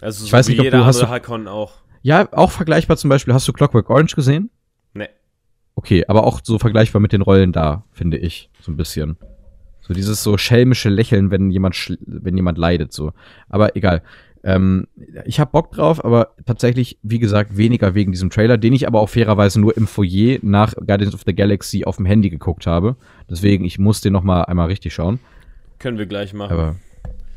Also 0.00 0.24
ich 0.24 0.30
so 0.30 0.36
weiß 0.36 0.48
wie 0.48 0.52
nicht, 0.52 0.60
ob 0.60 0.64
jeder 0.64 0.78
du- 0.78 0.84
hast 0.84 0.96
andere 0.96 1.06
du- 1.08 1.12
Hakon 1.14 1.48
auch. 1.48 1.74
Ja, 2.02 2.28
auch 2.32 2.50
vergleichbar 2.50 2.96
zum 2.96 3.10
Beispiel, 3.10 3.34
hast 3.34 3.46
du 3.46 3.52
Clockwork 3.52 3.88
Orange 3.90 4.16
gesehen? 4.16 4.50
Nee. 4.94 5.08
Okay, 5.76 6.04
aber 6.08 6.24
auch 6.26 6.40
so 6.42 6.58
vergleichbar 6.58 7.00
mit 7.00 7.12
den 7.12 7.22
Rollen 7.22 7.52
da, 7.52 7.84
finde 7.92 8.18
ich, 8.18 8.50
so 8.60 8.72
ein 8.72 8.76
bisschen. 8.76 9.16
So 9.80 9.94
dieses 9.94 10.22
so 10.22 10.36
schelmische 10.38 10.88
Lächeln, 10.88 11.30
wenn 11.30 11.50
jemand 11.50 11.96
wenn 12.06 12.36
jemand 12.36 12.56
leidet, 12.58 12.92
so. 12.92 13.12
Aber 13.48 13.76
egal. 13.76 14.02
Ähm, 14.44 14.88
ich 15.24 15.38
hab 15.38 15.52
Bock 15.52 15.70
drauf, 15.72 16.04
aber 16.04 16.34
tatsächlich, 16.46 16.98
wie 17.02 17.18
gesagt, 17.18 17.56
weniger 17.56 17.94
wegen 17.94 18.12
diesem 18.12 18.30
Trailer, 18.30 18.58
den 18.58 18.72
ich 18.72 18.86
aber 18.86 19.00
auch 19.00 19.08
fairerweise 19.08 19.60
nur 19.60 19.76
im 19.76 19.86
Foyer 19.86 20.38
nach 20.42 20.74
Guardians 20.74 21.14
of 21.14 21.22
the 21.24 21.34
Galaxy 21.34 21.84
auf 21.84 21.96
dem 21.96 22.06
Handy 22.06 22.30
geguckt 22.30 22.66
habe. 22.66 22.96
Deswegen, 23.30 23.64
ich 23.64 23.78
muss 23.78 24.00
den 24.00 24.12
noch 24.12 24.24
mal 24.24 24.42
einmal 24.42 24.66
richtig 24.66 24.94
schauen. 24.94 25.20
Können 25.78 25.98
wir 25.98 26.06
gleich 26.06 26.32
machen. 26.32 26.52
Aber 26.52 26.76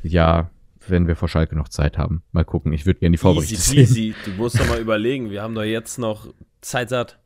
ja, 0.04 0.50
wenn 0.88 1.08
wir 1.08 1.16
vor 1.16 1.30
Schalke 1.30 1.56
noch 1.56 1.70
Zeit 1.70 1.98
haben. 1.98 2.24
Mal 2.32 2.46
gucken. 2.46 2.74
Ich 2.74 2.86
würde 2.86 3.00
gerne 3.00 3.14
die 3.14 3.18
Vorberichte 3.18 3.56
easy 3.56 3.86
sehen. 3.86 3.86
peasy. 3.86 4.16
Du 4.26 4.32
musst 4.32 4.60
doch 4.60 4.68
mal 4.68 4.80
überlegen. 4.80 5.30
Wir 5.30 5.42
haben 5.42 5.56
doch 5.56 5.64
jetzt 5.64 5.98
noch 5.98 6.28
Zeit 6.62 6.90
satt. 6.90 7.20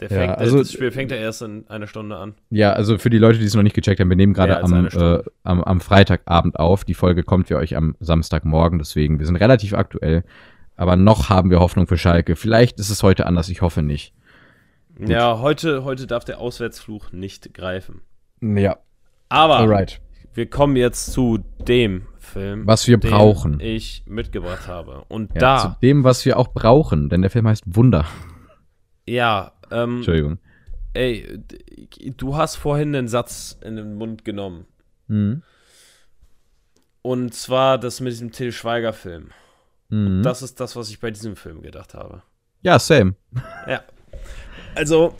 Der 0.00 0.10
Ja, 0.10 0.16
fängt, 0.18 0.38
also- 0.38 0.58
das 0.58 0.72
Spiel 0.72 0.90
fängt 0.90 1.10
ja 1.12 1.16
erst 1.16 1.42
in 1.42 1.68
einer 1.68 1.86
Stunde 1.86 2.16
an. 2.16 2.34
Ja, 2.50 2.72
also 2.72 2.98
für 2.98 3.10
die 3.10 3.18
Leute, 3.18 3.38
die 3.38 3.44
es 3.44 3.54
noch 3.54 3.62
nicht 3.62 3.76
gecheckt 3.76 4.00
haben, 4.00 4.08
wir 4.08 4.16
nehmen 4.16 4.34
gerade 4.34 4.60
am, 4.62 4.86
äh, 4.86 5.22
am, 5.44 5.62
am 5.62 5.80
Freitagabend 5.80 6.58
auf. 6.58 6.84
Die 6.84 6.94
Folge 6.94 7.22
kommt 7.22 7.46
für 7.48 7.56
euch 7.58 7.76
am 7.76 7.94
Samstagmorgen, 8.00 8.78
deswegen, 8.78 9.18
wir 9.20 9.26
sind 9.26 9.36
relativ 9.36 9.72
aktuell. 9.74 10.24
Aber 10.76 10.96
noch 10.96 11.28
haben 11.28 11.50
wir 11.50 11.60
Hoffnung 11.60 11.86
für 11.86 11.96
Schalke. 11.96 12.34
Vielleicht 12.34 12.80
ist 12.80 12.90
es 12.90 13.04
heute 13.04 13.26
anders, 13.26 13.48
ich 13.48 13.62
hoffe 13.62 13.82
nicht. 13.82 14.12
Ja, 14.98 15.38
heute, 15.38 15.84
heute 15.84 16.06
darf 16.08 16.24
der 16.24 16.38
Auswärtsfluch 16.40 17.12
nicht 17.12 17.54
greifen. 17.54 18.00
Ja, 18.40 18.78
Aber 19.28 19.58
alright. 19.58 20.00
wir 20.34 20.50
kommen 20.50 20.74
jetzt 20.76 21.12
zu 21.12 21.38
dem 21.66 22.06
Film, 22.18 22.66
Was 22.66 22.88
wir 22.88 22.96
den 22.98 23.10
brauchen. 23.10 23.60
ich 23.60 24.02
mitgebracht 24.06 24.66
habe. 24.66 25.04
Und 25.08 25.32
Ja, 25.34 25.40
da, 25.40 25.58
Zu 25.58 25.76
dem, 25.82 26.02
was 26.04 26.24
wir 26.24 26.36
auch 26.38 26.48
brauchen, 26.48 27.08
denn 27.08 27.22
der 27.22 27.30
Film 27.30 27.46
heißt 27.46 27.64
Wunder. 27.66 28.06
ja, 29.06 29.52
ähm, 29.70 29.96
Entschuldigung. 29.96 30.38
ey, 30.94 31.38
du 32.16 32.36
hast 32.36 32.56
vorhin 32.56 32.94
einen 32.94 33.08
Satz 33.08 33.58
in 33.62 33.76
den 33.76 33.94
Mund 33.94 34.24
genommen. 34.24 34.66
Mhm. 35.08 35.42
Und 37.02 37.34
zwar 37.34 37.78
das 37.78 38.00
mit 38.00 38.12
diesem 38.12 38.32
Till 38.32 38.52
Schweiger-Film. 38.52 39.30
Mhm. 39.90 40.22
Das 40.22 40.42
ist 40.42 40.60
das, 40.60 40.74
was 40.76 40.88
ich 40.90 41.00
bei 41.00 41.10
diesem 41.10 41.36
Film 41.36 41.62
gedacht 41.62 41.94
habe. 41.94 42.22
Ja, 42.62 42.78
same. 42.78 43.14
Ja. 43.68 43.82
Also, 44.74 45.14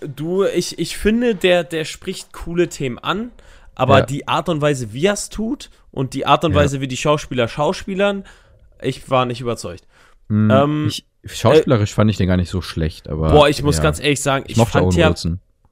du, 0.00 0.44
ich, 0.44 0.78
ich 0.78 0.96
finde, 0.96 1.34
der, 1.34 1.64
der 1.64 1.84
spricht 1.84 2.32
coole 2.32 2.68
Themen 2.68 2.98
an, 2.98 3.30
aber 3.74 3.98
Ja. 4.00 4.06
die 4.06 4.28
Art 4.28 4.48
und 4.48 4.60
Weise, 4.60 4.92
wie 4.92 5.06
er 5.06 5.12
es 5.14 5.28
tut 5.28 5.70
und 5.90 6.14
die 6.14 6.24
Art 6.24 6.44
und 6.44 6.52
Ja. 6.52 6.58
Weise, 6.58 6.80
wie 6.80 6.88
die 6.88 6.96
Schauspieler 6.96 7.48
schauspielern, 7.48 8.24
ich 8.80 9.10
war 9.10 9.26
nicht 9.26 9.40
überzeugt. 9.40 9.86
Mhm. 10.28 10.50
Ähm, 10.50 10.86
ich, 10.88 11.04
schauspielerisch 11.24 11.94
fand 11.94 12.10
ich 12.10 12.16
den 12.16 12.28
gar 12.28 12.36
nicht 12.36 12.50
so 12.50 12.62
schlecht, 12.62 13.08
aber. 13.08 13.30
Boah, 13.30 13.48
ich 13.48 13.62
muss 13.62 13.76
ja. 13.76 13.82
ganz 13.82 14.00
ehrlich 14.00 14.20
sagen, 14.20 14.44
ich 14.46 14.52
ich, 14.52 14.56
mochte 14.56 14.78
fand 14.78 14.94
ja, 14.94 15.12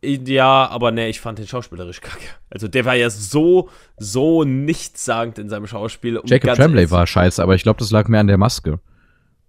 ja, 0.02 0.66
aber 0.68 0.92
ne, 0.92 1.08
ich 1.08 1.20
fand 1.20 1.38
den 1.38 1.46
schauspielerisch 1.46 2.00
kacke. 2.00 2.24
Also 2.48 2.68
der 2.68 2.84
war 2.84 2.94
ja 2.94 3.10
so, 3.10 3.68
so 3.98 4.44
nichtssagend 4.44 5.38
in 5.38 5.48
seinem 5.48 5.66
Schauspiel. 5.66 6.16
und 6.16 6.30
Jacob 6.30 6.54
Tremblay 6.54 6.90
war 6.90 7.06
scheiße, 7.06 7.42
aber 7.42 7.54
ich 7.54 7.62
glaube, 7.62 7.78
das 7.80 7.90
lag 7.90 8.08
mehr 8.08 8.20
an 8.20 8.26
der 8.26 8.38
Maske. 8.38 8.80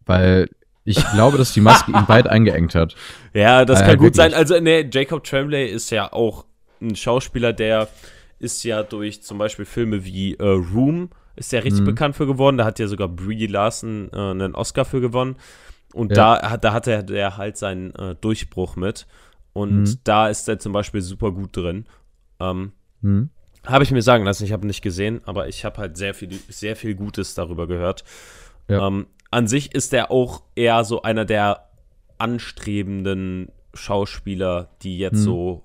Weil 0.06 0.50
ich 0.84 0.98
glaube, 1.12 1.38
dass 1.38 1.54
die 1.54 1.62
Maske 1.62 1.92
ihn 1.92 2.08
weit 2.08 2.28
eingeengt 2.28 2.76
hat. 2.76 2.96
Ja, 3.34 3.64
das 3.64 3.80
Äh, 3.82 3.86
kann 3.86 3.98
gut 3.98 4.04
wirklich. 4.08 4.16
sein. 4.18 4.34
Also, 4.34 4.60
ne, 4.60 4.90
Jacob 4.92 5.24
Tremblay 5.24 5.68
ist 5.70 5.90
ja 5.90 6.12
auch 6.12 6.46
ein 6.82 6.98
Schauspieler, 6.98 7.54
der 7.54 7.88
ist 8.40 8.64
ja 8.64 8.84
durch 8.84 9.22
zum 9.22 9.38
Beispiel 9.38 9.64
Filme 9.64 10.04
wie 10.04 10.34
äh, 10.34 10.44
Room 10.44 11.12
ist 11.38 11.54
der 11.54 11.64
richtig 11.64 11.82
Mhm. 11.84 11.86
bekannt 11.86 12.16
für 12.18 12.28
geworden. 12.28 12.58
Da 12.58 12.66
hat 12.66 12.78
ja 12.80 12.88
sogar 12.88 13.08
Brie 13.08 13.48
Larson 13.48 14.10
äh, 14.12 14.18
einen 14.18 14.54
Oscar 14.54 14.84
für 14.84 15.00
gewonnen. 15.00 15.38
Und 15.94 16.12
Ja. 16.12 16.40
da, 16.40 16.50
hat, 16.52 16.64
da 16.64 16.74
hatte 16.74 17.04
der 17.04 17.38
halt 17.38 17.58
seinen 17.58 17.94
äh, 17.96 18.16
Durchbruch 18.16 18.76
mit. 18.76 19.08
Und 19.54 19.82
Mhm. 19.84 19.98
da 20.04 20.30
ist 20.30 20.48
er 20.48 20.60
zum 20.60 20.72
Beispiel 20.74 21.02
super 21.02 21.32
gut 21.32 21.56
drin. 21.56 21.86
Ähm, 22.40 22.72
Hm? 23.02 23.30
habe 23.66 23.84
ich 23.84 23.92
mir 23.92 24.02
sagen 24.02 24.24
lassen, 24.24 24.44
ich 24.46 24.52
habe 24.54 24.66
nicht 24.66 24.82
gesehen, 24.82 25.22
aber 25.26 25.48
ich 25.48 25.66
habe 25.66 25.78
halt 25.78 25.96
sehr 25.98 26.14
viel, 26.14 26.32
sehr 26.50 26.76
viel 26.76 26.96
Gutes 26.96 27.36
darüber 27.36 27.68
gehört. 27.68 28.04
Ja. 28.68 28.88
Ähm, 28.88 29.06
an 29.30 29.48
sich 29.48 29.76
ist 29.76 29.94
er 29.94 30.10
auch 30.12 30.42
eher 30.56 30.84
so 30.84 31.02
einer 31.04 31.26
der 31.26 31.68
anstrebenden 32.18 33.50
Schauspieler, 33.74 34.70
die 34.82 34.98
jetzt 34.98 35.18
Hm. 35.18 35.24
so 35.24 35.64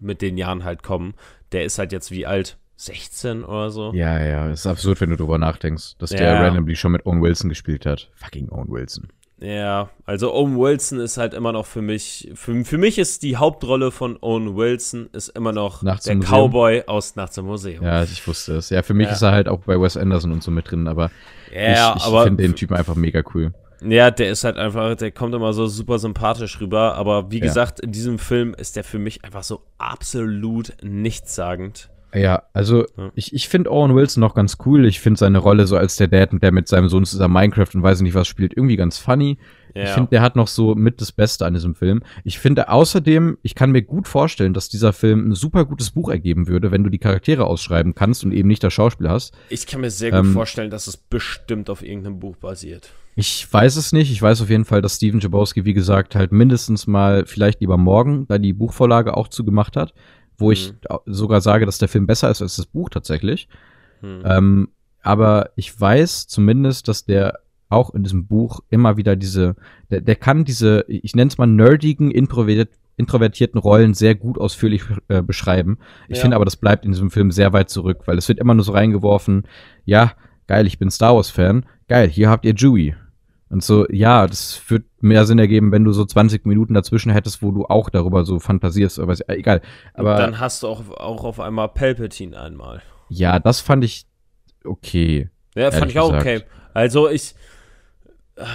mit 0.00 0.22
den 0.22 0.36
Jahren 0.38 0.64
halt 0.64 0.82
kommen. 0.82 1.14
Der 1.52 1.64
ist 1.64 1.78
halt 1.78 1.92
jetzt 1.92 2.10
wie 2.10 2.26
alt? 2.26 2.58
16 2.76 3.42
oder 3.44 3.70
so? 3.70 3.92
Ja, 3.92 4.22
ja, 4.24 4.50
ist 4.50 4.66
absurd, 4.66 5.00
wenn 5.00 5.10
du 5.10 5.16
drüber 5.16 5.38
nachdenkst, 5.38 5.96
dass 5.98 6.10
der 6.10 6.34
Ja. 6.34 6.40
randomly 6.40 6.76
schon 6.76 6.92
mit 6.92 7.04
Owen 7.06 7.20
Wilson 7.22 7.48
gespielt 7.48 7.84
hat. 7.86 8.08
Fucking 8.14 8.50
Owen 8.50 8.68
Wilson. 8.70 9.08
Ja, 9.40 9.90
also 10.04 10.34
Owen 10.34 10.58
Wilson 10.58 10.98
ist 10.98 11.16
halt 11.16 11.32
immer 11.32 11.52
noch 11.52 11.64
für 11.66 11.80
mich, 11.80 12.28
für, 12.34 12.64
für 12.64 12.78
mich 12.78 12.98
ist 12.98 13.22
die 13.22 13.36
Hauptrolle 13.36 13.92
von 13.92 14.18
Owen 14.20 14.56
Wilson 14.56 15.08
ist 15.12 15.28
immer 15.28 15.52
noch 15.52 15.82
Nachts 15.82 16.06
der? 16.06 16.16
Cowboy 16.18 16.82
aus 16.88 17.14
Nachts 17.14 17.36
im 17.38 17.44
Museum. 17.46 17.84
Ja, 17.84 18.02
ich 18.02 18.26
wusste 18.26 18.56
es. 18.56 18.70
Ja, 18.70 18.82
für 18.82 18.94
mich 18.94 19.06
Ja. 19.06 19.12
ist 19.12 19.22
er 19.22 19.30
halt 19.32 19.48
auch 19.48 19.60
bei 19.60 19.80
Wes 19.80 19.96
Anderson 19.96 20.32
und 20.32 20.42
so 20.42 20.50
mit 20.50 20.68
drin, 20.70 20.88
aber 20.88 21.10
Ja, 21.54 21.94
ich, 21.96 22.04
ich 22.04 22.20
finde 22.22 22.42
den 22.42 22.56
Typen 22.56 22.76
einfach 22.76 22.96
mega 22.96 23.22
cool. 23.34 23.52
Ja, 23.80 24.10
der 24.10 24.30
ist 24.30 24.42
halt 24.42 24.56
einfach, 24.56 24.96
der 24.96 25.12
kommt 25.12 25.36
immer 25.36 25.52
so 25.52 25.68
super 25.68 26.00
sympathisch 26.00 26.60
rüber, 26.60 26.96
aber 26.96 27.30
wie 27.30 27.38
Ja. 27.38 27.44
gesagt, 27.44 27.78
in 27.78 27.92
diesem 27.92 28.18
Film 28.18 28.54
ist 28.54 28.74
der 28.74 28.82
für 28.82 28.98
mich 28.98 29.24
einfach 29.24 29.44
so 29.44 29.62
absolut 29.78 30.72
nichtssagend. 30.82 31.88
Ja, 32.14 32.42
also 32.52 32.86
Ja. 32.96 33.10
ich, 33.14 33.34
ich 33.34 33.48
finde 33.48 33.70
Owen 33.70 33.94
Wilson 33.94 34.20
noch 34.20 34.34
ganz 34.34 34.56
cool. 34.64 34.86
Ich 34.86 35.00
finde 35.00 35.18
seine 35.18 35.38
Rolle 35.38 35.66
so 35.66 35.76
als 35.76 35.96
der 35.96 36.08
Dad, 36.08 36.30
der 36.42 36.52
mit 36.52 36.68
seinem 36.68 36.88
Sohn 36.88 37.04
zusammen 37.04 37.34
Minecraft 37.34 37.68
und 37.74 37.82
weiß 37.82 38.00
nicht 38.00 38.14
was 38.14 38.26
spielt, 38.28 38.56
irgendwie 38.56 38.76
ganz 38.76 38.98
funny. 38.98 39.38
Ja. 39.74 39.84
Ich 39.84 39.90
finde, 39.90 40.10
der 40.10 40.22
hat 40.22 40.34
noch 40.34 40.48
so 40.48 40.74
mit 40.74 41.00
das 41.00 41.12
Beste 41.12 41.44
an 41.44 41.52
diesem 41.54 41.74
Film. 41.74 42.02
Ich 42.24 42.38
finde 42.38 42.70
außerdem, 42.70 43.36
ich 43.42 43.54
kann 43.54 43.70
mir 43.70 43.82
gut 43.82 44.08
vorstellen, 44.08 44.54
dass 44.54 44.68
dieser 44.70 44.92
Film 44.94 45.28
ein 45.30 45.34
super 45.34 45.66
gutes 45.66 45.90
Buch 45.90 46.08
ergeben 46.08 46.48
würde, 46.48 46.70
wenn 46.70 46.82
du 46.82 46.90
die 46.90 46.98
Charaktere 46.98 47.44
ausschreiben 47.46 47.94
kannst 47.94 48.24
und 48.24 48.32
eben 48.32 48.48
nicht 48.48 48.64
das 48.64 48.72
Schauspiel 48.72 49.08
hast. 49.10 49.34
Ich 49.50 49.66
kann 49.66 49.82
mir 49.82 49.90
sehr 49.90 50.10
gut 50.10 50.20
Ähm, 50.20 50.32
vorstellen, 50.32 50.70
dass 50.70 50.86
es 50.86 50.96
bestimmt 50.96 51.68
auf 51.70 51.82
irgendeinem 51.82 52.18
Buch 52.18 52.36
basiert. 52.36 52.90
Ich 53.14 53.52
weiß 53.52 53.74
es 53.76 53.92
nicht. 53.92 54.12
Ich 54.12 54.22
weiß 54.22 54.40
auf 54.42 54.48
jeden 54.48 54.64
Fall, 54.64 54.80
dass 54.80 54.94
Steven 54.96 55.18
Jabowski, 55.20 55.64
wie 55.64 55.74
gesagt, 55.74 56.14
halt 56.14 56.30
mindestens 56.32 56.86
mal 56.86 57.26
vielleicht 57.26 57.60
lieber 57.60 57.76
morgen 57.76 58.26
da 58.28 58.38
die 58.38 58.52
Buchvorlage 58.52 59.16
auch 59.16 59.26
zugemacht 59.28 59.76
hat, 59.76 59.92
wo 60.38 60.50
ich 60.52 60.72
au- 60.88 61.00
sogar 61.06 61.40
sage, 61.40 61.66
dass 61.66 61.78
der 61.78 61.88
Film 61.88 62.06
besser 62.06 62.30
ist 62.30 62.40
als 62.40 62.56
das 62.56 62.66
Buch 62.66 62.88
tatsächlich. 62.88 63.48
Hm. 64.00 64.22
Ähm, 64.24 64.68
aber 65.02 65.50
ich 65.56 65.78
weiß 65.78 66.26
zumindest, 66.28 66.88
dass 66.88 67.04
der 67.04 67.40
auch 67.68 67.92
in 67.94 68.02
diesem 68.02 68.26
Buch 68.26 68.60
immer 68.70 68.96
wieder 68.96 69.14
diese, 69.16 69.54
der, 69.90 70.00
der 70.00 70.16
kann 70.16 70.44
diese, 70.44 70.84
ich 70.88 71.14
nenne 71.14 71.28
es 71.28 71.36
mal 71.38 71.46
nerdigen, 71.46 72.10
introvertiert, 72.10 72.70
introvertierten 72.96 73.60
Rollen 73.60 73.94
sehr 73.94 74.14
gut 74.16 74.38
ausführlich 74.38 74.82
äh, 75.08 75.22
beschreiben. 75.22 75.78
Ich 76.08 76.16
Ja. 76.16 76.22
finde 76.22 76.36
aber, 76.36 76.44
das 76.44 76.56
bleibt 76.56 76.84
in 76.84 76.90
diesem 76.92 77.10
Film 77.12 77.30
sehr 77.30 77.52
weit 77.52 77.68
zurück, 77.70 78.00
weil 78.06 78.18
es 78.18 78.28
wird 78.28 78.38
immer 78.40 78.54
nur 78.54 78.64
so 78.64 78.72
reingeworfen, 78.72 79.44
ja, 79.84 80.12
geil, 80.48 80.66
ich 80.66 80.78
bin 80.80 80.90
Star 80.90 81.14
Wars-Fan, 81.14 81.64
geil, 81.88 82.08
hier 82.08 82.28
habt 82.30 82.44
ihr 82.44 82.54
Chewie. 82.56 82.94
Und 83.50 83.62
so, 83.62 83.86
ja, 83.90 84.26
das 84.26 84.60
wird 84.68 84.84
mehr 85.00 85.24
Sinn 85.24 85.38
ergeben, 85.38 85.72
wenn 85.72 85.84
du 85.84 85.92
so 85.92 86.04
20 86.04 86.44
Minuten 86.44 86.74
dazwischen 86.74 87.10
hättest, 87.10 87.42
wo 87.42 87.50
du 87.50 87.64
auch 87.64 87.88
darüber 87.88 88.24
so 88.24 88.38
fantasierst 88.38 88.98
äh, 88.98 89.16
egal. 89.28 89.62
Aber 89.94 90.12
Und 90.12 90.18
dann 90.18 90.40
hast 90.40 90.62
du 90.62 90.68
auch, 90.68 90.88
auch 90.90 91.24
auf 91.24 91.40
einmal 91.40 91.68
Palpatine 91.68 92.38
einmal. 92.38 92.82
ja, 93.08 93.38
das 93.38 93.60
fand 93.60 93.84
ich 93.84 94.06
okay. 94.64 95.30
Ja, 95.54 95.70
fand 95.70 95.90
ich 95.90 95.98
auch 95.98 96.12
gesagt. 96.12 96.26
okay. 96.26 96.42
Also 96.74 97.08
ich, 97.08 97.34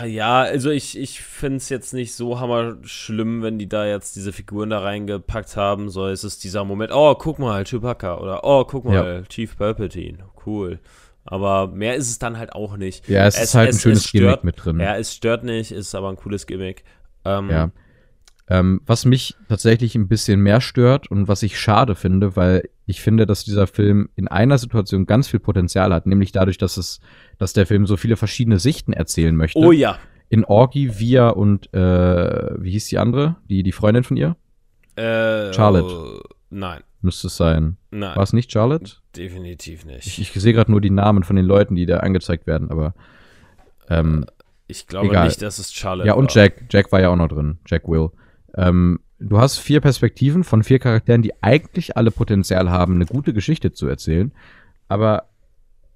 ja, 0.06 0.42
also 0.42 0.70
ich, 0.70 0.98
ich 0.98 1.22
finde 1.22 1.58
es 1.58 1.70
jetzt 1.70 1.94
nicht 1.94 2.14
so 2.14 2.40
hammer 2.40 2.78
schlimm, 2.84 3.42
wenn 3.42 3.60
die 3.60 3.68
da 3.68 3.86
jetzt 3.86 4.16
diese 4.16 4.32
Figuren 4.32 4.70
da 4.70 4.80
reingepackt 4.80 5.58
haben. 5.58 5.90
So, 5.90 6.08
es 6.08 6.24
ist 6.24 6.44
dieser 6.44 6.64
Moment, 6.64 6.92
oh, 6.94 7.16
guck 7.16 7.40
mal, 7.40 7.64
Chewbacca 7.66 8.18
oder 8.20 8.44
oh, 8.44 8.64
guck 8.64 8.86
mal, 8.86 9.24
Chief 9.28 9.58
Palpatine, 9.58 10.20
cool. 10.46 10.80
Aber 11.26 11.68
mehr 11.68 11.96
ist 11.96 12.10
es 12.10 12.20
dann 12.20 12.38
halt 12.38 12.54
auch 12.54 12.78
nicht. 12.78 13.08
Ja, 13.08 13.26
es, 13.26 13.42
ist 13.42 13.56
halt 13.56 13.70
ein 13.70 13.80
schönes 13.80 14.08
stört, 14.08 14.42
Gimmick 14.42 14.44
mit 14.44 14.66
drin. 14.66 14.80
Ja, 14.80 14.98
es 14.98 15.14
stört 15.14 15.44
nicht, 15.44 15.72
ist 15.72 15.96
aber 15.96 16.10
ein 16.10 16.18
cooles 16.18 16.48
Gimmick. 16.48 16.84
Ähm, 17.26 17.50
Ja. 17.50 17.72
Ähm, 18.50 18.82
was 18.86 19.06
mich 19.06 19.36
tatsächlich 19.48 19.96
ein 19.96 20.10
bisschen 20.10 20.42
mehr 20.42 20.60
stört 20.60 21.10
und 21.10 21.30
was 21.30 21.44
ich 21.44 21.58
schade 21.58 21.96
finde, 21.96 22.36
weil 22.36 22.70
ich 22.86 23.02
finde, 23.02 23.26
dass 23.26 23.46
dieser 23.46 23.68
Film 23.68 24.10
in 24.18 24.28
einer 24.28 24.58
Situation 24.58 25.06
ganz 25.06 25.30
viel 25.30 25.40
Potenzial 25.40 25.94
hat, 25.94 26.06
nämlich 26.06 26.34
dadurch, 26.34 26.58
dass 26.58 26.76
es, 26.76 27.00
dass 27.38 27.54
der 27.54 27.66
Film 27.66 27.88
so 27.88 27.96
viele 27.96 28.18
verschiedene 28.18 28.60
Sichten 28.60 28.92
erzählen 28.92 29.34
möchte. 29.34 29.60
Oh 29.60 29.72
ja. 29.72 29.98
in 30.28 30.44
Orgy, 30.44 31.00
Via 31.00 31.30
und 31.30 31.74
äh, 31.74 32.62
wie 32.62 32.72
hieß 32.72 32.88
die 32.88 32.98
andere? 32.98 33.38
Die, 33.50 33.64
die 33.64 33.72
Freundin 33.72 34.04
von 34.04 34.18
ihr? 34.18 34.36
Äh, 34.98 35.54
Charlotte. 35.54 36.22
Nein, 36.50 36.82
Müsste 37.04 37.28
es 37.28 37.36
sein. 37.38 37.78
nein. 37.92 38.16
War 38.16 38.24
es 38.24 38.32
nicht 38.34 38.52
Charlotte? 38.52 38.94
Definitiv 39.16 39.86
nicht. 39.86 40.08
Ich, 40.08 40.20
ich 40.20 40.32
sehe 40.42 40.54
gerade 40.54 40.72
nur 40.72 40.82
die 40.82 40.90
Namen 40.90 41.24
von 41.24 41.36
den 41.36 41.46
Leuten, 41.46 41.76
die 41.76 41.86
da 41.86 41.98
angezeigt 41.98 42.48
werden, 42.48 42.72
aber 42.72 42.94
ähm, 43.90 44.26
Ich 44.68 44.88
glaube 44.88 45.10
Egal. 45.10 45.26
nicht, 45.26 45.42
dass 45.42 45.60
es 45.60 45.74
Charlotte 45.74 46.08
ja, 46.08 46.14
und 46.14 46.34
war. 46.34 46.44
Jack. 46.44 46.64
Jack 46.72 46.92
war 46.94 47.02
ja 47.02 47.10
auch 47.10 47.18
noch 47.18 47.28
drin. 47.28 47.60
Jack 47.68 47.88
Will. 47.90 48.10
Ähm, 48.56 49.02
du 49.20 49.38
hast 49.38 49.58
vier 49.58 49.82
Perspektiven 49.82 50.46
von 50.46 50.64
vier 50.64 50.80
Charakteren, 50.80 51.22
die 51.22 51.34
eigentlich 51.44 51.98
alle 51.98 52.10
Potenzial 52.12 52.70
haben, 52.70 52.96
eine 52.96 53.06
gute 53.06 53.34
Geschichte 53.34 53.74
zu 53.74 53.88
erzählen. 53.88 54.32
Aber 54.88 55.26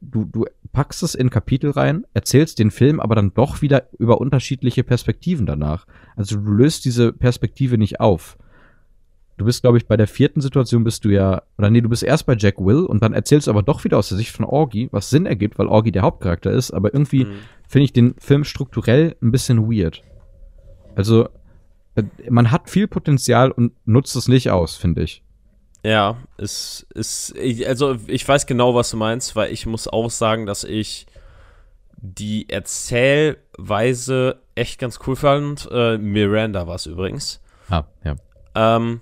du, 0.02 0.26
du 0.26 0.46
packst 0.74 1.04
es 1.04 1.16
in 1.16 1.30
Kapitel 1.30 1.72
rein, 1.72 2.06
erzählst 2.14 2.60
den 2.60 2.72
Film 2.72 3.00
aber 3.00 3.16
dann 3.16 3.34
doch 3.34 3.62
wieder 3.62 3.88
über 3.98 4.20
unterschiedliche 4.20 4.84
Perspektiven 4.84 5.46
danach. 5.46 5.88
Also 6.16 6.38
du 6.38 6.52
löst 6.52 6.84
diese 6.86 7.14
Perspektive 7.14 7.78
nicht 7.78 8.00
auf. 8.02 8.38
Du 9.38 9.46
bist, 9.46 9.62
glaube 9.62 9.78
ich, 9.78 9.86
bei 9.88 9.98
der 9.98 10.08
vierten 10.08 10.42
Situation 10.42 10.84
bist 10.84 11.06
du 11.06 11.10
ja, 11.10 11.44
oder 11.60 11.70
nee, 11.70 11.82
du 11.82 11.90
bist 11.90 12.02
erst 12.04 12.26
bei 12.26 12.36
Jack 12.36 12.58
Will 12.60 12.84
und 12.86 13.04
dann 13.04 13.14
erzählst 13.14 13.46
du 13.48 13.52
aber 13.52 13.62
doch 13.62 13.84
wieder 13.84 13.98
aus 14.00 14.10
der 14.10 14.18
Sicht 14.18 14.32
von 14.32 14.46
Orgy, 14.46 14.90
was 14.92 15.10
Sinn 15.12 15.28
ergibt, 15.28 15.60
weil 15.60 15.68
Orgy 15.68 15.92
der 15.92 16.02
Hauptcharakter 16.02 16.52
ist, 16.52 16.72
aber 16.72 16.92
irgendwie 16.94 17.26
Mhm. 17.26 17.40
finde 17.68 17.86
ich 17.86 17.94
den 17.94 18.16
Film 18.20 18.44
strukturell 18.44 19.16
ein 19.22 19.32
bisschen 19.32 19.72
weird. 19.72 20.02
Also, 20.96 21.30
äh, 21.96 22.04
man 22.30 22.50
hat 22.50 22.70
viel 22.70 22.88
Potenzial 22.88 23.52
und 23.52 23.74
nutzt 23.86 24.16
es 24.16 24.28
nicht 24.28 24.50
aus, 24.50 24.76
finde 24.76 25.04
ich. 25.04 25.22
Ja, 25.84 26.18
es 26.38 26.88
ist, 26.96 27.36
also 27.68 27.96
ich 28.08 28.28
weiß 28.28 28.48
genau, 28.48 28.74
was 28.74 28.90
du 28.90 28.98
meinst, 28.98 29.36
weil 29.36 29.54
ich 29.54 29.68
muss 29.68 29.88
auch 29.88 30.10
sagen, 30.10 30.48
dass 30.48 30.64
ich 30.64 31.06
die 31.96 32.50
Erzählweise 32.50 34.40
echt 34.56 34.80
ganz 34.80 35.00
cool 35.06 35.16
fand. 35.16 35.68
Äh, 35.72 35.98
Miranda 35.98 36.68
war 36.68 36.76
es 36.76 36.86
übrigens. 36.88 37.42
Ah, 37.70 37.84
ja. 38.04 38.16
Ähm, 38.56 39.02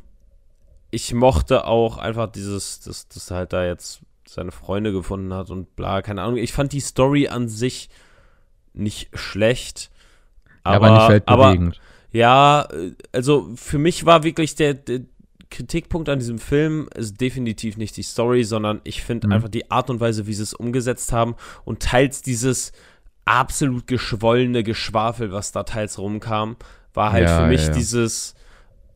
ich 0.95 1.13
mochte 1.13 1.65
auch 1.65 1.97
einfach 1.97 2.31
dieses, 2.31 2.79
dass, 2.79 3.07
dass 3.09 3.29
er 3.29 3.37
halt 3.37 3.53
da 3.53 3.65
jetzt 3.65 3.99
seine 4.27 4.51
Freunde 4.51 4.91
gefunden 4.91 5.33
hat 5.33 5.49
und 5.49 5.75
bla, 5.75 6.01
keine 6.01 6.21
Ahnung. 6.23 6.37
Ich 6.37 6.53
fand 6.53 6.71
die 6.71 6.79
Story 6.79 7.27
an 7.27 7.47
sich 7.49 7.89
nicht 8.73 9.09
schlecht. 9.13 9.91
Aber, 10.63 10.87
aber 10.87 10.95
nicht 10.95 11.01
aber, 11.27 11.43
weltbewegend. 11.49 11.81
ja, 12.11 12.67
äh, 12.71 12.91
also 13.11 13.51
für 13.55 13.77
mich 13.77 14.05
war 14.05 14.23
wirklich 14.23 14.55
der, 14.55 14.73
der 14.73 15.01
Kritikpunkt 15.51 16.09
an 16.09 16.19
diesem 16.19 16.39
Film 16.39 16.89
ist 16.95 17.21
definitiv 17.21 17.77
nicht 17.77 17.95
die 17.97 18.03
Story, 18.03 18.43
sondern 18.43 18.81
ich 18.83 19.03
finde 19.03 19.27
Mhm. 19.27 19.33
einfach 19.33 19.49
die 19.49 19.69
Art 19.69 19.89
und 19.89 19.99
Weise, 19.99 20.25
wie 20.27 20.33
sie 20.33 20.43
es 20.43 20.53
umgesetzt 20.55 21.11
haben 21.11 21.35
und 21.65 21.81
teils 21.83 22.21
dieses 22.23 22.71
absolut 23.25 23.87
geschwollene 23.87 24.63
Geschwafel, 24.63 25.31
was 25.31 25.51
da 25.51 25.63
teils 25.63 25.97
rumkam, 25.99 26.55
war 26.93 27.11
halt 27.11 27.27
Ja, 27.27 27.41
für 27.41 27.47
mich 27.47 27.61
ja, 27.61 27.67
ja. 27.67 27.73
dieses, 27.73 28.34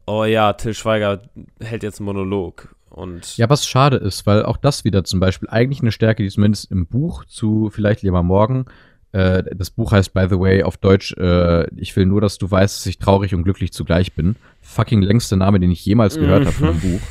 oh 0.09 0.25
ja, 0.25 0.53
Till 0.53 0.73
Schweiger 0.73 1.21
hält 1.59 1.83
jetzt 1.83 1.99
einen 1.99 2.05
Monolog 2.05 2.75
und 2.89 3.37
Ja, 3.37 3.49
was 3.49 3.67
schade 3.67 3.97
ist, 3.97 4.25
weil 4.25 4.43
auch 4.43 4.57
das 4.57 4.83
wieder 4.83 5.03
zum 5.03 5.19
Beispiel 5.19 5.49
eigentlich 5.49 5.81
eine 5.81 5.91
Stärke, 5.91 6.23
die 6.23 6.29
zumindest 6.29 6.71
im 6.71 6.87
Buch 6.87 7.25
zu 7.25 7.69
Vielleicht 7.71 8.01
lieber 8.01 8.23
morgen, 8.23 8.65
äh, 9.11 9.43
das 9.55 9.69
Buch 9.69 9.91
heißt, 9.91 10.13
by 10.13 10.27
the 10.29 10.39
way, 10.39 10.63
auf 10.63 10.77
Deutsch, 10.77 11.13
äh, 11.13 11.67
ich 11.75 11.95
will 11.95 12.05
nur, 12.05 12.21
dass 12.21 12.37
du 12.37 12.49
weißt, 12.49 12.77
dass 12.77 12.85
ich 12.85 12.97
traurig 12.97 13.35
und 13.35 13.43
glücklich 13.43 13.71
zugleich 13.71 14.13
bin. 14.13 14.35
Fucking 14.61 15.01
längste 15.01 15.37
Name, 15.37 15.59
den 15.59 15.71
ich 15.71 15.85
jemals 15.85 16.15
gehört 16.15 16.45
habe 16.45 16.55
von 16.55 16.69
einem 16.69 16.79
Buch. 16.79 17.01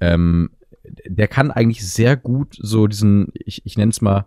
Ähm, 0.00 0.50
der 1.06 1.28
kann 1.28 1.50
eigentlich 1.50 1.86
sehr 1.86 2.16
gut 2.16 2.56
so 2.58 2.86
diesen, 2.86 3.32
ich, 3.34 3.62
ich 3.64 3.76
nenne 3.76 3.90
es 3.90 4.00
mal, 4.00 4.26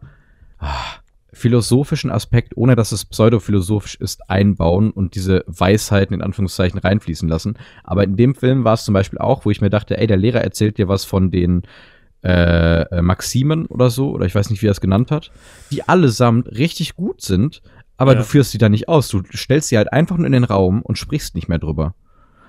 ah, 0.60 1.00
philosophischen 1.36 2.10
Aspekt, 2.12 2.56
ohne 2.56 2.76
dass 2.76 2.92
es 2.92 3.04
pseudophilosophisch 3.06 3.96
ist, 3.96 4.30
einbauen 4.30 4.92
und 4.92 5.16
diese 5.16 5.44
Weisheiten 5.48 6.14
in 6.16 6.22
Anführungszeichen 6.22 6.80
reinfließen 6.80 7.28
lassen. 7.28 7.58
Aber 7.84 8.04
in 8.06 8.16
dem 8.16 8.36
Film 8.36 8.64
war 8.64 8.74
es 8.74 8.86
zum 8.86 8.94
Beispiel 8.94 9.20
auch, 9.20 9.46
wo 9.46 9.52
ich 9.52 9.60
mir 9.62 9.70
dachte, 9.70 9.98
ey, 9.98 10.08
der 10.08 10.18
Lehrer 10.18 10.42
erzählt 10.42 10.78
dir 10.78 10.88
was 10.88 11.04
von 11.04 11.32
den 11.32 11.64
äh, 12.24 13.02
Maximen 13.02 13.66
oder 13.68 13.90
so, 13.90 14.12
oder 14.12 14.26
ich 14.26 14.34
weiß 14.34 14.50
nicht, 14.50 14.62
wie 14.64 14.68
er 14.68 14.72
es 14.72 14.82
genannt 14.82 15.12
hat, 15.12 15.32
die 15.72 15.88
allesamt 15.88 16.48
richtig 16.48 16.96
gut 16.96 17.22
sind, 17.22 17.62
aber 17.98 18.14
Ja. 18.14 18.20
du 18.20 18.24
führst 18.26 18.52
sie 18.52 18.58
da 18.58 18.70
nicht 18.70 18.88
aus. 18.90 19.10
Du 19.10 19.22
stellst 19.36 19.70
sie 19.70 19.78
halt 19.78 19.92
einfach 19.94 20.18
nur 20.18 20.26
in 20.26 20.32
den 20.32 20.44
Raum 20.46 20.82
und 20.82 20.98
sprichst 20.98 21.36
nicht 21.36 21.50
mehr 21.50 21.60
drüber. 21.60 21.94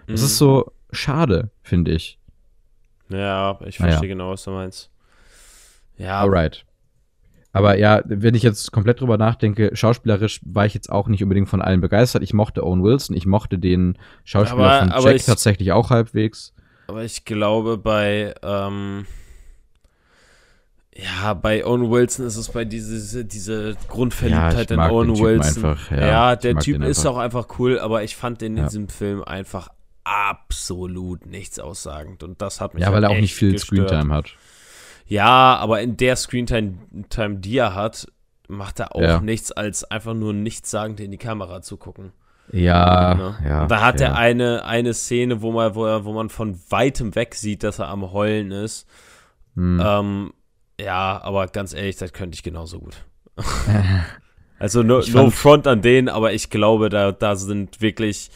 Das 0.06 0.20
Mhm. 0.20 0.26
ist 0.26 0.38
so 0.38 0.72
schade, 0.92 1.50
finde 1.62 1.90
ich. 1.92 2.18
Ja, 3.08 3.58
ich 3.66 3.78
Naja. 3.78 3.90
verstehe 3.92 4.08
genau, 4.08 4.30
was 4.30 4.44
du 4.44 4.50
meinst. 4.52 4.90
Ja, 5.98 6.20
Alright. 6.20 6.64
Aber 7.56 7.78
ja, 7.78 8.02
wenn 8.04 8.34
ich 8.34 8.42
jetzt 8.42 8.70
komplett 8.72 9.00
drüber 9.00 9.16
nachdenke, 9.18 9.70
schauspielerisch 9.74 10.40
war 10.44 10.66
ich 10.66 10.74
jetzt 10.74 10.90
auch 10.90 11.08
nicht 11.08 11.22
unbedingt 11.22 11.48
von 11.48 11.62
allen 11.62 11.80
begeistert. 11.80 12.22
Ich 12.22 12.34
mochte 12.34 12.64
Owen 12.64 12.82
Wilson, 12.82 13.16
ich 13.16 13.24
mochte 13.26 13.58
den 13.58 13.96
Schauspieler 14.24 14.64
Aber- 14.64 14.78
von 14.80 14.92
aber 14.92 15.06
Jack 15.06 15.16
ich- 15.16 15.24
tatsächlich 15.24 15.72
auch 15.72 15.90
halbwegs. 15.90 16.52
aber 16.88 17.02
ich 17.04 17.24
glaube 17.24 17.78
bei, 17.78 18.34
ähm, 18.42 19.06
ja, 20.94 21.34
bei 21.34 21.64
Owen 21.64 21.90
Wilson 21.90 22.26
ist 22.26 22.36
es 22.36 22.48
bei 22.48 22.64
diese, 22.64 23.24
diese 23.24 23.70
Ja, 23.70 23.76
Grundverliebtheit 23.88 24.70
ich 24.70 24.76
in 24.76 24.80
Owen 24.80 25.18
Wilson. 25.18 25.64
einfach, 25.66 25.90
ja, 25.90 26.06
ja, 26.06 26.36
der 26.36 26.58
Typ 26.58 26.82
ist 26.84 27.04
auch 27.06 27.18
einfach 27.18 27.46
cool, 27.58 27.78
aber 27.78 28.02
ich 28.02 28.16
fand 28.16 28.40
den 28.40 28.52
in 28.52 28.58
Ja. 28.58 28.64
diesem 28.64 28.88
Film 28.88 29.22
einfach 29.22 29.68
absolut 30.04 31.26
nichts 31.26 31.58
aussagend 31.58 32.22
und 32.22 32.40
das 32.40 32.60
hat 32.60 32.74
mich 32.74 32.82
Ja, 32.84 32.92
weil 32.92 33.02
er 33.02 33.08
halt 33.08 33.16
auch 33.18 33.20
nicht 33.20 33.34
viel 33.34 33.52
gestört. 33.52 33.88
Screentime 33.90 34.14
hat. 34.14 34.26
Ja, 35.06 35.56
aber 35.56 35.80
in 35.80 35.96
der 35.96 36.16
Screentime, 36.16 36.74
Time, 37.08 37.36
die 37.36 37.58
er 37.58 37.74
hat, 37.74 38.06
macht 38.48 38.80
er 38.80 38.94
auch 38.94 39.00
Ja. 39.00 39.20
nichts, 39.20 39.52
als 39.52 39.84
einfach 39.84 40.14
nur 40.14 40.32
nichtssagend 40.32 41.00
in 41.00 41.10
die 41.10 41.18
Kamera 41.18 41.62
zu 41.62 41.76
gucken. 41.76 42.12
Ja, 42.52 43.14
Ne? 43.14 43.38
ja. 43.44 43.66
Da 43.66 43.80
hat 43.82 44.00
ja. 44.00 44.08
er 44.08 44.16
eine, 44.16 44.64
eine 44.64 44.94
Szene, 44.94 45.42
wo 45.42 45.50
man, 45.52 45.74
wo, 45.74 45.84
er, 45.84 46.04
wo 46.04 46.12
man 46.12 46.28
von 46.28 46.58
weitem 46.70 47.14
weg 47.14 47.34
sieht, 47.34 47.62
dass 47.64 47.78
er 47.78 47.88
am 47.88 48.12
Heulen 48.12 48.52
ist. 48.52 48.86
Hm. 49.54 49.82
Ähm, 49.84 50.32
ja, 50.80 51.20
aber 51.22 51.46
ganz 51.48 51.72
ehrlich, 51.72 51.96
das 51.96 52.12
könnte 52.12 52.36
ich 52.36 52.42
genauso 52.42 52.78
gut. 52.78 53.04
also 54.58 54.82
no, 54.82 55.00
no 55.12 55.30
front 55.30 55.66
an 55.66 55.82
denen, 55.82 56.08
aber 56.08 56.32
ich 56.34 56.50
glaube, 56.50 56.88
da, 56.88 57.12
da 57.12 57.34
sind 57.36 57.80
wirklich 57.80 58.30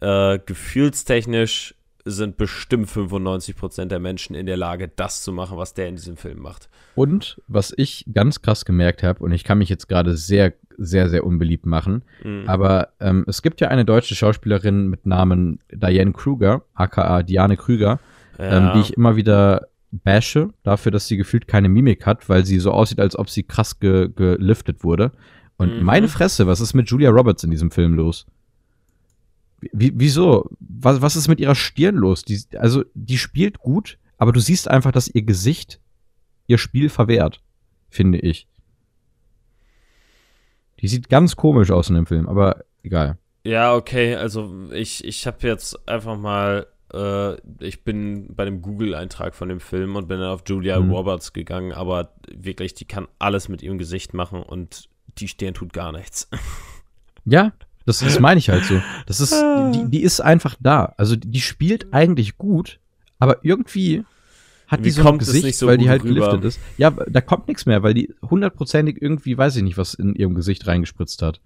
äh, 0.00 0.38
gefühlstechnisch 0.38 1.74
sind 2.04 2.36
bestimmt 2.36 2.88
95% 2.88 3.86
der 3.86 3.98
Menschen 3.98 4.34
in 4.36 4.46
der 4.46 4.56
Lage, 4.56 4.88
das 4.94 5.22
zu 5.22 5.32
machen, 5.32 5.56
was 5.56 5.74
der 5.74 5.88
in 5.88 5.96
diesem 5.96 6.16
Film 6.16 6.40
macht. 6.40 6.68
Und 6.94 7.40
was 7.48 7.72
ich 7.76 8.04
ganz 8.12 8.42
krass 8.42 8.64
gemerkt 8.64 9.02
habe, 9.02 9.22
und 9.24 9.32
ich 9.32 9.42
kann 9.44 9.58
mich 9.58 9.68
jetzt 9.70 9.88
gerade 9.88 10.16
sehr, 10.16 10.52
sehr, 10.76 11.08
sehr 11.08 11.24
unbeliebt 11.24 11.66
machen, 11.66 12.02
Mhm. 12.22 12.44
aber 12.46 12.88
ähm, 13.00 13.24
es 13.26 13.40
gibt 13.42 13.60
ja 13.60 13.68
eine 13.68 13.84
deutsche 13.84 14.14
Schauspielerin 14.14 14.88
mit 14.88 15.06
Namen 15.06 15.60
Diane 15.72 16.12
Kruger, 16.12 16.62
aka 16.74 17.22
Diane 17.22 17.56
Krüger, 17.56 18.00
ähm, 18.38 18.70
die 18.74 18.80
ich 18.80 18.94
immer 18.96 19.16
wieder 19.16 19.68
bashe, 19.92 20.50
dafür, 20.64 20.90
dass 20.92 21.06
sie 21.06 21.16
gefühlt 21.16 21.46
keine 21.46 21.68
Mimik 21.68 22.04
hat, 22.04 22.28
weil 22.28 22.44
sie 22.44 22.58
so 22.58 22.72
aussieht, 22.72 22.98
als 23.00 23.16
ob 23.18 23.30
sie 23.30 23.44
krass 23.44 23.78
ge 23.78 24.08
geliftet 24.14 24.82
wurde. 24.84 25.12
Und 25.56 25.78
Mhm. 25.78 25.84
meine 25.84 26.08
Fresse, 26.08 26.46
was 26.48 26.60
ist 26.60 26.74
mit 26.74 26.90
Julia 26.90 27.10
Roberts 27.10 27.44
in 27.44 27.50
diesem 27.52 27.70
Film 27.70 27.94
los? 27.94 28.26
Wie, 29.72 29.92
wieso? 29.94 30.50
Was, 30.60 31.00
was 31.02 31.16
ist 31.16 31.28
mit 31.28 31.40
ihrer 31.40 31.54
Stirn 31.54 31.96
los? 31.96 32.22
Die, 32.24 32.40
also, 32.56 32.84
die 32.94 33.18
spielt 33.18 33.58
gut, 33.58 33.98
aber 34.18 34.32
du 34.32 34.40
siehst 34.40 34.68
einfach, 34.68 34.92
dass 34.92 35.08
ihr 35.08 35.22
Gesicht 35.22 35.80
ihr 36.46 36.58
Spiel 36.58 36.88
verwehrt, 36.88 37.42
finde 37.88 38.18
ich. 38.18 38.46
Die 40.80 40.88
sieht 40.88 41.08
ganz 41.08 41.36
komisch 41.36 41.70
aus 41.70 41.88
in 41.88 41.94
dem 41.94 42.06
Film, 42.06 42.28
aber 42.28 42.64
egal. 42.82 43.18
Ja, 43.44 43.74
okay, 43.74 44.16
also 44.16 44.70
ich, 44.72 45.04
ich 45.04 45.26
habe 45.26 45.46
jetzt 45.46 45.88
einfach 45.88 46.18
mal, 46.18 46.66
äh, 46.92 47.34
ich 47.64 47.84
bin 47.84 48.34
bei 48.34 48.44
dem 48.44 48.60
Google-Eintrag 48.62 49.34
von 49.34 49.48
dem 49.48 49.60
Film 49.60 49.96
und 49.96 50.08
bin 50.08 50.18
dann 50.20 50.30
auf 50.30 50.42
Julia 50.46 50.80
Mhm. 50.80 50.90
Roberts 50.90 51.32
gegangen, 51.32 51.72
aber 51.72 52.14
wirklich, 52.30 52.74
die 52.74 52.84
kann 52.86 53.06
alles 53.18 53.48
mit 53.48 53.62
ihrem 53.62 53.78
Gesicht 53.78 54.14
machen 54.14 54.42
und 54.42 54.88
die 55.18 55.28
Stirn 55.28 55.54
tut 55.54 55.72
gar 55.72 55.92
nichts. 55.92 56.28
Ja, 57.26 57.52
das, 57.86 57.98
das 58.00 58.18
meine 58.20 58.38
ich 58.38 58.48
halt 58.50 58.64
so. 58.64 58.80
Das 59.06 59.20
ist, 59.20 59.32
die, 59.74 59.90
die 59.90 60.02
ist 60.02 60.20
einfach 60.20 60.56
da. 60.60 60.94
Also 60.96 61.16
die, 61.16 61.28
die 61.30 61.40
spielt 61.40 61.92
eigentlich 61.92 62.38
gut, 62.38 62.78
aber 63.18 63.38
irgendwie 63.44 64.04
hat 64.66 64.80
die 64.80 64.86
Wie 64.86 64.90
so 64.90 65.06
ein 65.06 65.18
Gesicht, 65.18 65.56
so 65.58 65.66
weil 65.66 65.76
die 65.78 65.88
halt 65.90 66.02
rüber? 66.04 66.14
geliftet 66.14 66.44
ist. 66.44 66.60
Ja, 66.78 66.90
da 66.90 67.20
kommt 67.20 67.48
nichts 67.48 67.66
mehr, 67.66 67.82
weil 67.82 67.92
die 67.94 68.14
hundertprozentig 68.22 69.00
irgendwie, 69.00 69.36
weiß 69.36 69.56
ich 69.56 69.62
nicht, 69.62 69.76
was 69.76 69.94
in 69.94 70.14
ihrem 70.14 70.34
Gesicht 70.34 70.66
reingespritzt 70.66 71.20
hat. 71.22 71.40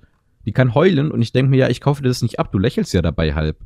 Die 0.47 0.53
kann 0.53 0.74
heulen 0.74 1.11
und 1.11 1.20
ich 1.20 1.32
denke 1.32 1.51
mir, 1.51 1.57
ja, 1.59 1.68
ich 1.68 1.80
kaufe 1.80 2.03
dir 2.03 2.09
das 2.09 2.22
nicht 2.22 2.39
ab, 2.39 2.53
du 2.53 2.59
lächelst 2.59 2.95
ja 2.95 3.03
dabei 3.03 3.34
halb. 3.34 3.59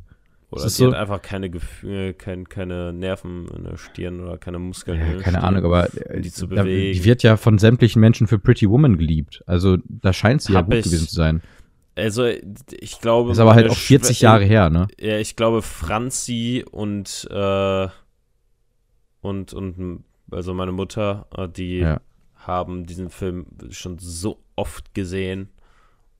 Oder 0.49 0.63
die 0.65 0.69
so- 0.69 0.87
hat 0.87 0.95
einfach 0.95 1.21
keine 1.21 1.49
Gefühle, 1.49 2.13
kein, 2.13 2.49
keine 2.49 2.93
Nerven 2.93 3.47
in 3.55 3.63
der 3.63 3.77
Stirn 3.77 4.19
oder 4.19 4.37
keine 4.37 4.59
Muskeln. 4.59 4.99
Ja, 4.99 5.05
keine 5.05 5.21
Stirn. 5.21 5.35
Ahnung, 5.37 5.65
aber 5.65 5.87
äh, 6.09 6.21
die 6.21 6.31
zu 6.31 6.45
da, 6.47 6.63
bewegen. 6.63 6.93
die 6.93 7.03
wird 7.05 7.23
ja 7.23 7.37
von 7.37 7.57
sämtlichen 7.57 7.99
Menschen 7.99 8.27
für 8.27 8.37
Pretty 8.39 8.69
Woman 8.69 8.97
geliebt. 8.97 9.43
Also 9.47 9.77
da 9.87 10.13
scheint 10.13 10.41
sie 10.41 10.53
Hab 10.55 10.65
ja 10.69 10.75
gut 10.77 10.85
ich. 10.85 10.91
gewesen 10.91 11.07
zu 11.07 11.15
sein. 11.15 11.41
Also, 11.95 12.25
ich 12.25 12.99
glaube. 13.01 13.31
Ist 13.31 13.39
aber 13.39 13.53
halt 13.55 13.69
auch 13.69 13.75
40 13.75 14.17
Schwe- 14.17 14.23
Jahre 14.23 14.45
her, 14.45 14.69
ne? 14.69 14.87
Ja, 14.99 15.17
ich 15.19 15.35
glaube, 15.35 15.61
Franzi 15.61 16.65
und, 16.71 17.27
äh, 17.29 17.87
und, 19.21 19.53
und, 19.53 20.03
also 20.31 20.53
meine 20.53 20.71
Mutter, 20.71 21.27
äh, 21.37 21.47
die 21.47 21.77
Ja. 21.77 22.01
haben 22.35 22.85
diesen 22.85 23.09
Film 23.09 23.45
schon 23.69 23.99
so 23.99 24.39
oft 24.55 24.93
gesehen. 24.93 25.49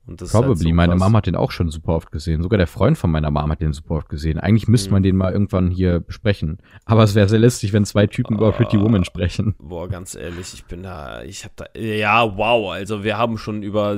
Halt 0.05 0.19
Probably. 0.19 0.69
so 0.69 0.75
Meine 0.75 0.93
krass. 0.93 0.99
Mama 0.99 1.17
hat 1.19 1.27
den 1.27 1.35
auch 1.37 1.51
schon 1.51 1.69
super 1.69 1.93
oft 1.93 2.11
gesehen. 2.11 2.41
Sogar 2.43 2.57
der 2.57 2.67
Freund 2.67 2.97
von 2.97 3.09
meiner 3.09 3.31
Mama 3.31 3.53
hat 3.53 3.61
den 3.61 3.71
super 3.71 3.95
oft 3.95 4.09
gesehen. 4.09 4.37
Eigentlich 4.37 4.67
müsste 4.67 4.89
Mhm. 4.89 4.93
man 4.93 5.03
den 5.03 5.15
mal 5.15 5.31
irgendwann 5.31 5.71
hier 5.71 6.01
besprechen. 6.01 6.57
Aber 6.85 7.03
es 7.03 7.15
wäre 7.15 7.29
sehr 7.29 7.39
lästig, 7.39 7.71
wenn 7.71 7.85
zwei 7.85 8.05
Typen 8.07 8.35
über 8.35 8.51
Pretty 8.51 8.77
Ah. 8.77 8.81
Woman 8.81 9.05
sprechen. 9.05 9.55
Boah, 9.59 9.87
ganz 9.87 10.13
ehrlich, 10.15 10.53
ich 10.53 10.65
bin 10.65 10.83
da, 10.83 11.23
ich 11.23 11.45
hab 11.45 11.55
da, 11.55 11.65
ja, 11.79 12.35
wow, 12.37 12.73
also 12.73 13.03
wir 13.05 13.17
haben 13.17 13.37
schon 13.37 13.63
über 13.63 13.97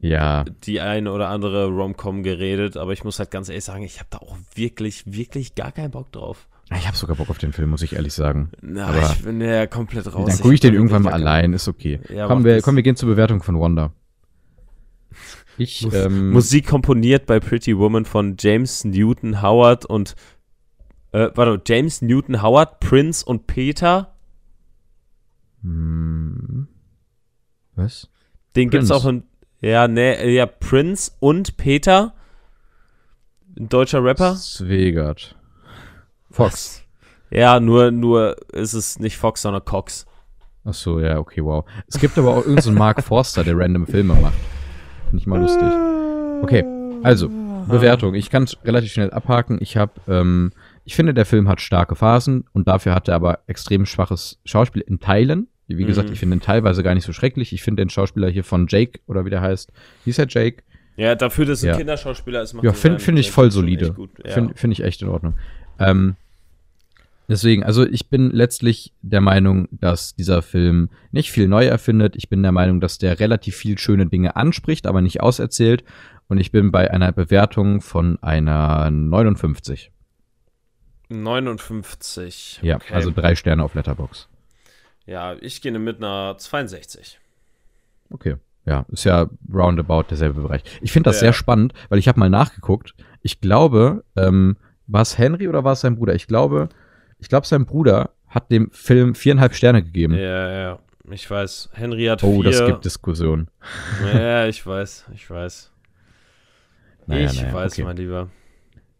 Ja. 0.00 0.44
die 0.64 0.80
eine 0.80 1.12
oder 1.12 1.28
andere 1.28 1.66
Rom-Com 1.66 2.22
geredet, 2.22 2.76
aber 2.76 2.92
ich 2.92 3.02
muss 3.02 3.18
halt 3.18 3.32
ganz 3.32 3.48
ehrlich 3.48 3.64
sagen, 3.64 3.82
ich 3.82 3.98
habe 3.98 4.08
da 4.10 4.18
auch 4.18 4.36
wirklich, 4.54 5.02
wirklich 5.12 5.56
gar 5.56 5.72
keinen 5.72 5.90
Bock 5.90 6.12
drauf. 6.12 6.46
Ich 6.72 6.86
habe 6.86 6.96
sogar 6.96 7.16
Bock 7.16 7.28
auf 7.28 7.38
den 7.38 7.52
Film, 7.52 7.70
muss 7.70 7.82
ich 7.82 7.94
ehrlich 7.96 8.12
sagen. 8.14 8.50
Na, 8.62 8.86
Aber 8.86 9.00
ich 9.02 9.24
bin 9.24 9.40
ja 9.40 9.66
komplett 9.66 10.06
raus. 10.14 10.28
Dann 10.28 10.36
gucke 10.40 10.54
ich 10.54 10.60
hab 10.60 10.62
den 10.70 10.74
irgendwann 10.74 11.02
mal 11.02 11.12
allein, 11.12 11.52
ist 11.52 11.66
okay. 11.66 11.98
Ja, 12.14 12.28
komm, 12.28 12.44
wir, 12.44 12.62
komm, 12.62 12.76
wir 12.76 12.84
gehen 12.84 12.94
zur 12.94 13.08
Bewertung 13.08 13.42
von 13.42 13.58
Wanda. 13.58 13.90
Ich, 15.62 15.82
Mus- 15.82 15.94
ähm, 15.94 16.30
Musik 16.30 16.66
komponiert 16.68 17.26
bei 17.26 17.38
Pretty 17.38 17.76
Woman 17.76 18.06
von 18.06 18.36
James 18.38 18.84
Newton 18.86 19.42
Howard 19.42 19.84
und 19.84 20.14
äh, 21.12 21.28
warte, 21.34 21.60
James 21.66 22.00
Newton 22.00 22.40
Howard, 22.42 22.80
Prince 22.80 23.24
und 23.24 23.46
Peter. 23.46 24.14
hm, 25.62 26.66
was? 27.74 28.08
Den 28.56 28.70
gibt's 28.70 28.88
Prince. 28.88 29.04
auch 29.04 29.08
in 29.08 29.24
ja, 29.60 29.86
ne, 29.86 30.26
ja, 30.30 30.46
Prince 30.46 31.12
und 31.20 31.58
Peter. 31.58 32.14
Ein 33.58 33.68
deutscher 33.68 34.02
Rapper. 34.02 34.36
Zwegert. 34.36 35.36
Fox. 36.30 36.82
Ja, 37.30 37.60
nur 37.60 37.90
nur 37.90 38.36
ist 38.54 38.72
es 38.72 38.98
nicht 38.98 39.18
Fox, 39.18 39.42
sondern 39.42 39.64
Cox. 39.64 40.06
Ach 40.64 40.72
so, 40.72 41.00
ja, 41.00 41.18
okay, 41.18 41.44
wow. 41.44 41.66
Es 41.86 41.98
gibt 41.98 42.16
aber 42.16 42.30
auch 42.30 42.38
irgendeinen 42.38 42.62
so 42.62 42.72
Mark 42.72 43.02
Forster, 43.04 43.44
der 43.44 43.58
random 43.58 43.86
Filme 43.86 44.14
macht. 44.14 44.34
Finde 45.10 45.20
ich 45.22 45.26
mal 45.26 45.40
lustig. 45.40 45.68
Okay, 46.42 46.64
also, 47.02 47.28
Bewertung. 47.68 48.14
Ich 48.14 48.30
kann 48.30 48.44
es 48.44 48.56
relativ 48.64 48.92
schnell 48.92 49.10
abhaken. 49.10 49.58
Ich 49.60 49.76
habe, 49.76 49.92
ähm, 50.08 50.52
ich 50.84 50.94
finde, 50.96 51.14
der 51.14 51.26
Film 51.26 51.48
hat 51.48 51.60
starke 51.60 51.94
Phasen 51.94 52.44
und 52.52 52.66
dafür 52.68 52.94
hat 52.94 53.08
er 53.08 53.14
aber 53.16 53.40
extrem 53.46 53.86
schwaches 53.86 54.40
Schauspiel 54.44 54.82
in 54.82 54.98
Teilen. 55.00 55.48
Wie 55.68 55.84
gesagt, 55.84 56.08
Mhm. 56.08 56.14
ich 56.14 56.18
finde 56.20 56.36
ihn 56.36 56.40
teilweise 56.40 56.82
gar 56.82 56.94
nicht 56.94 57.04
so 57.04 57.12
schrecklich. 57.12 57.52
Ich 57.52 57.62
finde 57.62 57.82
den 57.82 57.90
Schauspieler 57.90 58.28
hier 58.28 58.42
von 58.42 58.66
Jake, 58.68 58.98
oder 59.06 59.24
wie 59.24 59.30
der 59.30 59.40
heißt, 59.40 59.72
hieß 60.04 60.18
er 60.18 60.26
Jake? 60.28 60.62
Ja, 60.96 61.14
dafür, 61.14 61.46
dass 61.46 61.58
es 61.58 61.64
ein 61.64 61.68
Ja. 61.70 61.76
Kinderschauspieler 61.76 62.42
ist, 62.42 62.54
macht 62.54 62.64
Ja, 62.64 62.72
finde 62.72 62.98
find 62.98 63.18
ich 63.18 63.30
voll 63.30 63.50
solide. 63.52 63.94
Ja. 64.24 64.32
Finde 64.32 64.54
find 64.56 64.72
ich 64.72 64.82
echt 64.82 65.02
in 65.02 65.08
Ordnung. 65.08 65.34
Ähm, 65.78 66.16
deswegen, 67.30 67.64
also 67.64 67.86
ich 67.86 68.10
bin 68.10 68.30
letztlich 68.30 68.92
der 69.00 69.20
Meinung, 69.20 69.68
dass 69.70 70.14
dieser 70.14 70.42
Film 70.42 70.90
nicht 71.12 71.30
viel 71.30 71.48
neu 71.48 71.64
erfindet. 71.64 72.16
Ich 72.16 72.28
bin 72.28 72.42
der 72.42 72.52
Meinung, 72.52 72.80
dass 72.80 72.98
der 72.98 73.18
relativ 73.20 73.56
viel 73.56 73.78
schöne 73.78 74.06
Dinge 74.06 74.36
anspricht, 74.36 74.86
aber 74.86 75.00
nicht 75.00 75.20
auserzählt. 75.22 75.84
Und 76.28 76.38
ich 76.38 76.52
bin 76.52 76.70
bei 76.70 76.90
einer 76.90 77.12
Bewertung 77.12 77.80
von 77.80 78.22
einer 78.22 78.90
59. 78.90 79.90
59. 81.08 82.60
Ja, 82.62 82.76
okay. 82.76 82.94
also 82.94 83.10
drei 83.10 83.34
Sterne 83.34 83.64
auf 83.64 83.74
Letterbox. 83.74 84.28
Ja, 85.06 85.34
ich 85.40 85.60
gehe 85.60 85.76
mit 85.78 85.96
einer 85.96 86.36
62. 86.38 87.18
Okay. 88.10 88.36
Ja, 88.66 88.84
ist 88.90 89.04
ja 89.04 89.28
roundabout 89.52 90.04
derselbe 90.10 90.42
Bereich. 90.42 90.62
Ich 90.82 90.92
finde 90.92 91.08
das 91.08 91.16
Ja. 91.16 91.20
sehr 91.26 91.32
spannend, 91.32 91.72
weil 91.88 91.98
ich 91.98 92.06
habe 92.08 92.20
mal 92.20 92.30
nachgeguckt. 92.30 92.94
Ich 93.22 93.40
glaube, 93.40 94.04
ähm, 94.16 94.56
war 94.86 95.02
es 95.02 95.18
Henry 95.18 95.48
oder 95.48 95.64
war 95.64 95.72
es 95.72 95.80
sein 95.80 95.96
Bruder? 95.96 96.14
Ich 96.14 96.26
glaube, 96.26 96.68
ich 97.20 97.28
glaube, 97.28 97.46
sein 97.46 97.66
Bruder 97.66 98.10
hat 98.28 98.50
dem 98.50 98.70
Film 98.70 99.14
viereinhalb 99.14 99.54
Sterne 99.54 99.82
gegeben. 99.82 100.14
Ja, 100.14 100.50
ja. 100.50 100.78
Ich 101.10 101.28
weiß. 101.28 101.70
Henry 101.72 102.04
hat 102.06 102.22
Oh, 102.22 102.42
vier. 102.42 102.50
das 102.50 102.64
gibt 102.64 102.84
Diskussionen. 102.84 103.48
Ja, 104.14 104.46
ich 104.46 104.64
weiß. 104.64 105.06
Ich 105.14 105.28
weiß. 105.28 105.72
Naja, 107.06 107.26
ich 107.26 107.42
naja, 107.42 107.54
weiß, 107.54 107.72
okay. 107.72 107.82
mein 107.82 107.96
Lieber. 107.96 108.28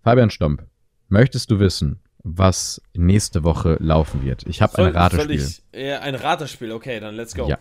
Fabian 0.02 0.30
Stomp, 0.30 0.64
möchtest 1.08 1.50
du 1.50 1.60
wissen, 1.60 2.00
was 2.24 2.82
nächste 2.94 3.44
Woche 3.44 3.76
laufen 3.78 4.24
wird? 4.24 4.44
Ich 4.46 4.60
habe 4.60 4.76
ein 4.78 4.96
Ratespiel. 4.96 5.30
Ich, 5.30 5.62
ja, 5.72 6.00
ein 6.00 6.14
Ratespiel. 6.16 6.72
Okay, 6.72 6.98
dann 6.98 7.14
let's 7.14 7.34
go. 7.34 7.46
Ja. 7.48 7.58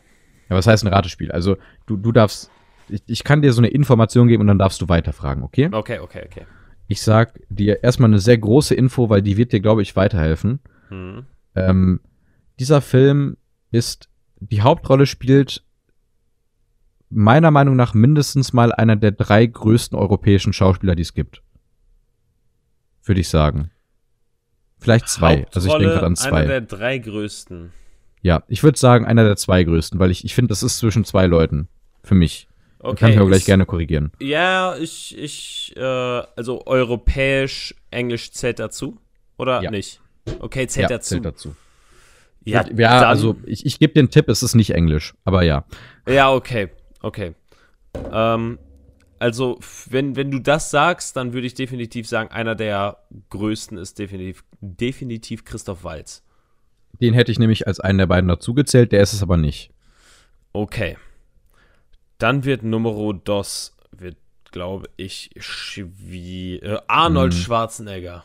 Ja, 0.49 0.55
was 0.55 0.66
heißt 0.66 0.84
ein 0.84 0.91
Ratespiel? 0.91 1.32
Also, 1.32 1.57
du, 1.86 1.95
du 1.97 2.12
darfst, 2.12 2.49
ich, 2.88 3.03
ich 3.05 3.24
kann 3.24 3.43
dir 3.43 3.53
so 3.53 3.62
eine 3.62 3.68
Information 3.68 4.28
geben 4.28 4.41
und 4.41 4.47
dann 4.47 4.57
darfst 4.57 4.82
du 4.82 4.89
weiterfragen, 4.89 5.43
okay? 5.43 5.70
Okay, 5.72 5.99
okay, 5.99 6.24
okay. 6.26 6.45
Ich 6.90 7.04
sag 7.04 7.40
dir 7.50 7.84
erstmal 7.84 8.10
eine 8.10 8.20
sehr 8.20 8.40
große 8.40 8.74
Info, 8.74 9.10
weil 9.10 9.22
die 9.22 9.38
wird 9.38 9.54
dir, 9.54 9.60
glaube 9.60 9.84
ich, 9.84 9.96
weiterhelfen. 9.96 10.60
Hm. 10.90 11.28
Ähm, 11.54 12.00
dieser 12.60 12.82
Film 12.82 13.38
ist, 13.70 14.10
die 14.40 14.64
Hauptrolle 14.64 15.06
spielt 15.06 15.64
meiner 17.10 17.52
Meinung 17.52 17.76
nach 17.76 17.94
mindestens 17.94 18.54
mal 18.54 18.72
einer 18.72 18.96
der 18.96 19.12
drei 19.12 19.46
größten 19.46 19.98
europäischen 19.98 20.52
Schauspieler, 20.52 20.96
die 20.96 21.04
es 21.04 21.14
gibt. 21.14 21.44
Würde 23.04 23.22
ich 23.22 23.30
sagen. 23.30 23.70
Vielleicht 24.80 25.10
zwei. 25.10 25.46
Also 25.54 25.68
ich 25.68 25.74
denke 25.74 25.90
Hauptrolle, 25.90 26.00
an 26.00 26.06
Einer 26.06 26.16
zwei. 26.16 26.46
der 26.46 26.62
drei 26.62 26.98
größten. 26.98 27.72
Ja, 28.24 28.42
ich 28.48 28.64
würde 28.64 28.80
sagen, 28.80 29.06
einer 29.06 29.24
der 29.24 29.36
zwei 29.36 29.64
größten, 29.64 30.00
weil 30.00 30.10
ich, 30.10 30.26
ich 30.26 30.34
finde, 30.34 30.50
das 30.50 30.64
ist 30.64 30.80
zwischen 30.80 31.06
zwei 31.06 31.28
Leuten. 31.28 31.68
Für 32.04 32.16
mich. 32.16 32.49
Okay. 32.82 32.96
Kann 32.98 33.12
ich 33.12 33.18
aber 33.18 33.28
gleich 33.28 33.40
ist- 33.40 33.46
gerne 33.46 33.66
korrigieren. 33.66 34.12
Ja, 34.22 34.76
ich, 34.78 35.18
ich, 35.18 35.74
äh, 35.76 35.82
also 35.84 36.66
europäisch, 36.66 37.76
Englisch 37.92 38.32
zählt 38.32 38.60
dazu? 38.60 38.98
Oder 39.38 39.62
Ja. 39.62 39.72
nicht? 39.72 40.00
Okay, 40.40 40.66
zählt 40.68 40.90
ja, 40.90 40.98
dazu. 40.98 41.10
zählt 41.16 41.26
dazu. 41.26 41.56
Ja, 42.46 42.66
ja 42.68 43.00
dann- 43.00 43.04
also 43.10 43.36
ich, 43.46 43.66
ich 43.66 43.80
gebe 43.80 43.94
den 43.94 44.10
Tipp, 44.10 44.30
es 44.30 44.44
ist 44.44 44.56
nicht 44.56 44.72
Englisch, 44.72 45.14
aber 45.26 45.44
ja. 45.44 45.66
Ja, 46.08 46.32
okay, 46.34 46.70
okay. 47.02 47.34
Ähm, 48.14 48.60
also, 49.20 49.60
wenn, 49.90 50.16
wenn 50.16 50.32
du 50.32 50.40
das 50.40 50.72
sagst, 50.72 51.18
dann 51.18 51.34
würde 51.34 51.48
ich 51.48 51.54
definitiv 51.54 52.08
sagen, 52.08 52.32
einer 52.32 52.56
der 52.56 53.00
größten 53.30 53.78
ist 53.78 54.00
definitiv, 54.00 54.46
definitiv 54.62 55.44
Christoph 55.44 55.84
Walz. 55.84 56.24
Den 57.02 57.14
hätte 57.14 57.32
ich 57.32 57.40
nämlich 57.40 57.68
als 57.68 57.82
einen 57.82 57.98
der 57.98 58.08
beiden 58.08 58.30
dazugezählt, 58.30 58.94
der 58.94 59.02
ist 59.02 59.12
es 59.12 59.22
aber 59.22 59.36
nicht. 59.36 59.72
Okay. 60.54 60.98
Dann 62.20 62.44
wird 62.46 62.64
Numero 62.64 63.14
dos, 63.14 63.76
wird, 63.92 64.18
glaube 64.52 64.88
ich, 64.98 65.32
schwie 65.38 66.58
äh, 66.58 66.78
Arnold 66.88 67.34
Hm. 67.34 67.40
Schwarzenegger. 67.42 68.24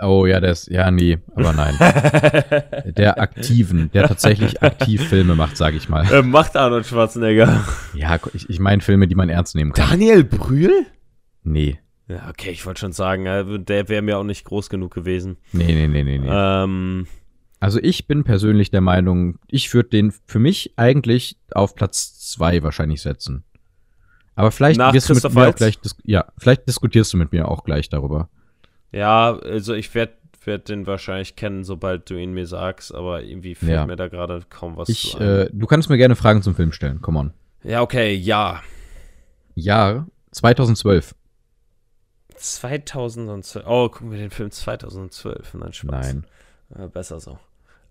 Oh 0.00 0.24
ja, 0.24 0.40
der 0.40 0.52
ist, 0.52 0.68
ja, 0.68 0.90
nee, 0.90 1.18
aber 1.34 1.52
nein. 1.52 1.74
der 2.96 3.20
aktiven, 3.20 3.90
der 3.92 4.08
tatsächlich 4.08 4.62
aktiv 4.62 5.06
Filme 5.06 5.34
macht, 5.34 5.56
sage 5.56 5.76
ich 5.76 5.88
mal. 5.88 6.10
Äh, 6.10 6.22
macht 6.22 6.56
Arnold 6.56 6.86
Schwarzenegger. 6.86 7.62
Ja, 7.94 8.18
ich, 8.32 8.48
ich 8.48 8.58
meine 8.58 8.80
Filme, 8.80 9.06
die 9.06 9.14
man 9.14 9.28
ernst 9.28 9.54
nehmen 9.54 9.72
kann. 9.72 9.90
Daniel 9.90 10.24
Brühl? 10.24 10.86
Nee, 11.42 11.78
Ja, 12.08 12.28
okay, 12.30 12.50
ich 12.50 12.64
wollte 12.64 12.80
schon 12.80 12.92
sagen, 12.92 13.26
äh, 13.26 13.58
der 13.60 13.88
wäre 13.88 14.02
mir 14.02 14.16
auch 14.18 14.24
nicht 14.24 14.44
groß 14.44 14.70
genug 14.70 14.94
gewesen. 14.94 15.36
nee, 15.52 15.66
nee, 15.66 15.86
nee, 15.88 16.02
nee. 16.04 16.18
nee. 16.18 16.28
Ähm, 16.30 17.06
Also 17.60 17.78
ich 17.82 18.06
bin 18.06 18.24
persönlich 18.24 18.70
der 18.70 18.80
Meinung, 18.80 19.38
ich 19.48 19.72
würde 19.74 19.90
den 19.90 20.12
für 20.26 20.38
mich 20.38 20.72
eigentlich 20.76 21.36
auf 21.52 21.74
Platz 21.74 22.15
zwei 22.32 22.62
wahrscheinlich 22.62 23.02
setzen. 23.02 23.44
Aber 24.34 24.50
vielleicht 24.52 24.78
Nach 24.78 24.92
wirst 24.92 25.08
du 25.08 25.14
mit 25.14 25.34
mir 25.34 25.48
auch 25.48 25.54
gleich, 25.54 25.78
ja, 26.04 26.26
vielleicht 26.38 26.68
diskutierst 26.68 27.12
du 27.12 27.16
mit 27.16 27.32
mir 27.32 27.48
auch 27.48 27.64
gleich 27.64 27.88
darüber. 27.88 28.28
ja, 28.92 29.34
also 29.36 29.74
ich 29.74 29.94
werde 29.94 30.12
werd 30.44 30.68
den 30.68 30.86
wahrscheinlich 30.86 31.34
kennen, 31.34 31.64
sobald 31.64 32.08
du 32.08 32.14
ihn 32.14 32.32
mir 32.32 32.46
sagst, 32.46 32.94
aber 32.94 33.24
irgendwie 33.24 33.56
fällt 33.56 33.72
Ja. 33.72 33.84
mir 33.86 33.96
da 33.96 34.06
gerade 34.06 34.42
kaum 34.48 34.76
was 34.76 34.88
Ich, 34.88 35.10
zu 35.10 35.18
äh, 35.18 35.50
du 35.52 35.66
kannst 35.66 35.88
mir 35.88 35.96
gerne 35.96 36.14
Fragen 36.14 36.40
zum 36.40 36.54
Film 36.54 36.70
stellen. 36.70 37.02
Come 37.02 37.18
on. 37.18 37.32
Ja, 37.64 37.82
okay, 37.82 38.14
ja. 38.14 38.62
Jahr 39.56 40.06
2012. 40.30 41.16
2012. 42.36 43.66
Oh, 43.66 43.88
gucken 43.88 44.10
wir 44.12 44.18
den 44.18 44.30
Film 44.30 44.50
2012. 44.50 45.54
Nein, 45.54 45.72
Spaß. 45.72 45.90
Nein. 45.90 46.26
Äh, 46.74 46.88
besser 46.88 47.18
so. 47.20 47.38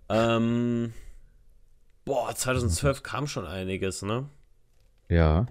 Ähm, 0.08 0.94
boah, 2.06 2.34
2012 2.34 3.04
kam 3.04 3.28
schon 3.28 3.46
einiges, 3.46 4.02
ne? 4.04 4.26
Ja. 5.10 5.48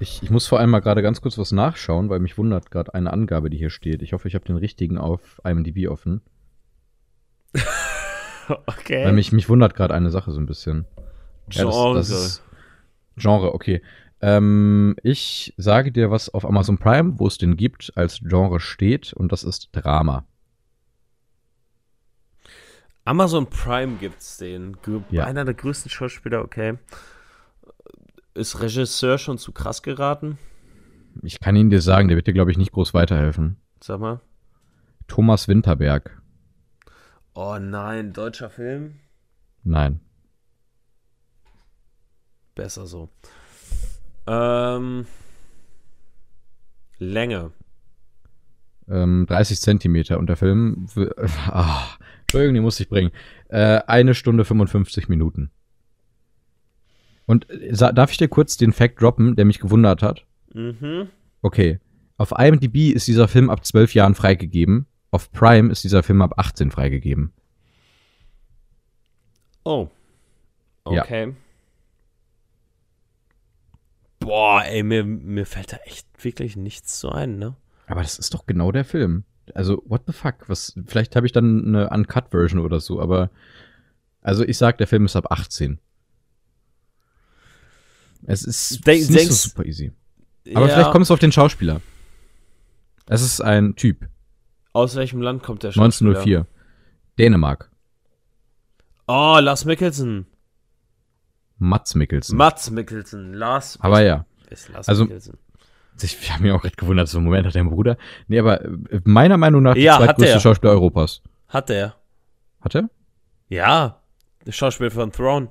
Ich, 0.00 0.22
ich 0.22 0.30
muss 0.30 0.46
vor 0.46 0.58
allem 0.60 0.70
mal 0.70 0.80
gerade 0.80 1.02
ganz 1.02 1.20
kurz 1.20 1.38
was 1.38 1.50
nachschauen, 1.52 2.08
weil 2.08 2.20
mich 2.20 2.38
wundert 2.38 2.70
gerade 2.70 2.94
eine 2.94 3.12
Angabe, 3.12 3.50
die 3.50 3.56
hier 3.58 3.70
steht. 3.70 4.00
Ich 4.02 4.12
hoffe, 4.12 4.28
ich 4.28 4.34
habe 4.34 4.44
den 4.44 4.56
richtigen 4.56 4.96
auf 4.98 5.40
IMDb 5.44 5.88
offen. 5.88 6.20
Okay. 8.66 9.04
Weil 9.04 9.12
mich, 9.12 9.30
mich 9.32 9.50
wundert 9.50 9.74
gerade 9.74 9.92
eine 9.92 10.08
Sache 10.10 10.32
so 10.32 10.40
ein 10.40 10.46
bisschen. 10.46 10.86
Ja, 11.50 11.64
das- 11.64 11.74
Genre. 11.74 11.94
das 11.98 12.08
ist- 12.08 12.42
Genre, 13.16 13.52
okay. 13.52 13.82
Ähm, 14.22 14.96
ich 15.02 15.52
sage 15.58 15.92
dir, 15.92 16.10
was 16.10 16.32
auf 16.32 16.46
Amazon 16.46 16.78
Prime, 16.78 17.18
wo 17.18 17.26
es 17.26 17.36
den 17.36 17.58
gibt, 17.58 17.92
als 17.94 18.20
Genre 18.20 18.58
steht, 18.58 19.12
und 19.12 19.32
das 19.32 19.44
ist 19.44 19.68
Drama. 19.72 20.24
Amazon 23.08 23.46
Prime 23.48 23.96
gibt's 23.96 24.36
den. 24.36 24.76
Ge- 24.82 25.00
Ja. 25.10 25.24
Einer 25.24 25.44
der 25.46 25.54
größten 25.54 25.90
Schauspieler, 25.90 26.42
okay. 26.42 26.76
Ist 28.34 28.60
Regisseur 28.60 29.16
schon 29.18 29.38
zu 29.38 29.52
krass 29.52 29.82
geraten? 29.82 30.36
Ich 31.22 31.40
kann 31.40 31.56
ihn 31.56 31.70
dir 31.70 31.80
sagen, 31.80 32.08
der 32.08 32.16
wird 32.16 32.26
dir, 32.26 32.34
glaube 32.34 32.50
ich, 32.50 32.58
nicht 32.58 32.72
groß 32.72 32.92
weiterhelfen. 32.94 33.56
Sag 33.82 33.98
mal. 34.00 34.20
Thomas 35.06 35.48
Winterberg. 35.48 36.20
Oh 37.34 37.56
nein, 37.58 38.12
deutscher 38.12 38.50
Film? 38.50 38.96
Nein. 39.64 40.00
Besser 42.54 42.86
so. 42.86 43.08
Ähm. 44.26 45.06
Länge. 46.98 47.52
Ähm, 48.88 49.24
30 49.28 49.60
Zentimeter. 49.60 50.18
Und 50.18 50.26
der 50.28 50.36
Film. 50.36 50.88
Ah, 51.46 51.86
Entschuldigung, 52.28 52.54
die 52.56 52.60
muss 52.60 52.78
ich 52.78 52.90
bringen. 52.90 53.10
Äh, 53.48 53.80
eine 53.86 54.14
Stunde 54.14 54.44
55 54.44 55.08
Minuten. 55.08 55.50
Und 57.24 57.48
äh, 57.48 57.72
darf 57.72 58.10
ich 58.10 58.18
dir 58.18 58.28
kurz 58.28 58.58
den 58.58 58.74
Fact 58.74 59.00
droppen, 59.00 59.34
der 59.34 59.46
mich 59.46 59.60
gewundert 59.60 60.02
hat? 60.02 60.26
Mhm. 60.52 61.08
Okay. 61.40 61.80
Auf 62.18 62.32
IMDb 62.36 62.92
ist 62.92 63.08
dieser 63.08 63.28
Film 63.28 63.48
ab 63.48 63.64
12 63.64 63.94
Jahren 63.94 64.14
freigegeben. 64.14 64.86
Auf 65.10 65.32
Prime 65.32 65.72
ist 65.72 65.84
dieser 65.84 66.02
Film 66.02 66.20
ab 66.20 66.34
18 66.36 66.70
freigegeben. 66.70 67.32
Oh. 69.64 69.88
Ja. 70.86 71.04
Okay. 71.04 71.34
Boah, 74.18 74.64
ey, 74.66 74.82
mir, 74.82 75.02
mir 75.04 75.46
fällt 75.46 75.72
da 75.72 75.78
echt 75.86 76.06
wirklich 76.22 76.56
nichts 76.56 76.98
zu 76.98 77.10
ein, 77.10 77.38
ne? 77.38 77.56
Aber 77.86 78.02
das 78.02 78.18
ist 78.18 78.34
doch 78.34 78.44
genau 78.44 78.70
der 78.70 78.84
Film. 78.84 79.24
Also, 79.56 79.82
what 79.86 80.02
the 80.06 80.12
fuck? 80.12 80.48
Was, 80.48 80.74
vielleicht 80.86 81.16
habe 81.16 81.26
ich 81.26 81.32
dann 81.32 81.64
eine 81.66 81.90
Uncut-Version 81.90 82.60
oder 82.60 82.80
so, 82.80 83.00
aber. 83.00 83.30
Also, 84.22 84.44
ich 84.44 84.58
sag, 84.58 84.78
der 84.78 84.86
Film 84.86 85.04
ist 85.06 85.16
ab 85.16 85.30
18. 85.30 85.78
Es 88.26 88.42
ist, 88.44 88.86
Denk- 88.86 89.00
ist 89.02 89.10
nicht 89.10 89.20
denkst- 89.20 89.34
so 89.34 89.48
super 89.50 89.64
easy. 89.64 89.92
Aber 90.54 90.66
Ja. 90.68 90.74
vielleicht 90.74 90.90
kommt 90.92 91.04
es 91.04 91.10
auf 91.10 91.18
den 91.18 91.32
Schauspieler. 91.32 91.80
Es 93.06 93.22
ist 93.22 93.40
ein 93.40 93.76
Typ. 93.76 94.08
Aus 94.72 94.96
welchem 94.96 95.22
Land 95.22 95.42
kommt 95.42 95.62
der 95.62 95.68
Schauspieler? 95.72 96.10
1904. 96.10 96.46
Dänemark. 97.18 97.70
Oh, 99.06 99.38
Lars 99.40 99.64
Mikkelsen. 99.64 100.26
Mats 101.58 101.94
Mikkelsen. 101.94 102.36
Mats 102.36 102.70
Mikkelsen. 102.70 103.34
Lars. 103.34 103.78
aber 103.80 104.02
ja. 104.02 104.26
ist 104.50 104.68
Lars 104.68 104.88
also- 104.88 105.04
Mikkelsen. 105.04 105.38
Ich 106.02 106.32
habe 106.32 106.42
mich 106.42 106.52
auch 106.52 106.64
recht 106.64 106.76
gewundert, 106.76 107.08
so 107.08 107.18
einen 107.18 107.26
Moment 107.26 107.46
hat 107.46 107.54
der 107.54 107.64
Bruder. 107.64 107.96
Nee, 108.26 108.38
aber 108.38 108.64
äh, 108.64 109.00
meiner 109.04 109.36
Meinung 109.36 109.62
nach 109.62 109.76
Ja, 109.76 109.98
der 109.98 110.08
hat 110.08 110.16
zweitgrößte 110.16 110.34
er. 110.34 110.40
Schauspieler 110.40 110.72
Europas. 110.72 111.22
Hat 111.48 111.70
er. 111.70 111.94
Hat 112.60 112.74
er? 112.74 112.88
Ja. 113.48 114.00
Der 114.46 114.52
Schauspieler 114.52 114.90
von 114.90 115.12
Throne. 115.12 115.48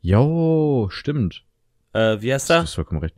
Jo, 0.00 0.88
stimmt. 0.90 1.44
Äh, 1.92 2.20
wie 2.20 2.32
heißt 2.32 2.48
Du 2.50 2.54
er? 2.54 2.62
hast 2.62 2.74
vollkommen 2.74 3.00
recht. 3.00 3.14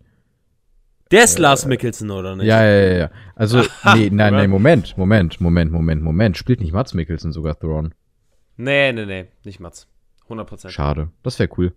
Der 1.11 1.25
ist 1.25 1.39
Lars 1.39 1.67
Mikkelsen, 1.67 2.11
oder 2.11 2.37
nicht? 2.37 2.47
Ja, 2.47 2.65
ja, 2.65 2.87
ja, 2.87 2.99
ja. 2.99 3.11
Also, 3.35 3.59
nee, 3.95 4.11
nein, 4.11 4.33
nein, 4.33 4.49
Moment, 4.49 4.97
Moment, 4.97 5.41
Moment, 5.41 5.73
Moment, 5.73 6.03
Moment. 6.03 6.37
Spielt 6.37 6.61
nicht 6.61 6.73
Mats 6.73 6.95
Mikkelsen 6.95 7.33
sogar 7.33 7.59
Thrawn? 7.59 7.95
Nee, 8.57 8.93
nee, 8.93 9.07
nee. 9.07 9.27
Nicht 9.45 9.59
Mats. 9.59 9.89
100%. 10.29 10.69
Schade. 10.69 11.11
Das 11.25 11.39
wäre 11.41 11.49
cool. 11.59 11.73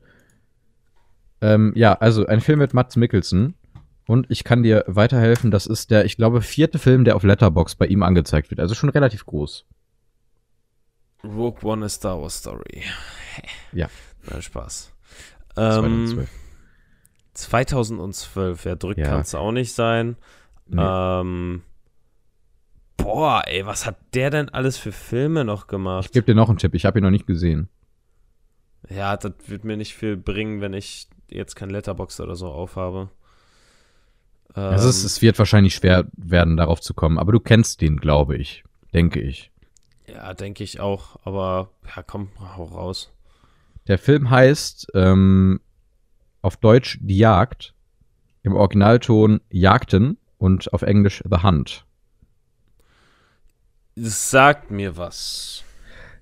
Ähm, 1.41 1.73
ja, 1.75 1.93
also 1.93 2.25
ein 2.27 2.41
Film 2.41 2.59
mit 2.59 2.73
Mats 2.75 2.95
Mikkelsen. 2.95 3.55
Und 4.05 4.29
ich 4.29 4.43
kann 4.43 4.63
dir 4.63 4.83
weiterhelfen. 4.87 5.49
Das 5.51 5.65
ist 5.65 5.89
der, 5.91 6.05
ich 6.05 6.17
glaube, 6.17 6.41
vierte 6.41 6.77
Film, 6.79 7.05
der 7.05 7.15
auf 7.15 7.23
Letterbox 7.23 7.75
bei 7.75 7.85
ihm 7.87 8.03
angezeigt 8.03 8.49
wird. 8.51 8.59
Also 8.59 8.75
schon 8.75 8.89
relativ 8.89 9.25
groß. 9.25 9.65
Rogue 11.23 11.59
One 11.63 11.85
a 11.85 11.89
Star 11.89 12.21
Wars 12.21 12.37
Story. 12.39 12.83
Ja. 13.71 13.87
Na, 14.29 14.39
Spaß. 14.41 14.91
Ähm, 15.57 16.07
2012. 16.07 16.29
2012. 17.33 18.65
Ja, 18.65 18.75
drückt 18.75 18.99
Ja. 18.99 19.05
kann 19.05 19.21
es 19.21 19.33
auch 19.33 19.51
nicht 19.51 19.73
sein. 19.73 20.15
Nee. 20.67 20.81
Ähm, 20.81 21.63
boah, 22.97 23.41
ey, 23.47 23.65
was 23.65 23.85
hat 23.85 23.97
der 24.13 24.29
denn 24.29 24.49
alles 24.49 24.77
für 24.77 24.91
Filme 24.91 25.43
noch 25.45 25.67
gemacht? 25.67 26.05
Ich 26.05 26.11
gebe 26.11 26.25
dir 26.25 26.35
noch 26.35 26.49
einen 26.49 26.57
Tipp. 26.59 26.75
Ich 26.75 26.85
habe 26.85 26.99
ihn 26.99 27.03
noch 27.03 27.09
nicht 27.09 27.25
gesehen. 27.25 27.69
Ja, 28.89 29.17
das 29.17 29.31
wird 29.47 29.63
mir 29.63 29.77
nicht 29.77 29.95
viel 29.95 30.17
bringen, 30.17 30.61
wenn 30.61 30.73
ich 30.73 31.07
jetzt 31.29 31.55
kein 31.55 31.69
Letterbox 31.69 32.19
oder 32.19 32.35
so 32.35 32.47
aufhabe. 32.49 33.09
Ähm, 34.55 34.63
Also 34.63 34.89
es, 34.89 35.03
es 35.03 35.21
wird 35.21 35.37
wahrscheinlich 35.39 35.75
schwer 35.75 36.05
werden, 36.15 36.57
darauf 36.57 36.81
zu 36.81 36.93
kommen. 36.93 37.17
Aber 37.17 37.31
du 37.31 37.39
kennst 37.39 37.81
den, 37.81 37.97
glaube 37.97 38.37
ich. 38.37 38.63
Denke 38.93 39.19
ich. 39.19 39.51
ja, 40.07 40.33
denke 40.33 40.63
ich 40.63 40.79
auch. 40.79 41.17
Aber 41.23 41.69
ja, 41.95 42.03
komm, 42.03 42.29
hau 42.39 42.65
raus. 42.65 43.11
Der 43.87 43.97
Film 43.97 44.29
heißt 44.29 44.91
ähm, 44.93 45.59
auf 46.41 46.57
Deutsch 46.57 46.99
Die 47.01 47.17
Jagd, 47.17 47.73
im 48.43 48.53
Originalton 48.53 49.41
Jagden 49.49 50.17
und 50.37 50.71
auf 50.73 50.83
Englisch 50.83 51.23
The 51.29 51.43
Hunt. 51.43 51.85
Das 53.95 54.29
sagt 54.31 54.71
mir 54.71 54.97
was. 54.97 55.63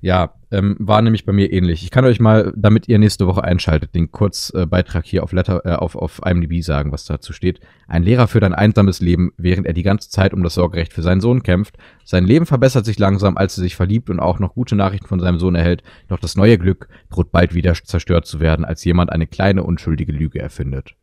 Ja, 0.03 0.33
ähm, 0.49 0.75
war 0.79 0.99
nämlich 1.03 1.25
bei 1.25 1.31
mir 1.31 1.53
ähnlich. 1.53 1.83
Ich 1.83 1.91
kann 1.91 2.05
euch 2.05 2.19
mal, 2.19 2.51
damit 2.55 2.87
ihr 2.87 2.97
nächste 2.97 3.27
Woche 3.27 3.43
einschaltet, 3.43 3.93
den 3.93 4.11
Kurzbeitrag 4.11 5.05
äh, 5.05 5.07
hier 5.07 5.23
auf, 5.23 5.31
Letter, 5.31 5.61
äh, 5.63 5.75
auf, 5.75 5.95
auf 5.95 6.21
IMDb 6.25 6.63
sagen, 6.63 6.91
was 6.91 7.05
dazu 7.05 7.33
steht. 7.33 7.59
Ein 7.87 8.01
Lehrer 8.01 8.27
führt 8.27 8.43
ein 8.43 8.55
einsames 8.55 8.99
Leben, 8.99 9.31
während 9.37 9.67
er 9.67 9.73
die 9.73 9.83
ganze 9.83 10.09
Zeit 10.09 10.33
um 10.33 10.41
das 10.41 10.55
Sorgerecht 10.55 10.91
für 10.91 11.03
seinen 11.03 11.21
Sohn 11.21 11.43
kämpft. 11.43 11.77
Sein 12.03 12.25
Leben 12.25 12.47
verbessert 12.47 12.83
sich 12.83 12.97
langsam, 12.97 13.37
als 13.37 13.57
er 13.59 13.61
sich 13.61 13.75
verliebt 13.75 14.09
und 14.09 14.19
auch 14.19 14.39
noch 14.39 14.55
gute 14.55 14.75
Nachrichten 14.75 15.07
von 15.07 15.19
seinem 15.19 15.37
Sohn 15.37 15.53
erhält. 15.53 15.83
Doch 16.07 16.19
das 16.19 16.35
neue 16.35 16.57
Glück 16.57 16.87
droht 17.11 17.31
bald 17.31 17.53
wieder 17.53 17.75
zerstört 17.75 18.25
zu 18.25 18.39
werden, 18.39 18.65
als 18.65 18.83
jemand 18.83 19.11
eine 19.11 19.27
kleine 19.27 19.63
unschuldige 19.63 20.11
Lüge 20.11 20.39
erfindet. 20.39 20.95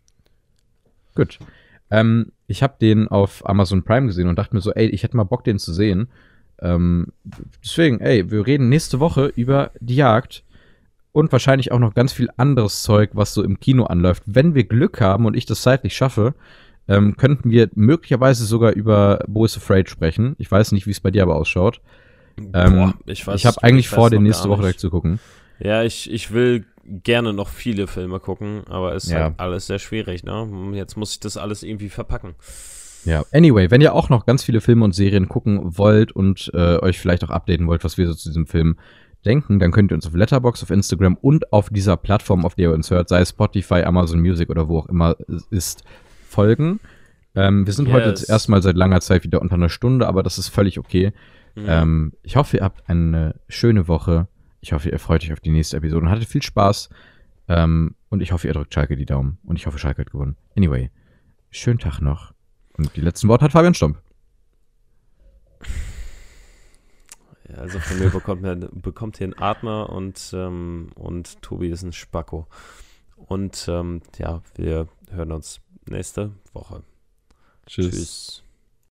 Gut. 1.14 1.38
Ähm, 1.90 2.32
ich 2.48 2.64
habe 2.64 2.74
den 2.80 3.06
auf 3.06 3.48
Amazon 3.48 3.84
Prime 3.84 4.08
gesehen 4.08 4.28
und 4.28 4.38
dachte 4.38 4.56
mir 4.56 4.60
so, 4.60 4.72
ey, 4.72 4.88
ich 4.88 5.04
hätte 5.04 5.16
mal 5.16 5.24
Bock, 5.24 5.44
den 5.44 5.58
zu 5.58 5.72
sehen. 5.72 6.08
Ähm, 6.60 7.08
deswegen, 7.64 8.00
ey, 8.00 8.30
wir 8.30 8.46
reden 8.46 8.68
nächste 8.68 9.00
Woche 9.00 9.32
über 9.36 9.70
die 9.80 9.96
Jagd 9.96 10.44
und 11.12 11.32
wahrscheinlich 11.32 11.72
auch 11.72 11.78
noch 11.78 11.94
ganz 11.94 12.12
viel 12.12 12.30
anderes 12.36 12.82
Zeug, 12.82 13.10
was 13.12 13.34
so 13.34 13.42
im 13.42 13.60
Kino 13.60 13.84
anläuft. 13.84 14.22
Wenn 14.26 14.54
wir 14.54 14.64
Glück 14.64 15.00
haben 15.00 15.26
und 15.26 15.36
ich 15.36 15.46
das 15.46 15.62
zeitlich 15.62 15.96
schaffe, 15.96 16.34
ähm, 16.88 17.16
könnten 17.16 17.50
wir 17.50 17.68
möglicherweise 17.74 18.44
sogar 18.44 18.72
über 18.72 19.20
Bo 19.26 19.44
is 19.44 19.56
Afraid 19.56 19.90
sprechen. 19.90 20.34
Ich 20.38 20.50
weiß 20.50 20.72
nicht, 20.72 20.86
wie 20.86 20.90
es 20.90 21.00
bei 21.00 21.10
dir 21.10 21.22
aber 21.22 21.36
ausschaut. 21.36 21.80
Ähm, 22.54 22.94
ich 23.06 23.26
weiß 23.26 23.36
ich 23.36 23.46
habe 23.46 23.62
eigentlich 23.62 23.88
vor, 23.88 24.10
den 24.10 24.22
nächste 24.22 24.48
Woche 24.48 24.62
direkt 24.62 24.80
zu 24.80 24.90
gucken. 24.90 25.18
Ja, 25.58 25.82
ich, 25.82 26.10
ich 26.10 26.32
will 26.32 26.64
gerne 26.84 27.32
noch 27.32 27.48
viele 27.48 27.86
Filme 27.86 28.20
gucken, 28.20 28.62
aber 28.68 28.94
ist 28.94 29.10
Ja. 29.10 29.24
halt 29.24 29.34
alles 29.38 29.66
sehr 29.66 29.78
schwierig, 29.78 30.24
ne? 30.24 30.48
Jetzt 30.74 30.96
muss 30.96 31.12
ich 31.12 31.20
das 31.20 31.36
alles 31.36 31.62
irgendwie 31.62 31.88
verpacken. 31.88 32.34
Ja, 33.04 33.24
anyway, 33.32 33.70
wenn 33.70 33.80
ihr 33.80 33.94
auch 33.94 34.08
noch 34.08 34.26
ganz 34.26 34.42
viele 34.44 34.60
Filme 34.60 34.84
und 34.84 34.94
Serien 34.94 35.28
gucken 35.28 35.78
wollt 35.78 36.12
und 36.12 36.50
äh, 36.54 36.78
euch 36.78 36.98
vielleicht 36.98 37.24
auch 37.24 37.30
updaten 37.30 37.66
wollt, 37.66 37.84
was 37.84 37.96
wir 37.96 38.06
so 38.06 38.14
zu 38.14 38.28
diesem 38.28 38.46
Film 38.46 38.76
denken, 39.24 39.58
dann 39.58 39.72
könnt 39.72 39.90
ihr 39.92 39.94
uns 39.94 40.06
auf 40.06 40.14
Letterbox, 40.14 40.62
auf 40.62 40.70
Instagram 40.70 41.16
und 41.16 41.52
auf 41.52 41.70
dieser 41.70 41.96
Plattform, 41.96 42.44
auf 42.44 42.54
der 42.54 42.68
ihr 42.70 42.74
uns 42.74 42.90
hört, 42.90 43.08
sei 43.08 43.20
es 43.20 43.30
Spotify, 43.30 43.82
Amazon 43.84 44.20
Music 44.20 44.50
oder 44.50 44.68
wo 44.68 44.78
auch 44.80 44.88
immer 44.88 45.16
es 45.28 45.46
ist, 45.50 45.84
folgen. 46.28 46.80
Ähm, 47.34 47.66
wir 47.66 47.72
sind 47.72 47.90
heute 47.92 48.10
Yes. 48.10 48.20
das 48.20 48.28
erste 48.28 48.50
Mal 48.50 48.62
seit 48.62 48.76
langer 48.76 49.00
Zeit 49.00 49.24
wieder 49.24 49.40
unter 49.40 49.54
einer 49.54 49.68
Stunde, 49.68 50.06
aber 50.06 50.22
das 50.22 50.38
ist 50.38 50.48
völlig 50.48 50.78
okay. 50.78 51.12
Ähm, 51.56 52.12
ich 52.22 52.36
hoffe, 52.36 52.58
ihr 52.58 52.62
habt 52.62 52.88
eine 52.88 53.34
schöne 53.48 53.88
Woche. 53.88 54.28
Ich 54.60 54.72
hoffe, 54.72 54.90
ihr 54.90 54.98
freut 55.00 55.24
euch 55.24 55.32
auf 55.32 55.40
die 55.40 55.50
nächste 55.50 55.76
Episode 55.76 56.06
und 56.06 56.10
hattet 56.10 56.28
viel 56.28 56.42
Spaß. 56.42 56.88
Ähm, 57.48 57.96
und 58.10 58.20
ich 58.22 58.30
hoffe, 58.30 58.46
ihr 58.46 58.54
drückt 58.54 58.72
Schalke 58.72 58.96
die 58.96 59.06
Daumen. 59.06 59.38
Und 59.44 59.56
ich 59.56 59.66
hoffe, 59.66 59.78
Schalke 59.78 60.02
hat 60.02 60.12
gewonnen. 60.12 60.36
Anyway, 60.56 60.90
schönen 61.50 61.78
Tag 61.80 62.00
noch. 62.00 62.32
Und 62.78 62.96
die 62.96 63.00
letzten 63.00 63.28
Worte 63.28 63.44
hat 63.44 63.52
Fabian 63.52 63.74
Stomp. 63.74 64.00
Ja, 67.48 67.56
also 67.56 67.80
von 67.80 67.98
mir 67.98 68.10
bekommt, 68.10 68.42
man, 68.42 68.68
bekommt 68.72 69.18
hier 69.18 69.26
ein 69.26 69.38
Atmer 69.38 69.90
und, 69.90 70.30
ähm, 70.32 70.90
und 70.94 71.42
Tobi 71.42 71.68
ist 71.68 71.82
ein 71.82 71.92
Spacko. 71.92 72.46
Und 73.16 73.66
ähm, 73.68 74.00
ja, 74.18 74.42
wir 74.54 74.86
hören 75.10 75.32
uns 75.32 75.60
nächste 75.86 76.32
Woche. 76.52 76.82
Tschüss. 77.66 78.42